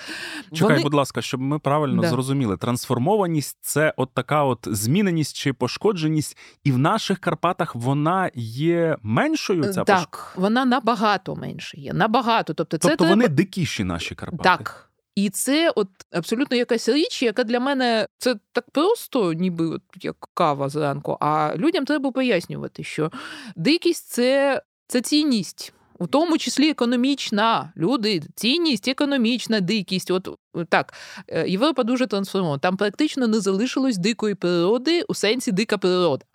Чекай, 0.53 0.69
Вони... 0.69 0.83
будь 0.83 0.93
ласка, 0.93 1.21
щоб 1.21 1.41
ми 1.41 1.59
правильно 1.59 2.01
да. 2.01 2.09
зрозуміли, 2.09 2.57
трансформованість 2.57 3.57
це 3.61 3.93
от 3.97 4.13
така 4.13 4.43
от 4.43 4.67
зміненість 4.71 5.35
чи 5.35 5.53
пошкодженість, 5.53 6.37
і 6.63 6.71
в 6.71 6.77
наших 6.77 7.19
Карпатах 7.19 7.75
вона 7.75 8.29
є 8.35 8.97
меншою. 9.03 9.73
Ця 9.73 9.83
Так, 9.83 10.09
пош... 10.11 10.43
вона 10.43 10.65
набагато 10.65 11.35
менше 11.35 11.77
є. 11.77 11.93
Набагато. 11.93 12.53
Тобто, 12.53 12.77
це 12.77 12.89
тобто 12.89 13.05
вони 13.05 13.27
дикіші 13.27 13.83
наші 13.83 14.15
Карпати. 14.15 14.43
Так. 14.43 14.91
І 15.15 15.29
це 15.29 15.71
от 15.75 15.87
абсолютно 16.11 16.57
якась 16.57 16.89
річ, 16.89 17.23
яка 17.23 17.43
для 17.43 17.59
мене 17.59 18.07
це 18.17 18.35
так 18.51 18.71
просто, 18.71 19.33
ніби 19.33 19.67
от 19.67 19.81
як 20.01 20.15
кава 20.33 20.69
зранку. 20.69 21.17
А 21.19 21.53
людям 21.55 21.85
треба 21.85 22.11
пояснювати, 22.11 22.83
що 22.83 23.11
дикість 23.55 24.07
це, 24.07 24.61
це 24.87 25.01
цінність. 25.01 25.73
У 26.01 26.07
тому 26.07 26.37
числі 26.37 26.69
економічна 26.69 27.73
люди, 27.77 28.21
цінність, 28.35 28.87
економічна 28.87 29.59
дикість. 29.59 30.11
От 30.11 30.29
так, 30.69 30.93
е, 31.27 31.49
Європа 31.49 31.83
дуже 31.83 32.07
трансформована. 32.07 32.59
Там 32.59 32.77
практично 32.77 33.27
не 33.27 33.39
залишилось 33.39 33.97
дикої 33.97 34.35
природи 34.35 35.01
у 35.07 35.13
сенсі 35.13 35.51
дика 35.51 35.77
природа. 35.77 36.25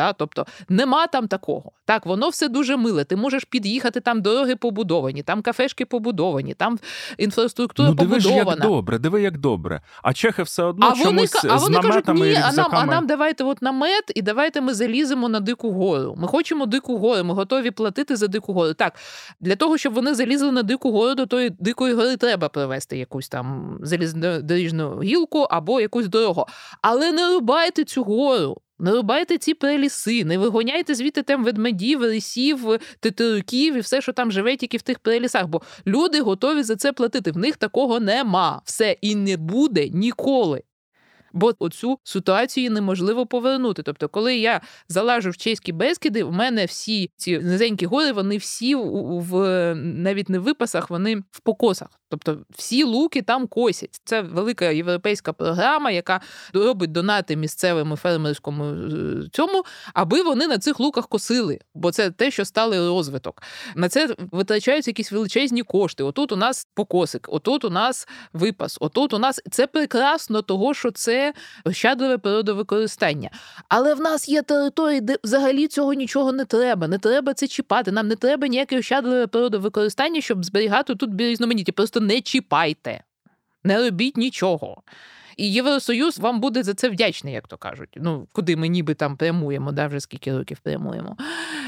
Да? 0.00 0.12
Тобто 0.12 0.46
нема 0.68 1.06
там 1.06 1.28
такого. 1.28 1.72
Так, 1.84 2.06
воно 2.06 2.28
все 2.28 2.48
дуже 2.48 2.76
миле. 2.76 3.04
Ти 3.04 3.16
можеш 3.16 3.44
під'їхати, 3.44 4.00
там 4.00 4.22
дороги 4.22 4.56
побудовані, 4.56 5.22
там 5.22 5.42
кафешки 5.42 5.84
побудовані, 5.84 6.54
там 6.54 6.78
інфраструктура 7.18 7.88
ну, 7.88 7.94
диви 7.94 8.16
побудована. 8.16 8.50
Ж 8.50 8.56
як 8.56 8.60
добре, 8.60 8.98
диви, 8.98 9.22
як 9.22 9.38
добре. 9.38 9.80
А 10.02 10.12
чехи 10.12 10.42
все 10.42 10.62
одно 10.62 10.86
а 10.86 11.04
чомусь 11.04 11.44
вони, 11.44 11.54
а 11.54 11.58
вони 11.58 11.78
з 11.78 11.80
кажуть, 11.80 12.08
ні, 12.08 12.34
а 12.44 12.52
нам, 12.52 12.68
а 12.70 12.86
нам 12.86 13.06
давайте 13.06 13.44
от 13.44 13.62
намет, 13.62 14.12
і 14.14 14.22
давайте 14.22 14.60
ми 14.60 14.74
заліземо 14.74 15.28
на 15.28 15.40
дику 15.40 15.72
гору. 15.72 16.14
Ми 16.18 16.28
хочемо 16.28 16.66
дику 16.66 16.98
гору, 16.98 17.24
ми 17.24 17.34
готові 17.34 17.70
платити 17.70 18.16
за 18.16 18.26
дику 18.26 18.52
гору. 18.52 18.74
Так, 18.74 18.94
для 19.40 19.56
того, 19.56 19.78
щоб 19.78 19.94
вони 19.94 20.14
залізли 20.14 20.52
на 20.52 20.62
дику 20.62 20.92
гору, 20.92 21.14
до 21.14 21.26
тої 21.26 21.50
дикої 21.50 21.94
гори 21.94 22.16
треба 22.16 22.48
привезти 22.48 22.98
якусь 22.98 23.28
там 23.28 23.78
залізнодоріжну 23.82 25.02
гілку 25.02 25.38
або 25.38 25.80
якусь 25.80 26.06
дорогу. 26.06 26.46
Але 26.82 27.12
не 27.12 27.28
рубайте 27.28 27.84
цю 27.84 28.02
гору. 28.02 28.56
Не 28.80 28.92
рубайте 28.92 29.38
ці 29.38 29.54
преліси, 29.54 30.24
не 30.24 30.38
вигоняйте 30.38 30.94
звідти 30.94 31.22
там 31.22 31.44
ведмедів, 31.44 32.00
лисів, 32.00 32.78
тетеруків 33.00 33.76
і 33.76 33.80
все, 33.80 34.00
що 34.00 34.12
там 34.12 34.32
живе, 34.32 34.56
тільки 34.56 34.76
в 34.76 34.82
тих 34.82 34.98
перелісах. 34.98 35.46
Бо 35.46 35.62
люди 35.86 36.20
готові 36.20 36.62
за 36.62 36.76
це 36.76 36.92
платити. 36.92 37.32
В 37.32 37.36
них 37.36 37.56
такого 37.56 38.00
нема. 38.00 38.62
Все 38.64 38.96
і 39.00 39.14
не 39.14 39.36
буде 39.36 39.88
ніколи. 39.88 40.62
Бо 41.32 41.52
оцю 41.58 41.98
ситуацію 42.04 42.70
неможливо 42.70 43.26
повернути. 43.26 43.82
Тобто, 43.82 44.08
коли 44.08 44.36
я 44.36 44.60
залажу 44.88 45.30
в 45.30 45.36
чеські 45.36 45.72
безкиди, 45.72 46.22
у 46.22 46.30
мене 46.30 46.64
всі 46.64 47.10
ці 47.16 47.38
низенькі 47.38 47.86
гори, 47.86 48.12
вони 48.12 48.36
всі 48.36 48.74
в 48.74 49.74
навіть 49.74 50.28
не 50.28 50.38
в 50.38 50.42
випасах, 50.42 50.90
вони 50.90 51.16
в 51.16 51.40
покосах. 51.42 51.88
Тобто 52.10 52.38
всі 52.50 52.84
луки 52.84 53.22
там 53.22 53.46
косять. 53.46 54.00
Це 54.04 54.20
велика 54.20 54.64
європейська 54.64 55.32
програма, 55.32 55.90
яка 55.90 56.20
робить 56.52 56.92
донати 56.92 57.36
місцевому 57.36 57.96
фермерському 57.96 58.64
е, 58.64 59.28
цьому, 59.32 59.64
аби 59.94 60.22
вони 60.22 60.46
на 60.46 60.58
цих 60.58 60.80
луках 60.80 61.08
косили. 61.08 61.58
Бо 61.74 61.92
це 61.92 62.10
те, 62.10 62.30
що 62.30 62.44
стали 62.44 62.88
розвиток. 62.88 63.42
На 63.76 63.88
це 63.88 64.14
витрачаються 64.32 64.90
якісь 64.90 65.12
величезні 65.12 65.62
кошти. 65.62 66.02
Отут 66.02 66.32
у 66.32 66.36
нас 66.36 66.66
покосик, 66.74 67.28
отут 67.30 67.64
у 67.64 67.70
нас 67.70 68.08
випас, 68.32 68.76
отут 68.80 69.12
у 69.12 69.18
нас 69.18 69.40
це 69.50 69.66
прекрасно, 69.66 70.42
того 70.42 70.74
що 70.74 70.90
це 70.90 71.19
ощадливе 71.64 72.18
природовикористання. 72.18 73.30
Але 73.68 73.94
в 73.94 74.00
нас 74.00 74.28
є 74.28 74.42
території, 74.42 75.00
де 75.00 75.16
взагалі 75.24 75.68
цього 75.68 75.92
нічого 75.94 76.32
не 76.32 76.44
треба. 76.44 76.88
Не 76.88 76.98
треба 76.98 77.34
це 77.34 77.46
чіпати. 77.46 77.92
Нам 77.92 78.08
не 78.08 78.16
треба 78.16 78.46
ніяке 78.46 78.78
ощадливе 78.78 79.26
природовикористання, 79.26 80.20
щоб 80.20 80.44
зберігати 80.44 80.94
тут 80.94 81.20
різноманіття. 81.20 81.72
Просто 81.72 82.00
не 82.00 82.20
чіпайте, 82.20 83.02
не 83.64 83.78
робіть 83.78 84.16
нічого. 84.16 84.82
І 85.40 85.52
Євросоюз 85.52 86.18
вам 86.18 86.40
буде 86.40 86.62
за 86.62 86.74
це 86.74 86.88
вдячний, 86.88 87.34
як 87.34 87.48
то 87.48 87.56
кажуть. 87.56 87.88
Ну, 87.96 88.28
куди 88.32 88.56
ми 88.56 88.68
ніби 88.68 88.94
там 88.94 89.16
прямуємо, 89.16 89.72
да, 89.72 89.86
вже 89.86 90.00
скільки 90.00 90.36
років 90.36 90.58
прямуємо. 90.62 91.16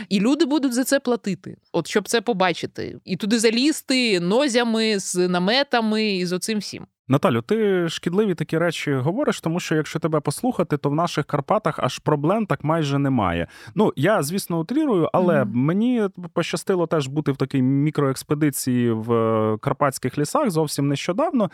І 0.09 0.21
люди 0.21 0.45
будуть 0.45 0.73
за 0.73 0.85
це 0.85 1.01
платити, 1.01 1.57
от 1.73 1.87
щоб 1.87 2.09
це 2.09 2.21
побачити. 2.21 2.99
І 3.05 3.17
туди 3.17 3.39
залізти 3.39 4.21
нозями 4.21 4.99
з 4.99 5.29
наметами 5.29 6.07
і 6.07 6.27
з 6.27 6.33
оцим 6.33 6.59
всім. 6.59 6.87
Наталю, 7.09 7.43
ти 7.43 7.89
шкідливі 7.89 8.35
такі 8.35 8.59
речі 8.59 8.95
говориш, 8.95 9.41
тому 9.41 9.61
що 9.61 9.75
якщо 9.75 9.99
тебе 9.99 10.21
послухати, 10.21 10.77
то 10.77 10.91
в 10.91 10.95
наших 10.95 11.25
Карпатах 11.25 11.79
аж 11.79 11.99
проблем 11.99 12.47
так 12.47 12.65
майже 12.65 12.99
немає. 12.99 13.47
Ну 13.75 13.93
я 13.97 14.23
звісно 14.23 14.59
утрірую, 14.59 15.09
але 15.13 15.43
mm-hmm. 15.43 15.55
мені 15.55 16.09
пощастило 16.33 16.87
теж 16.87 17.07
бути 17.07 17.33
в 17.33 17.37
такій 17.37 17.63
мікроекспедиції 17.63 18.93
в 18.93 19.13
е, 19.13 19.59
карпатських 19.59 20.19
лісах 20.19 20.51
зовсім 20.51 20.89
нещодавно. 20.89 21.51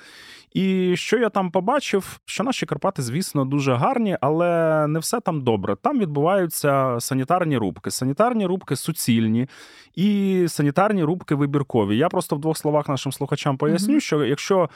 І 0.55 0.97
що 0.97 1.19
я 1.19 1.29
там 1.29 1.51
побачив, 1.51 2.21
що 2.25 2.45
наші 2.45 2.67
Карпати, 2.67 3.03
звісно, 3.03 3.45
дуже 3.45 3.75
гарні, 3.75 4.19
але 4.21 4.87
не 4.87 4.99
все 4.99 5.21
там 5.21 5.41
добре. 5.41 5.77
Там 5.77 5.99
відбуваються 5.99 6.97
санітарні 7.01 7.57
рубки, 7.57 7.91
санітарні 7.91 8.47
рубки 8.47 8.77
суцільні 8.77 9.49
і 9.95 10.45
санітарні 10.49 11.05
рубки 11.05 11.35
вибіркові. 11.35 11.97
Я 11.97 12.09
просто 12.09 12.37
в 12.37 12.41
двох 12.41 12.59
словах 12.59 12.89
нашим 12.89 13.13
слухачам 13.13 13.57
поясню, 13.57 13.95
mm-hmm. 13.95 14.01
що 14.01 14.25
якщо 14.25 14.69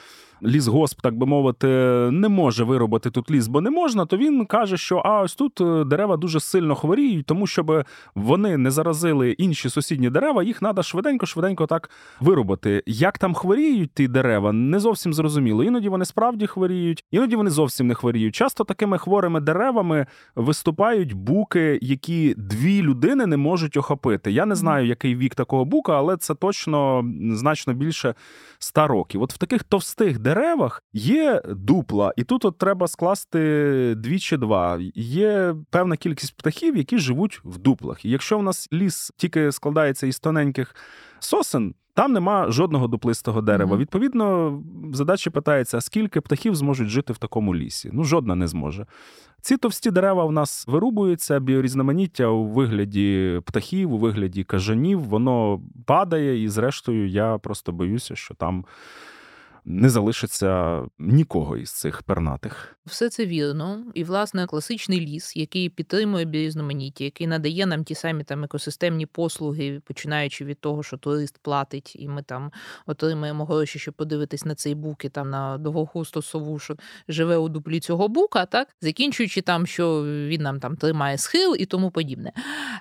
лісгосп, 0.63 1.01
так 1.01 1.17
би 1.17 1.27
мовити, 1.27 1.67
не 2.13 2.29
може 2.29 2.65
виробити 2.65 3.11
тут 3.11 3.31
ліс, 3.31 3.47
бо 3.49 3.61
не 3.61 3.71
можна, 3.71 4.07
то 4.07 4.17
він 4.17 4.47
каже, 4.47 4.77
що 4.77 4.97
а 5.05 5.21
ось 5.21 5.35
тут 5.35 5.61
е, 5.61 5.85
дерева 5.85 6.17
дуже 6.17 6.41
сильно 6.41 6.75
хворіють, 6.75 7.27
тому 7.27 7.47
щоб 7.47 7.85
вони 8.15 8.57
не 8.57 8.71
заразили 8.71 9.31
інші 9.31 9.69
сусідні 9.69 10.11
дерева, 10.11 10.43
їх 10.43 10.59
треба 10.59 10.83
швиденько-швиденько 10.83 11.67
так 11.67 11.91
виробити. 12.21 12.83
Як 12.87 13.19
там 13.19 13.35
хворіють 13.35 13.95
ті 13.95 14.09
дерева, 14.09 14.53
не 14.53 14.79
зовсім 14.79 15.15
зрозуміло. 15.15 15.65
Іноді 15.65 15.89
вони 15.89 16.05
справді 16.05 16.47
хворіють, 16.47 17.05
іноді 17.11 17.37
вони 17.37 17.51
зовсім 17.51 17.87
не 17.87 17.95
хворіють. 17.95 18.35
Часто 18.35 18.65
такими 18.65 18.99
хворими 18.99 19.41
деревами 19.41 20.07
виступають 20.37 21.13
буки, 21.13 21.79
які 21.83 22.35
дві 22.37 22.83
людини 22.83 23.27
не 23.27 23.37
можуть 23.37 23.77
охопити. 23.77 24.33
Я 24.33 24.47
не 24.47 24.55
знаю, 24.55 24.87
який 24.87 25.17
вік 25.17 25.35
такого 25.35 25.65
бука, 25.65 25.99
але 25.99 26.17
це 26.17 26.35
точно 26.35 27.05
значно 27.33 27.75
більше 27.75 28.15
ста 28.61 28.87
років. 28.87 29.23
От 29.23 29.33
в 29.33 29.39
таких 29.39 29.65
товстих 29.65 30.19
деревах 30.19 30.52
деревах 30.53 30.83
є 30.93 31.43
дупла, 31.49 32.13
і 32.17 32.25
тут 32.25 32.45
от 32.45 32.59
треба 32.59 32.89
скласти 32.89 33.95
дві 33.97 34.19
чи 34.19 34.37
два. 34.37 34.79
Є 34.95 35.55
певна 35.71 35.97
кількість 35.97 36.37
птахів, 36.37 36.77
які 36.77 36.99
живуть 36.99 37.41
в 37.45 37.59
дуплах. 37.59 38.05
І 38.05 38.11
якщо 38.11 38.39
в 38.39 38.43
нас 38.43 38.69
ліс 38.73 39.13
тільки 39.17 39.53
складається 39.53 40.07
із 40.07 40.21
тоненьких 40.21 40.77
сосен. 41.21 41.75
Там 41.95 42.13
нема 42.13 42.51
жодного 42.51 42.89
дуплистого 42.89 43.41
дерева. 43.41 43.77
Mm-hmm. 43.77 43.81
Відповідно, 43.81 44.63
задача 44.93 45.31
питається: 45.31 45.77
а 45.77 45.81
скільки 45.81 46.21
птахів 46.21 46.55
зможуть 46.55 46.89
жити 46.89 47.13
в 47.13 47.19
такому 47.19 47.55
лісі? 47.55 47.91
Ну, 47.93 48.05
жодна 48.05 48.35
не 48.35 48.49
зможе. 48.49 48.87
Ці 49.41 49.57
товсті 49.57 49.91
дерева 49.91 50.25
в 50.25 50.33
нас 50.33 50.67
вирубуються, 50.67 51.41
біорізноманіття 51.41 52.27
у 52.27 52.45
вигляді 52.45 53.41
птахів, 53.45 53.93
у 53.93 53.99
вигляді 53.99 54.45
кажанів, 54.45 55.01
воно 55.01 55.61
падає, 55.87 56.45
і, 56.45 56.49
зрештою, 56.49 57.09
я 57.09 57.39
просто 57.39 57.73
боюся, 57.73 58.17
що 58.17 58.35
там 58.35 58.65
не 59.65 59.91
залишиться 59.91 60.83
нікого 60.99 61.57
із 61.57 61.71
цих 61.71 62.03
пернатих. 62.03 62.77
Все 62.87 63.09
це 63.09 63.27
вірно, 63.27 63.85
і 63.95 64.05
власне 64.05 64.47
класичний 64.47 65.01
ліс, 65.01 65.37
який 65.37 65.69
підтримує 65.69 66.25
біорізноманіття, 66.25 67.05
який 67.05 67.27
надає 67.27 67.67
нам 67.67 67.85
ті 67.85 67.95
самі 67.95 68.25
там 68.25 68.45
екосистемні 68.45 69.07
послуги, 69.07 69.81
починаючи 69.85 70.45
від 70.45 70.61
того, 70.61 70.83
що 70.83 70.97
турист 70.97 71.39
платить, 71.43 71.97
і 71.99 72.09
ми 72.09 72.23
там 72.23 72.53
отримаємо 72.87 73.45
гроші, 73.45 73.79
щоб 73.79 73.95
подивитись 73.95 74.45
на 74.45 74.55
цей 74.55 74.75
бук 74.75 75.05
і 75.05 75.09
там 75.09 75.31
на 75.31 75.59
довгохусту 75.59 76.23
сову, 76.23 76.59
що 76.59 76.77
живе 77.09 77.37
у 77.37 77.49
дуплі 77.49 77.81
цього 77.81 78.09
бука, 78.09 78.47
так 78.47 78.69
закінчуючи 78.81 79.41
там, 79.41 79.67
що 79.67 80.05
він 80.05 80.43
нам 80.43 80.61
там 80.61 80.77
тримає 80.77 81.19
схил 81.19 81.57
і 81.59 81.67
тому 81.67 81.91
подібне. 81.91 82.33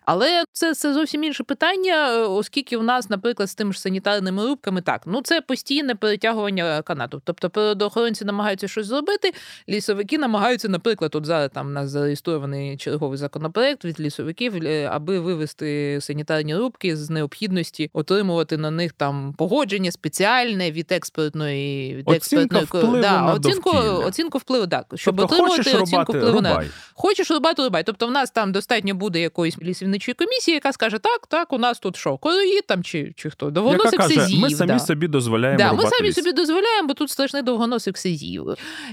Але 0.06 0.44
це 0.52 0.76
це 0.76 0.94
зовсім 0.94 1.24
інше 1.24 1.44
питання, 1.44 2.28
оскільки 2.28 2.78
у 2.78 2.84
нас, 2.84 3.10
наприклад, 3.10 3.50
з 3.50 3.56
тими 3.56 3.74
ж 3.74 3.82
санітарними 3.82 4.48
рубками, 4.48 4.82
так 4.82 5.02
ну 5.06 5.22
це 5.22 5.42
постійне 5.42 5.96
перетягування 5.96 6.71
канату. 6.82 7.22
Тобто, 7.26 7.50
природоохоронці 7.50 8.26
намагаються 8.26 8.68
щось 8.68 8.88
зробити. 8.88 9.34
Лісовики 9.70 10.18
намагаються, 10.18 10.70
наприклад, 10.70 11.16
от 11.16 11.26
зараз 11.26 11.50
там 11.54 11.68
у 11.68 11.70
нас 11.70 11.90
зареєстрований 11.90 12.78
черговий 12.78 13.18
законопроект 13.18 13.86
від 13.86 14.00
лісовиків, 14.00 14.56
е, 14.64 14.90
аби 14.92 15.20
вивести 15.20 15.98
санітарні 16.02 16.56
рубки 16.56 16.98
з 16.98 17.10
необхідності 17.10 17.90
отримувати 17.94 18.58
на 18.58 18.72
них 18.72 18.92
там 18.92 19.34
погодження 19.38 19.92
спеціальне 19.92 20.72
від 20.72 20.92
експертної 20.92 21.96
від 21.96 22.10
оцінка 22.10 22.60
експертної 22.60 23.02
да, 23.02 23.22
на 23.22 23.34
оцінку 23.34 23.70
оцінку 24.06 24.38
впливу, 24.38 24.68
так 24.68 24.86
щоб 24.96 25.16
тобто, 25.16 25.34
отримувати 25.34 25.64
хочеш 25.64 25.82
оцінку 25.82 26.14
впливу 26.14 26.32
рубай. 26.32 26.68
Хочеш 26.94 27.32
рубати, 27.32 27.64
рубай. 27.64 27.84
Тобто, 27.84 28.08
в 28.08 28.12
нас 28.12 28.32
там 28.32 28.52
достатньо 28.52 28.96
буде 28.96 29.20
якоїсь 29.20 29.58
лісівничої 29.62 30.16
комісії, 30.16 30.56
яка 30.56 30.74
скаже: 30.74 30.98
так, 30.98 31.28
так, 31.28 31.54
у 31.54 31.58
нас 31.58 31.80
тут 31.80 31.96
що, 31.96 32.18
короїд 32.18 32.66
там 32.68 32.84
чи 32.84 33.14
чи 33.16 33.30
хто 33.30 33.50
довгоносик 33.50 33.94
яка 33.94 34.08
каже, 34.08 34.38
Ми 34.40 34.50
самі 34.50 34.72
да. 34.72 34.80
собі 34.80 35.08
дозволяємо. 35.08 35.58
Да, 35.58 35.70
рубати 35.70 35.86
Ми 35.86 35.92
самі 35.92 36.10
ліс. 36.10 36.16
собі 36.16 36.32
дозволяємо, 36.34 36.61
бо 36.84 36.94
тут 36.94 37.10
страшний 37.10 37.42
довгоносик 37.42 37.98
сидів. 37.98 38.46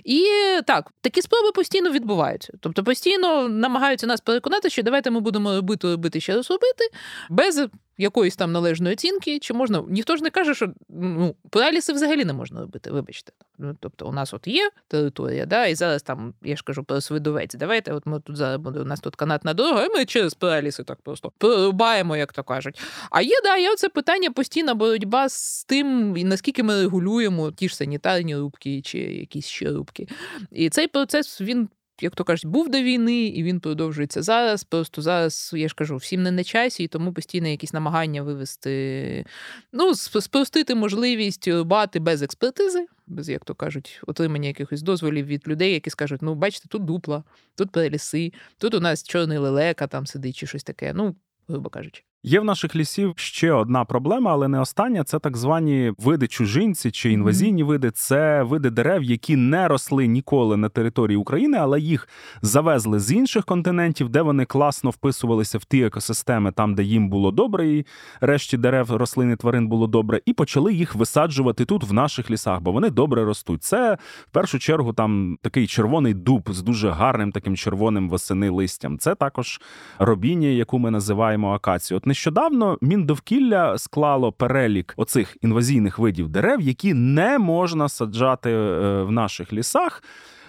І 0.04 0.24
так, 0.66 0.90
такі 1.00 1.22
спроби 1.22 1.52
постійно 1.52 1.90
відбуваються. 1.90 2.52
Тобто 2.60 2.84
постійно 2.84 3.48
намагаються 3.48 4.06
нас 4.06 4.20
переконати, 4.20 4.70
що 4.70 4.82
давайте 4.82 5.10
ми 5.10 5.20
будемо 5.20 5.54
робити, 5.56 5.90
робити 5.90 6.20
ще 6.20 6.34
раз 6.34 6.50
робити, 6.50 6.84
без 7.30 7.68
якоїсь 7.98 8.36
там 8.36 8.52
належної 8.52 8.92
оцінки. 8.92 9.38
Чи 9.38 9.54
можна. 9.54 9.84
Ніхто 9.88 10.16
ж 10.16 10.22
не 10.22 10.30
каже, 10.30 10.54
що 10.54 10.72
ну, 10.88 11.34
праліси 11.50 11.92
взагалі 11.92 12.24
не 12.24 12.32
можна 12.32 12.60
робити, 12.60 12.90
вибачте. 12.90 13.32
Ну, 13.58 13.76
Тобто, 13.80 14.06
у 14.06 14.12
нас 14.12 14.34
от 14.34 14.46
є 14.46 14.70
територія, 14.88 15.46
да, 15.46 15.66
і 15.66 15.74
зараз 15.74 16.02
там, 16.02 16.34
я 16.42 16.56
ж 16.56 16.62
кажу, 16.64 16.84
про 16.84 17.00
свидовець. 17.00 17.54
Давайте, 17.54 17.92
от 17.92 18.06
ми 18.06 18.20
тут 18.20 18.36
зараз 18.36 18.56
буде, 18.56 18.80
у 18.80 18.84
нас 18.84 19.00
тут 19.00 19.16
канатна 19.16 19.54
дорога, 19.54 19.84
і 19.84 19.88
ми 19.88 20.04
через 20.04 20.34
праліси 20.34 20.84
так 20.84 21.00
просто 21.02 21.32
прорубаємо, 21.38 22.16
як 22.16 22.32
то 22.32 22.44
кажуть. 22.44 22.80
А 23.10 23.22
є, 23.22 23.34
да, 23.44 23.56
є 23.56 23.72
оце 23.72 23.88
питання 23.88 24.30
постійна 24.30 24.74
боротьба 24.74 25.28
з 25.28 25.64
тим, 25.64 26.12
наскільки 26.12 26.62
ми 26.62 26.82
регулюємо 26.82 27.50
ті 27.50 27.68
ж 27.68 27.76
санітарні 27.76 28.36
рубки 28.36 28.82
чи 28.82 28.98
якісь 28.98 29.46
ще 29.46 29.70
рубки. 29.70 30.08
І 30.52 30.70
цей 30.70 30.88
процес 30.88 31.40
він 31.40 31.68
як 32.00 32.14
то 32.14 32.24
кажуть, 32.24 32.46
був 32.46 32.68
до 32.68 32.82
війни, 32.82 33.26
і 33.26 33.42
він 33.42 33.60
продовжується 33.60 34.22
зараз. 34.22 34.64
Просто 34.64 35.02
зараз, 35.02 35.50
я 35.54 35.68
ж 35.68 35.74
кажу, 35.74 35.96
всім 35.96 36.22
не 36.22 36.30
на 36.30 36.44
часі, 36.44 36.84
і 36.84 36.88
тому 36.88 37.12
постійно 37.12 37.48
якісь 37.48 37.72
намагання 37.72 38.22
вивести, 38.22 39.24
ну, 39.72 39.94
спростити 39.94 40.74
можливість 40.74 41.48
рубати 41.48 42.00
без 42.00 42.22
експертизи, 42.22 42.86
без, 43.06 43.28
як 43.28 43.44
то 43.44 43.54
кажуть, 43.54 44.00
отримання 44.06 44.48
якихось 44.48 44.82
дозволів 44.82 45.26
від 45.26 45.48
людей, 45.48 45.72
які 45.72 45.90
скажуть: 45.90 46.22
ну, 46.22 46.34
бачите, 46.34 46.68
тут 46.68 46.84
дупла, 46.84 47.24
тут 47.54 47.70
переліси, 47.70 48.32
тут 48.58 48.74
у 48.74 48.80
нас 48.80 49.02
чорний 49.02 49.38
лелека 49.38 49.86
там 49.86 50.06
сидить 50.06 50.36
чи 50.36 50.46
щось 50.46 50.64
таке. 50.64 50.92
Ну, 50.94 51.16
грубо 51.48 51.70
кажучи. 51.70 52.07
Є 52.22 52.40
в 52.40 52.44
наших 52.44 52.76
лісів 52.76 53.12
ще 53.16 53.52
одна 53.52 53.84
проблема, 53.84 54.32
але 54.32 54.48
не 54.48 54.60
остання. 54.60 55.04
Це 55.04 55.18
так 55.18 55.36
звані 55.36 55.92
види 55.98 56.26
чужинці 56.26 56.90
чи 56.90 57.12
інвазійні 57.12 57.62
види. 57.62 57.90
Це 57.90 58.42
види 58.42 58.70
дерев, 58.70 59.02
які 59.02 59.36
не 59.36 59.68
росли 59.68 60.06
ніколи 60.06 60.56
на 60.56 60.68
території 60.68 61.16
України, 61.16 61.58
але 61.60 61.80
їх 61.80 62.08
завезли 62.42 63.00
з 63.00 63.12
інших 63.12 63.44
континентів, 63.44 64.08
де 64.08 64.22
вони 64.22 64.44
класно 64.44 64.90
вписувалися 64.90 65.58
в 65.58 65.64
ті 65.64 65.82
екосистеми, 65.82 66.52
там 66.52 66.74
де 66.74 66.82
їм 66.82 67.08
було 67.08 67.30
добре, 67.30 67.68
і 67.68 67.86
решті 68.20 68.56
дерев, 68.56 68.90
рослин 68.90 69.32
і 69.32 69.36
тварин 69.36 69.68
було 69.68 69.86
добре, 69.86 70.20
і 70.26 70.32
почали 70.32 70.74
їх 70.74 70.94
висаджувати 70.94 71.64
тут 71.64 71.84
в 71.84 71.92
наших 71.92 72.30
лісах, 72.30 72.60
бо 72.60 72.72
вони 72.72 72.90
добре 72.90 73.24
ростуть. 73.24 73.62
Це 73.62 73.98
в 74.26 74.30
першу 74.30 74.58
чергу 74.58 74.92
там 74.92 75.38
такий 75.42 75.66
червоний 75.66 76.14
дуб 76.14 76.48
з 76.50 76.62
дуже 76.62 76.90
гарним 76.90 77.32
таким 77.32 77.56
червоним 77.56 78.08
восени 78.08 78.50
листям. 78.50 78.98
Це 78.98 79.14
також 79.14 79.60
робіння, 79.98 80.48
яку 80.48 80.78
ми 80.78 80.90
називаємо 80.90 81.54
акацію. 81.54 82.00
Нещодавно 82.08 82.78
Міндовкілля 82.80 83.78
склало 83.78 84.32
перелік 84.32 84.94
оцих 84.96 85.36
інвазійних 85.42 85.98
видів 85.98 86.28
дерев, 86.28 86.60
які 86.60 86.94
не 86.94 87.38
можна 87.38 87.88
саджати 87.88 88.50
е, 88.50 89.02
в 89.02 89.10
наших 89.10 89.52
лісах. 89.52 90.02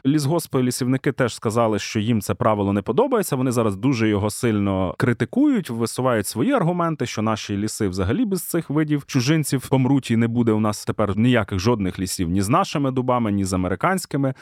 Лісгоспи, 0.06 0.64
лісівники 0.64 1.12
теж 1.12 1.36
сказали, 1.36 1.80
що 1.80 2.00
їм 2.00 2.22
це 2.22 2.34
правило 2.34 2.74
не 2.74 2.82
подобається. 2.82 3.36
Вони 3.36 3.52
зараз 3.52 3.76
дуже 3.76 4.10
його 4.10 4.30
сильно 4.30 4.96
критикують, 4.98 5.70
висувають 5.70 6.28
свої 6.28 6.52
аргументи, 6.52 7.06
що 7.06 7.22
наші 7.22 7.58
ліси 7.58 7.88
взагалі 7.88 8.26
без 8.26 8.44
цих 8.44 8.70
видів 8.70 9.06
чужинців 9.06 9.70
помруть 9.70 10.12
і 10.12 10.18
не 10.18 10.28
буде 10.28 10.52
у 10.52 10.60
нас 10.60 10.86
тепер 10.86 11.18
ніяких 11.18 11.60
жодних 11.60 12.00
лісів 12.00 12.30
ні 12.30 12.42
з 12.42 12.50
нашими 12.50 12.92
дубами, 12.92 13.32
ні 13.32 13.46
з 13.46 13.54
американськими 13.54 14.34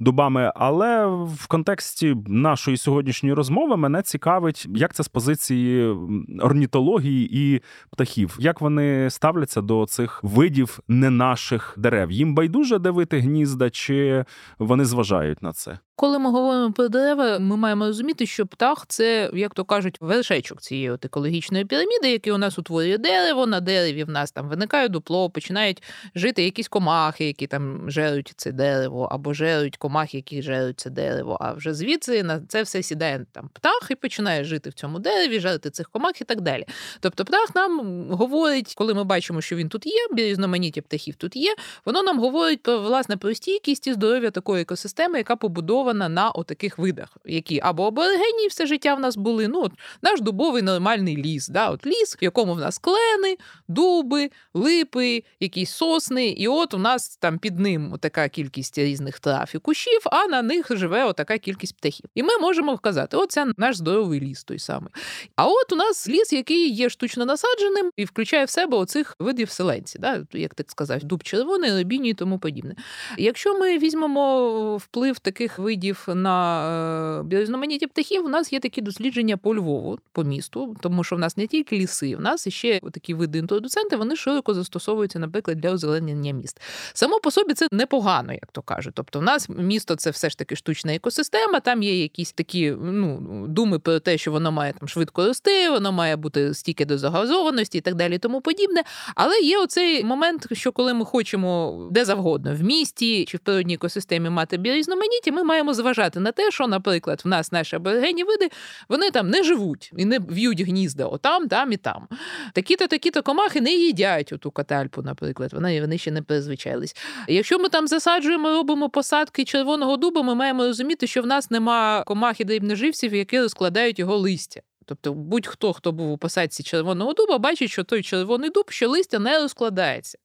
дубами. 0.00 0.52
Але 0.56 1.06
в 1.06 1.46
контексті 1.46 2.16
нашої 2.26 2.76
сьогоднішньої 2.76 3.34
розмови 3.34 3.76
мене 3.76 4.02
цікавить, 4.02 4.66
як 4.74 4.94
це 4.94 5.02
з 5.02 5.08
позиції 5.08 5.96
орнітології 6.40 7.28
і 7.32 7.60
птахів, 7.90 8.36
як 8.40 8.60
вони 8.60 9.10
ставляться 9.10 9.60
до 9.60 9.86
цих 9.86 10.20
видів 10.22 10.78
не 10.88 11.10
наших 11.10 11.74
дерев. 11.76 12.10
Їм 12.10 12.34
байдуже 12.34 12.78
дивити 12.78 13.18
гнізда, 13.18 13.70
чи 13.70 14.24
вони 14.58 14.84
зважають 14.84 15.03
зважають 15.04 15.42
на 15.42 15.52
це. 15.52 15.78
Коли 15.96 16.18
ми 16.18 16.30
говоримо 16.30 16.72
про 16.72 16.88
дерева, 16.88 17.38
ми 17.38 17.56
маємо 17.56 17.86
розуміти, 17.86 18.26
що 18.26 18.46
птах 18.46 18.86
це, 18.88 19.30
як 19.34 19.54
то 19.54 19.64
кажуть, 19.64 19.96
вершечок 20.00 20.60
цієї 20.60 20.90
от 20.90 21.04
екологічної 21.04 21.64
піраміди, 21.64 22.10
який 22.10 22.32
у 22.32 22.38
нас 22.38 22.58
утворює 22.58 22.98
дерево. 22.98 23.46
На 23.46 23.60
дереві 23.60 24.04
в 24.04 24.08
нас 24.08 24.32
там 24.32 24.48
виникає 24.48 24.88
дупло, 24.88 25.30
починають 25.30 25.82
жити 26.14 26.44
якісь 26.44 26.68
комахи, 26.68 27.24
які 27.24 27.46
там 27.46 27.90
жеруть 27.90 28.32
це 28.36 28.52
дерево, 28.52 29.08
або 29.10 29.34
жеруть 29.34 29.76
комахи, 29.76 30.16
які 30.16 30.42
жеруть 30.42 30.80
це 30.80 30.90
дерево. 30.90 31.38
А 31.40 31.52
вже 31.52 31.74
звідси 31.74 32.22
на 32.22 32.40
це 32.48 32.62
все 32.62 32.82
сідає 32.82 33.26
там 33.32 33.50
птах 33.52 33.88
і 33.90 33.94
починає 33.94 34.44
жити 34.44 34.70
в 34.70 34.72
цьому 34.72 34.98
дереві, 34.98 35.40
жерти 35.40 35.70
цих 35.70 35.90
комах 35.90 36.20
і 36.20 36.24
так 36.24 36.40
далі. 36.40 36.64
Тобто, 37.00 37.24
птах 37.24 37.54
нам 37.54 38.06
говорить, 38.10 38.74
коли 38.76 38.94
ми 38.94 39.04
бачимо, 39.04 39.40
що 39.40 39.56
він 39.56 39.68
тут 39.68 39.86
є, 39.86 40.06
різноманіття 40.16 40.82
птахів 40.82 41.14
тут 41.14 41.36
є, 41.36 41.54
воно 41.84 42.02
нам 42.02 42.20
говорить 42.20 42.62
про 42.62 42.80
власне 42.80 43.16
про 43.16 43.34
стійкість 43.34 43.86
і 43.86 43.92
здоров'я 43.92 44.30
такої 44.30 44.62
екосистеми, 44.62 45.18
яка 45.18 45.36
побудована 45.36 45.83
побудована 45.84 46.08
на 46.08 46.30
отаких 46.30 46.78
видах, 46.78 47.08
які 47.24 47.60
або 47.62 47.86
аборигенні 47.86 48.48
все 48.48 48.66
життя 48.66 48.94
в 48.94 49.00
нас 49.00 49.16
були. 49.16 49.48
Ну, 49.48 49.62
от 49.62 49.72
наш 50.02 50.20
дубовий 50.20 50.62
нормальний 50.62 51.16
ліс. 51.16 51.48
Да? 51.48 51.70
От 51.70 51.86
Ліс, 51.86 52.16
в 52.20 52.24
якому 52.24 52.54
в 52.54 52.58
нас 52.58 52.78
клени, 52.78 53.36
дуби, 53.68 54.30
липи, 54.54 55.22
якісь 55.40 55.70
сосни. 55.70 56.26
І 56.26 56.48
от 56.48 56.74
у 56.74 56.78
нас 56.78 57.16
там 57.16 57.38
під 57.38 57.58
ним 57.58 57.94
така 58.00 58.28
кількість 58.28 58.78
різних 58.78 59.20
трав 59.20 59.50
і 59.54 59.58
кущів, 59.58 60.00
а 60.04 60.26
на 60.26 60.42
них 60.42 60.66
живе 60.70 61.04
отака 61.04 61.38
кількість 61.38 61.76
птахів. 61.76 62.06
І 62.14 62.22
ми 62.22 62.38
можемо 62.38 62.74
вказати, 62.74 63.16
оце 63.16 63.46
наш 63.56 63.76
здоровий 63.76 64.20
ліс 64.20 64.44
той 64.44 64.58
самий. 64.58 64.90
А 65.36 65.46
от 65.46 65.72
у 65.72 65.76
нас 65.76 66.08
ліс, 66.08 66.32
який 66.32 66.70
є 66.70 66.88
штучно 66.88 67.24
насадженим 67.24 67.90
і 67.96 68.04
включає 68.04 68.44
в 68.44 68.50
себе 68.50 68.76
оцих 68.76 69.16
видів 69.18 69.50
селенці, 69.50 69.98
да? 69.98 70.24
як 70.32 70.54
так 70.54 70.70
сказав, 70.70 71.04
дуб 71.04 71.22
червоний, 71.22 71.70
лебіні 71.70 72.10
і 72.10 72.14
тому 72.14 72.38
подібне. 72.38 72.74
Якщо 73.18 73.58
ми 73.58 73.78
візьмемо 73.78 74.76
вплив 74.76 75.18
таких 75.18 75.58
видів, 75.58 75.73
видів 75.74 76.04
на 76.14 77.20
е, 77.30 77.86
птахів, 77.86 78.24
у 78.24 78.28
нас 78.28 78.52
є 78.52 78.60
такі 78.60 78.80
дослідження 78.80 79.36
по 79.36 79.54
Львову, 79.54 79.98
по 80.12 80.24
місту, 80.24 80.76
тому 80.80 81.04
що 81.04 81.16
в 81.16 81.18
нас 81.18 81.36
не 81.36 81.46
тільки 81.46 81.78
ліси, 81.78 82.16
в 82.16 82.20
нас 82.20 82.48
ще 82.48 82.80
такі 82.80 83.14
види 83.14 83.38
інтродуценти, 83.38 83.96
вони 83.96 84.16
широко 84.16 84.54
застосовуються, 84.54 85.18
наприклад, 85.18 85.60
для 85.60 85.70
озеленення 85.70 86.32
міст. 86.32 86.60
Само 86.92 87.20
по 87.20 87.30
собі 87.30 87.54
це 87.54 87.68
непогано, 87.72 88.32
як 88.32 88.46
то 88.52 88.62
кажуть. 88.62 88.94
Тобто, 88.94 89.18
в 89.18 89.22
нас 89.22 89.48
місто 89.48 89.96
це 89.96 90.10
все 90.10 90.30
ж 90.30 90.38
таки 90.38 90.56
штучна 90.56 90.94
екосистема, 90.94 91.60
там 91.60 91.82
є 91.82 92.02
якісь 92.02 92.32
такі 92.32 92.70
ну, 92.70 93.46
думи 93.48 93.78
про 93.78 94.00
те, 94.00 94.18
що 94.18 94.32
воно 94.32 94.52
має 94.52 94.72
там 94.72 94.88
швидко 94.88 95.26
рости, 95.26 95.70
воно 95.70 95.92
має 95.92 96.16
бути 96.16 96.54
стільки 96.54 96.84
до 96.84 96.98
загазованості 96.98 97.78
і 97.78 97.80
так 97.80 97.94
далі, 97.94 98.18
тому 98.18 98.40
подібне. 98.40 98.82
Але 99.14 99.38
є 99.38 99.58
оцей 99.58 100.04
момент, 100.04 100.46
що 100.52 100.72
коли 100.72 100.94
ми 100.94 101.04
хочемо 101.04 101.80
де 101.90 102.04
завгодно 102.04 102.54
в 102.54 102.62
місті 102.62 103.24
чи 103.24 103.36
в 103.36 103.40
природній 103.40 103.74
екосистемі 103.74 104.30
мати 104.30 104.56
біорізноманіття, 104.56 105.32
ми 105.32 105.44
маємо 105.44 105.63
маємо 105.64 105.74
зважати 105.74 106.20
на 106.20 106.32
те, 106.32 106.50
що, 106.50 106.66
наприклад, 106.66 107.22
в 107.24 107.28
нас 107.28 107.52
наші 107.52 107.76
аборигенні 107.76 108.24
види 108.24 108.48
вони 108.88 109.10
там 109.10 109.30
не 109.30 109.42
живуть 109.42 109.90
і 109.96 110.04
не 110.04 110.18
в'ють 110.18 110.60
гнізда 110.60 111.06
отам, 111.06 111.48
там 111.48 111.72
і 111.72 111.76
там. 111.76 112.08
Такі-то, 112.52 112.86
такі-то 112.86 113.22
комахи 113.22 113.60
не 113.60 113.74
їдять 113.74 114.32
оту 114.32 114.50
катальпу, 114.50 115.02
наприклад. 115.02 115.52
Вони 115.52 115.80
вони 115.80 115.98
ще 115.98 116.10
не 116.10 116.22
призвичайлись. 116.22 116.96
Якщо 117.28 117.58
ми 117.58 117.68
там 117.68 117.88
засаджуємо, 117.88 118.50
робимо 118.50 118.90
посадки 118.90 119.44
червоного 119.44 119.96
дуба, 119.96 120.22
ми 120.22 120.34
маємо 120.34 120.66
розуміти, 120.66 121.06
що 121.06 121.22
в 121.22 121.26
нас 121.26 121.50
нема 121.50 122.04
комах 122.06 122.40
і 122.40 122.44
дрібноживців, 122.44 123.14
які 123.14 123.40
розкладають 123.40 123.98
його 123.98 124.16
листя. 124.16 124.60
Тобто 124.86 125.12
будь-хто, 125.12 125.72
хто 125.72 125.92
був 125.92 126.12
у 126.12 126.18
посадці 126.18 126.62
червоного 126.62 127.12
дуба, 127.12 127.38
бачить, 127.38 127.70
що 127.70 127.84
той 127.84 128.02
червоний 128.02 128.50
дуб, 128.50 128.70
що 128.70 128.88
листя 128.88 129.18
не 129.18 129.38
розкладається. 129.38 130.18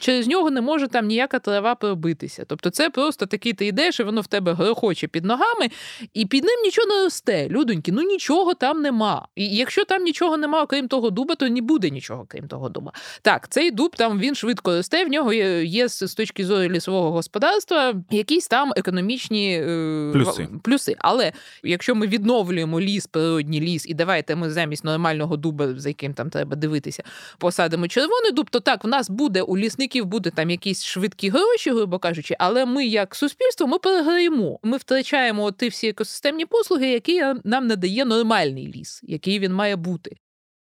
Через 0.00 0.26
нього 0.26 0.50
не 0.50 0.60
може 0.60 0.88
там 0.88 1.06
ніяка 1.06 1.38
трава 1.38 1.74
пробитися. 1.74 2.44
Тобто, 2.48 2.70
це 2.70 2.90
просто 2.90 3.26
такий 3.26 3.52
ти 3.52 3.66
йдеш, 3.66 4.00
і 4.00 4.02
воно 4.02 4.20
в 4.20 4.26
тебе 4.26 4.52
грохоче 4.52 5.08
під 5.08 5.24
ногами, 5.24 5.68
і 6.14 6.26
під 6.26 6.44
ним 6.44 6.62
нічого 6.64 6.88
не 6.88 7.04
росте. 7.04 7.48
Людоньки, 7.48 7.92
ну 7.92 8.02
нічого 8.02 8.54
там 8.54 8.82
нема. 8.82 9.28
І 9.36 9.56
якщо 9.56 9.84
там 9.84 10.02
нічого 10.02 10.36
нема, 10.36 10.62
окрім 10.62 10.88
того 10.88 11.10
дуба, 11.10 11.34
то 11.34 11.48
не 11.48 11.60
буде 11.60 11.90
нічого, 11.90 12.26
крім 12.28 12.48
того 12.48 12.68
дуба. 12.68 12.92
Так, 13.22 13.48
цей 13.48 13.70
дуб 13.70 13.96
там 13.96 14.18
він 14.18 14.34
швидко 14.34 14.76
росте, 14.76 15.04
в 15.04 15.08
нього 15.08 15.32
є, 15.32 15.64
є 15.64 15.88
з 15.88 16.14
точки 16.14 16.46
зору 16.46 16.68
лісового 16.68 17.10
господарства 17.10 17.94
якісь 18.10 18.48
там 18.48 18.72
економічні 18.76 19.60
е, 19.62 20.10
плюси. 20.12 20.48
плюси. 20.62 20.96
Але 20.98 21.32
якщо 21.62 21.94
ми 21.94 22.06
відновлюємо 22.06 22.80
ліс, 22.80 23.06
природній 23.06 23.60
ліс 23.60 23.86
і 23.88 23.94
давайте 23.98 24.36
ми 24.36 24.50
замість 24.50 24.84
нормального 24.84 25.36
дуба, 25.36 25.74
за 25.76 25.88
яким 25.88 26.14
там 26.14 26.30
треба 26.30 26.56
дивитися, 26.56 27.02
посадимо 27.38 27.88
червоний 27.88 28.32
дуб, 28.32 28.50
то 28.50 28.60
так 28.60 28.84
в 28.84 28.88
нас 28.88 29.10
буде 29.10 29.42
у 29.42 29.56
лісників 29.56 30.06
буде 30.06 30.30
там 30.30 30.50
якісь 30.50 30.84
швидкі 30.84 31.28
гроші, 31.28 31.70
грубо 31.70 31.98
кажучи, 31.98 32.36
але 32.38 32.66
ми, 32.66 32.86
як 32.86 33.14
суспільство, 33.14 33.66
ми 33.66 33.78
переграємо. 33.78 34.58
Ми 34.62 34.76
втрачаємо 34.76 35.52
ті 35.52 35.68
всі 35.68 35.88
екосистемні 35.88 36.46
послуги, 36.46 36.88
які 36.88 37.22
нам 37.44 37.66
надає 37.66 38.04
нормальний 38.04 38.72
ліс, 38.72 39.00
який 39.02 39.38
він 39.38 39.52
має 39.52 39.76
бути. 39.76 40.16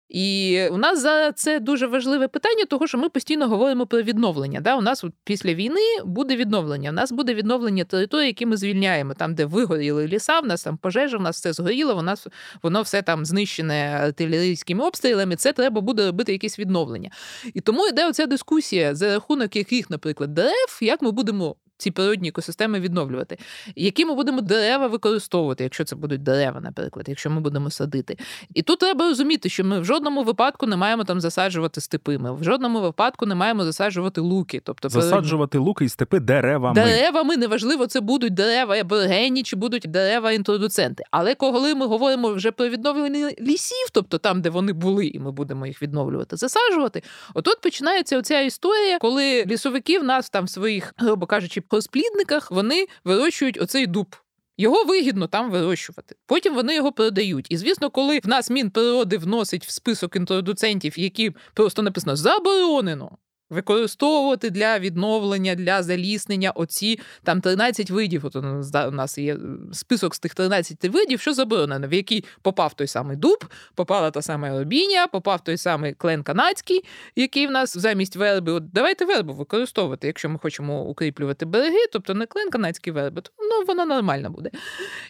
І 0.10 0.62
у 0.72 0.78
нас 0.78 1.02
за 1.02 1.32
це 1.32 1.60
дуже 1.60 1.88
важливе 1.88 2.28
питання, 2.28 2.66
тому 2.66 2.88
що 2.88 2.98
ми 2.98 3.10
постійно 3.10 3.48
говоримо 3.48 3.86
про 3.86 4.02
відновлення. 4.02 4.62
Да? 4.62 4.76
У 4.76 4.82
нас 4.82 5.04
після 5.24 5.54
війни 5.54 5.82
буде 6.06 6.36
відновлення. 6.36 6.90
У 6.90 6.94
нас 6.94 7.12
буде 7.12 7.34
відновлення 7.34 7.84
території, 7.84 8.28
які 8.28 8.46
ми 8.46 8.58
звільняємо, 8.58 9.14
там, 9.14 9.36
де 9.36 9.46
вигоріли 9.46 10.08
ліса, 10.08 10.40
в 10.40 10.46
нас 10.46 10.64
там 10.64 10.78
пожежа, 10.78 11.18
в 11.18 11.22
нас 11.22 11.36
все 11.36 11.54
згоріло, 11.54 11.98
у 11.98 12.02
нас 12.02 12.28
воно 12.64 12.82
все 12.82 13.02
там 13.02 13.26
знищене 13.26 14.00
артилерійськими 14.02 14.86
обстрілами. 14.86 15.36
Це 15.36 15.54
треба 15.54 15.82
буде 15.82 16.06
робити 16.06 16.32
якесь 16.32 16.60
відновлення. 16.60 17.10
І 17.54 17.62
тому 17.62 17.88
йде 17.88 18.10
оця 18.10 18.26
дискусія, 18.26 18.96
за 18.96 19.14
рахунок 19.14 19.56
яких, 19.56 19.90
наприклад, 19.90 20.34
дерев, 20.34 20.80
як 20.82 21.02
ми 21.02 21.12
будемо 21.12 21.56
ці 21.78 21.92
природні 21.92 22.30
екосистеми 22.30 22.80
відновлювати. 22.80 23.38
Які 23.76 24.06
ми 24.06 24.16
будемо 24.16 24.42
дерева 24.42 24.88
використовувати, 24.88 25.64
якщо 25.64 25.84
це 25.84 25.96
будуть 25.96 26.24
дерева, 26.24 26.62
наприклад, 26.62 27.06
якщо 27.10 27.30
ми 27.30 27.42
будемо 27.42 27.70
садити. 27.70 28.18
І 28.54 28.62
тут 28.62 28.80
треба 28.80 29.06
розуміти, 29.10 29.50
що 29.50 29.64
ми 29.64 29.80
в 29.80 29.86
жодному 29.86 30.24
випадку 30.24 30.66
не 30.66 30.76
маємо 30.76 31.04
там 31.04 31.22
засаджувати 31.22 31.82
степи. 31.82 32.18
Ми 32.18 32.36
в 32.36 32.44
жодному 32.44 32.82
випадку 32.82 33.26
не 33.26 33.36
маємо 33.36 33.64
засаджувати 33.64 34.22
луки. 34.22 34.62
Тобто 34.64 34.90
засаджувати 34.90 35.58
луки 35.58 35.86
і 35.86 35.90
степи 35.90 36.20
деревами. 36.20 36.76
Деревами 36.76 37.38
неважливо, 37.38 37.88
це 37.88 38.02
будуть 38.02 38.34
дерева 38.34 38.76
аборигенні 38.76 39.44
чи 39.44 39.56
будуть 39.56 39.84
дерева 39.88 40.32
інтродуценти. 40.32 41.04
Але 41.12 41.36
коли 41.36 41.76
ми 41.76 41.86
говоримо 41.86 42.34
вже 42.34 42.52
про 42.52 42.70
відновлення 42.70 43.32
лісів, 43.42 43.88
тобто 43.94 44.18
там, 44.18 44.42
де 44.42 44.50
вони 44.50 44.74
були, 44.74 45.08
і 45.08 45.20
ми 45.20 45.32
будемо 45.32 45.68
їх 45.68 45.82
відновлювати, 45.82 46.36
засаджувати, 46.38 47.04
отут 47.34 47.62
починається 47.62 48.18
оця 48.18 48.42
історія, 48.42 48.98
коли 49.00 49.46
лісовики 49.46 50.00
в 50.00 50.04
нас 50.04 50.30
там 50.30 50.48
своїх, 50.48 50.94
грубо 50.98 51.26
кажучи, 51.26 51.62
розплідниках 51.74 52.52
вони 52.52 52.88
вирощують 53.04 53.62
оцей 53.62 53.88
дуб. 53.88 54.16
Його 54.58 54.84
вигідно 54.84 55.28
там 55.28 55.52
вирощувати. 55.52 56.16
Потім 56.26 56.56
вони 56.56 56.76
його 56.76 56.92
продають. 56.92 57.46
І 57.50 57.58
звісно, 57.58 57.90
коли 57.90 58.20
в 58.20 58.28
нас 58.28 58.50
Мінприроди 58.50 59.18
вносить 59.18 59.66
в 59.66 59.70
список 59.70 60.16
інтродуцентів, 60.16 61.00
які 61.00 61.32
просто 61.54 61.82
написано 61.82 62.16
заборонено 62.16 63.18
використовувати 63.50 64.50
для 64.50 64.80
відновлення, 64.80 65.56
для 65.56 65.84
заліснення 65.84 66.52
оці 66.52 67.00
там 67.24 67.42
13 67.42 67.92
видів. 67.92 68.26
От 68.26 68.36
у 68.36 68.92
нас 68.92 69.18
є 69.18 69.38
список 69.74 70.16
з 70.16 70.20
тих 70.20 70.36
13 70.36 70.86
видів, 70.86 71.20
що 71.20 71.34
заборонено, 71.34 71.88
в 71.88 71.94
який 71.94 72.26
попав 72.42 72.74
той 72.74 72.88
самий 72.88 73.18
дуб, 73.18 73.46
попала 73.76 74.12
та 74.12 74.22
сама 74.22 74.50
робіння, 74.50 75.08
попав 75.08 75.44
той 75.44 75.58
самий 75.58 75.94
клен 75.94 76.24
канадський, 76.24 76.84
який 77.16 77.48
в 77.48 77.52
нас 77.52 77.78
замість 77.78 78.16
верби. 78.16 78.52
От 78.52 78.72
давайте 78.72 79.06
вербу 79.06 79.34
використовувати, 79.34 80.08
якщо 80.08 80.30
ми 80.30 80.40
хочемо 80.40 80.84
укріплювати 80.84 81.46
береги, 81.46 81.88
тобто 81.94 82.14
не 82.14 82.26
клен 82.26 82.50
канадський 82.50 82.94
верби, 82.94 83.22
то 83.22 83.32
ну 83.40 83.66
воно 83.68 83.86
нормально 83.86 84.30
буде. 84.30 84.50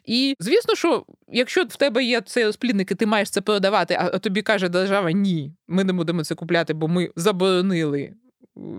І 0.06 0.36
звісно, 0.40 0.76
що 0.76 1.06
якщо 1.28 1.64
в 1.64 1.76
тебе 1.76 2.04
є 2.04 2.22
цей 2.22 2.46
розплідник, 2.46 2.92
і 2.92 2.96
ти 2.96 3.06
маєш 3.06 3.30
це 3.30 3.42
продавати, 3.42 3.98
а 4.00 4.20
тобі 4.20 4.42
каже 4.42 4.70
держава 4.70 5.12
ні, 5.12 5.54
ми 5.68 5.84
не 5.84 5.94
будемо 5.94 6.24
це 6.24 6.36
купляти, 6.36 6.74
бо 6.74 6.88
ми 6.88 7.10
заборонили 7.16 8.14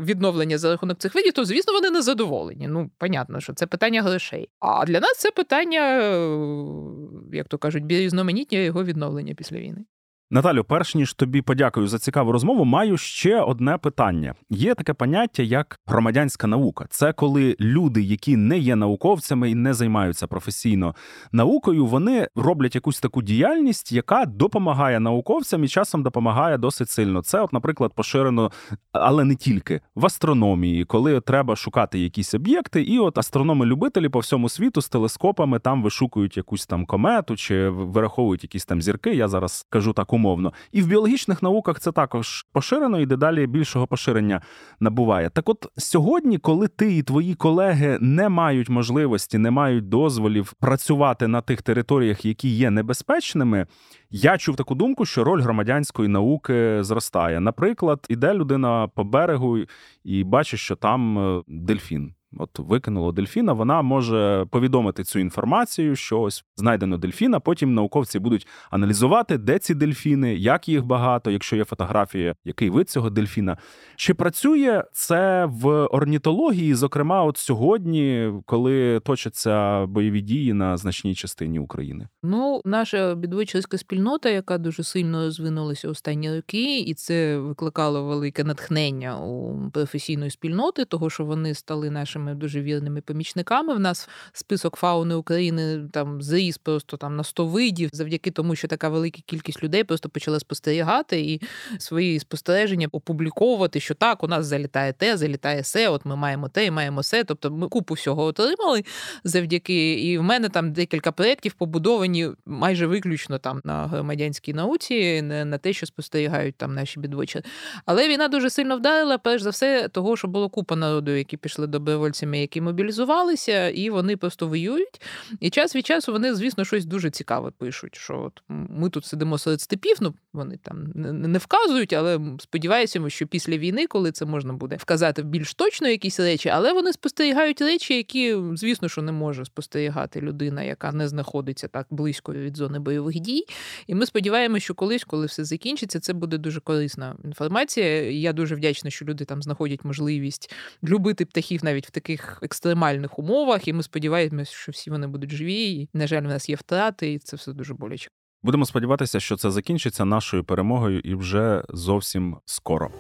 відновлення 0.00 0.58
за 0.58 0.70
рахунок 0.70 0.98
цих 0.98 1.14
видів, 1.14 1.32
то 1.32 1.44
звісно 1.44 1.72
вони 1.72 1.90
не 1.90 2.02
задоволені. 2.02 2.68
Ну, 2.68 2.90
понятно, 2.98 3.40
що 3.40 3.52
це 3.54 3.66
питання 3.66 4.02
грошей. 4.02 4.48
А 4.58 4.84
для 4.84 5.00
нас 5.00 5.18
це 5.18 5.30
питання, 5.30 6.00
е, 6.00 7.36
як 7.36 7.48
то 7.48 7.58
кажуть, 7.58 7.84
різноманіття 7.88 8.56
його 8.56 8.84
відновлення 8.84 9.34
після 9.34 9.56
війни. 9.56 9.84
Наталю, 10.30 10.64
перш 10.64 10.94
ніж 10.94 11.14
тобі 11.14 11.42
подякую 11.42 11.88
за 11.88 11.98
цікаву 11.98 12.32
розмову, 12.32 12.64
маю 12.64 12.96
ще 12.96 13.40
одне 13.40 13.78
питання. 13.78 14.34
Є 14.50 14.74
таке 14.74 14.94
поняття, 14.94 15.42
як 15.42 15.78
громадянська 15.86 16.46
наука. 16.46 16.86
Це 16.90 17.12
коли 17.12 17.56
люди, 17.60 18.02
які 18.02 18.36
не 18.36 18.58
є 18.58 18.76
науковцями 18.76 19.50
і 19.50 19.54
не 19.54 19.74
займаються 19.74 20.26
професійно 20.26 20.94
наукою, 21.32 21.86
вони 21.86 22.28
роблять 22.36 22.74
якусь 22.74 23.00
таку 23.00 23.22
діяльність, 23.22 23.92
яка 23.92 24.24
допомагає 24.26 25.00
науковцям 25.00 25.64
і 25.64 25.68
часом 25.68 26.02
допомагає 26.02 26.58
досить 26.58 26.90
сильно. 26.90 27.22
Це, 27.22 27.40
от, 27.40 27.52
наприклад, 27.52 27.92
поширено, 27.94 28.50
але 28.92 29.24
не 29.24 29.34
тільки 29.34 29.80
в 29.94 30.06
астрономії, 30.06 30.84
коли 30.84 31.20
треба 31.20 31.56
шукати 31.56 31.98
якісь 31.98 32.34
об'єкти, 32.34 32.82
і 32.82 32.98
от 32.98 33.18
астрономи-любителі 33.18 34.08
по 34.08 34.18
всьому 34.18 34.48
світу 34.48 34.82
з 34.82 34.88
телескопами 34.88 35.58
там 35.58 35.82
вишукують 35.82 36.36
якусь 36.36 36.66
там 36.66 36.86
комету 36.86 37.36
чи 37.36 37.68
вираховують 37.68 38.42
якісь 38.42 38.64
там 38.64 38.82
зірки. 38.82 39.14
Я 39.14 39.28
зараз 39.28 39.66
кажу 39.70 39.92
так 39.92 40.12
умовно. 40.18 40.52
І 40.72 40.82
в 40.82 40.86
біологічних 40.86 41.42
науках 41.42 41.80
це 41.80 41.92
також 41.92 42.46
поширено 42.52 43.00
і 43.00 43.06
дедалі 43.06 43.46
більшого 43.46 43.86
поширення 43.86 44.42
набуває. 44.80 45.30
Так, 45.30 45.48
от 45.48 45.66
сьогодні, 45.76 46.38
коли 46.38 46.68
ти 46.68 46.96
і 46.96 47.02
твої 47.02 47.34
колеги 47.34 47.98
не 48.00 48.28
мають 48.28 48.68
можливості, 48.68 49.38
не 49.38 49.50
мають 49.50 49.88
дозволів 49.88 50.52
працювати 50.60 51.28
на 51.28 51.40
тих 51.40 51.62
територіях, 51.62 52.24
які 52.24 52.48
є 52.48 52.70
небезпечними, 52.70 53.66
я 54.10 54.38
чув 54.38 54.56
таку 54.56 54.74
думку, 54.74 55.06
що 55.06 55.24
роль 55.24 55.42
громадянської 55.42 56.08
науки 56.08 56.82
зростає. 56.82 57.40
Наприклад, 57.40 58.06
іде 58.08 58.34
людина 58.34 58.88
по 58.94 59.04
берегу 59.04 59.58
і 60.04 60.24
бачить, 60.24 60.60
що 60.60 60.76
там 60.76 61.18
е, 61.18 61.42
дельфін. 61.48 62.14
От 62.36 62.58
викинуло 62.58 63.12
дельфіна, 63.12 63.52
вона 63.52 63.82
може 63.82 64.46
повідомити 64.50 65.04
цю 65.04 65.18
інформацію, 65.18 65.96
що 65.96 66.20
ось 66.20 66.44
знайдено 66.56 66.98
дельфіна. 66.98 67.40
Потім 67.40 67.74
науковці 67.74 68.18
будуть 68.18 68.46
аналізувати, 68.70 69.38
де 69.38 69.58
ці 69.58 69.74
дельфіни, 69.74 70.34
як 70.34 70.68
їх 70.68 70.84
багато, 70.84 71.30
якщо 71.30 71.56
є 71.56 71.64
фотографія, 71.64 72.34
який 72.44 72.70
вид 72.70 72.90
цього 72.90 73.10
дельфіна. 73.10 73.56
Чи 73.96 74.14
працює 74.14 74.84
це 74.92 75.46
в 75.46 75.68
орнітології? 75.86 76.74
Зокрема, 76.74 77.24
от 77.24 77.36
сьогодні, 77.36 78.32
коли 78.46 79.00
точаться 79.00 79.86
бойові 79.86 80.20
дії 80.20 80.52
на 80.52 80.76
значній 80.76 81.14
частині 81.14 81.58
України? 81.58 82.08
Ну, 82.22 82.62
наша 82.64 83.14
бідвичерська 83.14 83.78
спільнота, 83.78 84.28
яка 84.28 84.58
дуже 84.58 84.82
сильно 84.82 85.24
розвинулася 85.24 85.88
останні 85.88 86.36
роки, 86.36 86.78
і 86.78 86.94
це 86.94 87.38
викликало 87.38 88.04
велике 88.04 88.44
натхнення 88.44 89.18
у 89.20 89.56
професійної 89.70 90.30
спільноти, 90.30 90.84
того 90.84 91.10
що 91.10 91.24
вони 91.24 91.54
стали 91.54 91.90
нашими 91.90 92.17
нашими 92.18 92.34
дуже 92.34 92.62
вірними 92.62 93.00
помічниками. 93.00 93.74
В 93.74 93.80
нас 93.80 94.08
список 94.32 94.76
фауни 94.76 95.14
України 95.14 95.88
там 95.92 96.22
зріс 96.22 96.58
просто 96.58 96.96
там 96.96 97.16
на 97.16 97.24
100 97.24 97.46
видів, 97.46 97.90
завдяки 97.92 98.30
тому, 98.30 98.56
що 98.56 98.68
така 98.68 98.88
велика 98.88 99.20
кількість 99.26 99.62
людей 99.62 99.84
просто 99.84 100.08
почала 100.08 100.40
спостерігати 100.40 101.20
і 101.20 101.40
свої 101.78 102.20
спостереження 102.20 102.88
опубліковувати, 102.92 103.80
що 103.80 103.94
так, 103.94 104.24
у 104.24 104.28
нас 104.28 104.46
залітає 104.46 104.92
те, 104.92 105.16
залітає 105.16 105.64
се, 105.64 105.88
от 105.88 106.04
ми 106.04 106.16
маємо 106.16 106.48
те 106.48 106.66
і 106.66 106.70
маємо 106.70 107.02
се. 107.02 107.24
Тобто 107.24 107.50
ми 107.50 107.68
купу 107.68 107.94
всього 107.94 108.24
отримали 108.24 108.84
завдяки. 109.24 109.92
І 109.94 110.18
в 110.18 110.22
мене 110.22 110.48
там 110.48 110.72
декілька 110.72 111.12
проєктів 111.12 111.52
побудовані 111.52 112.30
майже 112.46 112.86
виключно 112.86 113.38
там 113.38 113.60
на 113.64 113.86
громадянській 113.86 114.54
науці, 114.54 115.22
не 115.22 115.44
на 115.44 115.58
те, 115.58 115.72
що 115.72 115.86
спостерігають 115.86 116.56
там 116.56 116.74
наші 116.74 117.00
бідвочі. 117.00 117.42
Але 117.86 118.08
війна 118.08 118.28
дуже 118.28 118.50
сильно 118.50 118.76
вдарила, 118.76 119.18
перш 119.18 119.42
за 119.42 119.50
все, 119.50 119.88
того, 119.88 120.16
що 120.16 120.28
було 120.28 120.48
купа 120.48 120.76
народу, 120.76 121.10
які 121.10 121.36
пішли 121.36 121.66
до 121.66 121.80
добровольцями, 122.08 122.40
які 122.40 122.60
мобілізувалися, 122.60 123.68
і 123.68 123.90
вони 123.90 124.16
просто 124.16 124.48
воюють. 124.48 125.00
І 125.40 125.50
час 125.50 125.76
від 125.76 125.86
часу 125.86 126.12
вони, 126.12 126.34
звісно, 126.34 126.64
щось 126.64 126.84
дуже 126.84 127.10
цікаве 127.10 127.50
пишуть. 127.58 127.96
Що 127.96 128.18
от 128.18 128.42
ми 128.48 128.90
тут 128.90 129.04
сидимо 129.04 129.38
серед 129.38 129.60
степів, 129.60 129.96
ну 130.00 130.14
вони 130.32 130.58
там 130.62 130.92
не 130.94 131.38
вказують, 131.38 131.92
але 131.92 132.20
сподіваюся, 132.40 133.08
що 133.08 133.26
після 133.26 133.56
війни, 133.58 133.86
коли 133.86 134.12
це 134.12 134.24
можна 134.24 134.52
буде 134.52 134.76
вказати 134.76 135.22
більш 135.22 135.54
точно 135.54 135.88
якісь 135.88 136.20
речі, 136.20 136.48
але 136.48 136.72
вони 136.72 136.92
спостерігають 136.92 137.60
речі, 137.60 137.96
які, 137.96 138.36
звісно, 138.54 138.88
що 138.88 139.02
не 139.02 139.12
може 139.12 139.44
спостерігати 139.44 140.20
людина, 140.20 140.62
яка 140.62 140.92
не 140.92 141.08
знаходиться 141.08 141.68
так 141.68 141.86
близько 141.90 142.32
від 142.32 142.56
зони 142.56 142.78
бойових 142.78 143.20
дій. 143.20 143.44
І 143.86 143.94
ми 143.94 144.06
сподіваємося, 144.06 144.64
що 144.64 144.74
колись, 144.74 145.04
коли 145.04 145.26
все 145.26 145.44
закінчиться, 145.44 146.00
це 146.00 146.12
буде 146.12 146.38
дуже 146.38 146.60
корисна 146.60 147.16
інформація. 147.24 148.10
Я 148.10 148.32
дуже 148.32 148.54
вдячна, 148.54 148.90
що 148.90 149.04
люди 149.04 149.24
там 149.24 149.42
знаходять 149.42 149.84
можливість 149.84 150.54
любити 150.82 151.24
птахів 151.24 151.64
навіть 151.64 151.86
в 151.86 151.90
таких 152.00 152.38
екстремальних 152.42 153.18
умовах, 153.18 153.68
і 153.68 153.72
ми 153.72 153.82
сподіваємося, 153.82 154.52
що 154.52 154.72
всі 154.72 154.90
вони 154.90 155.06
будуть 155.06 155.30
живі. 155.30 155.70
І, 155.70 155.88
На 155.94 156.06
жаль, 156.06 156.22
у 156.22 156.28
нас 156.28 156.48
є 156.48 156.56
втрати, 156.56 157.12
і 157.12 157.18
це 157.18 157.36
все 157.36 157.52
дуже 157.52 157.74
боляче. 157.74 158.10
Будемо 158.42 158.64
сподіватися, 158.64 159.20
що 159.20 159.36
це 159.36 159.50
закінчиться 159.50 160.04
нашою 160.04 160.44
перемогою 160.44 161.00
і 161.00 161.14
вже 161.14 161.62
зовсім 161.68 162.36
скоро. 162.44 162.90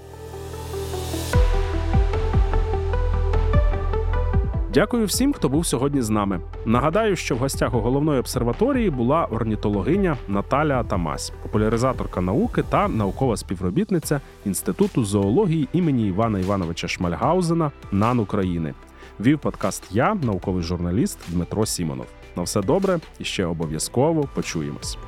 Дякую 4.74 5.06
всім, 5.06 5.32
хто 5.32 5.48
був 5.48 5.66
сьогодні 5.66 6.02
з 6.02 6.10
нами. 6.10 6.40
Нагадаю, 6.66 7.16
що 7.16 7.34
в 7.34 7.38
гостях 7.38 7.74
у 7.74 7.78
головної 7.78 8.20
обсерваторії 8.20 8.90
була 8.90 9.24
орнітологиня 9.24 10.16
Наталя 10.28 10.80
Атамась, 10.80 11.32
популяризаторка 11.42 12.20
науки 12.20 12.64
та 12.68 12.88
наукова 12.88 13.36
співробітниця 13.36 14.20
Інституту 14.46 15.04
зоології 15.04 15.68
імені 15.72 16.08
Івана 16.08 16.38
Івановича 16.38 16.88
Шмальгаузена 16.88 17.70
НАН 17.92 18.18
України. 18.18 18.74
Вів 19.20 19.38
подкаст 19.38 19.82
Я, 19.90 20.14
науковий 20.14 20.62
журналіст 20.62 21.18
Дмитро 21.28 21.66
Сімонов. 21.66 22.06
На 22.36 22.42
все 22.42 22.60
добре 22.60 23.00
і 23.18 23.24
ще 23.24 23.46
обов'язково 23.46 24.28
почуємось. 24.34 24.98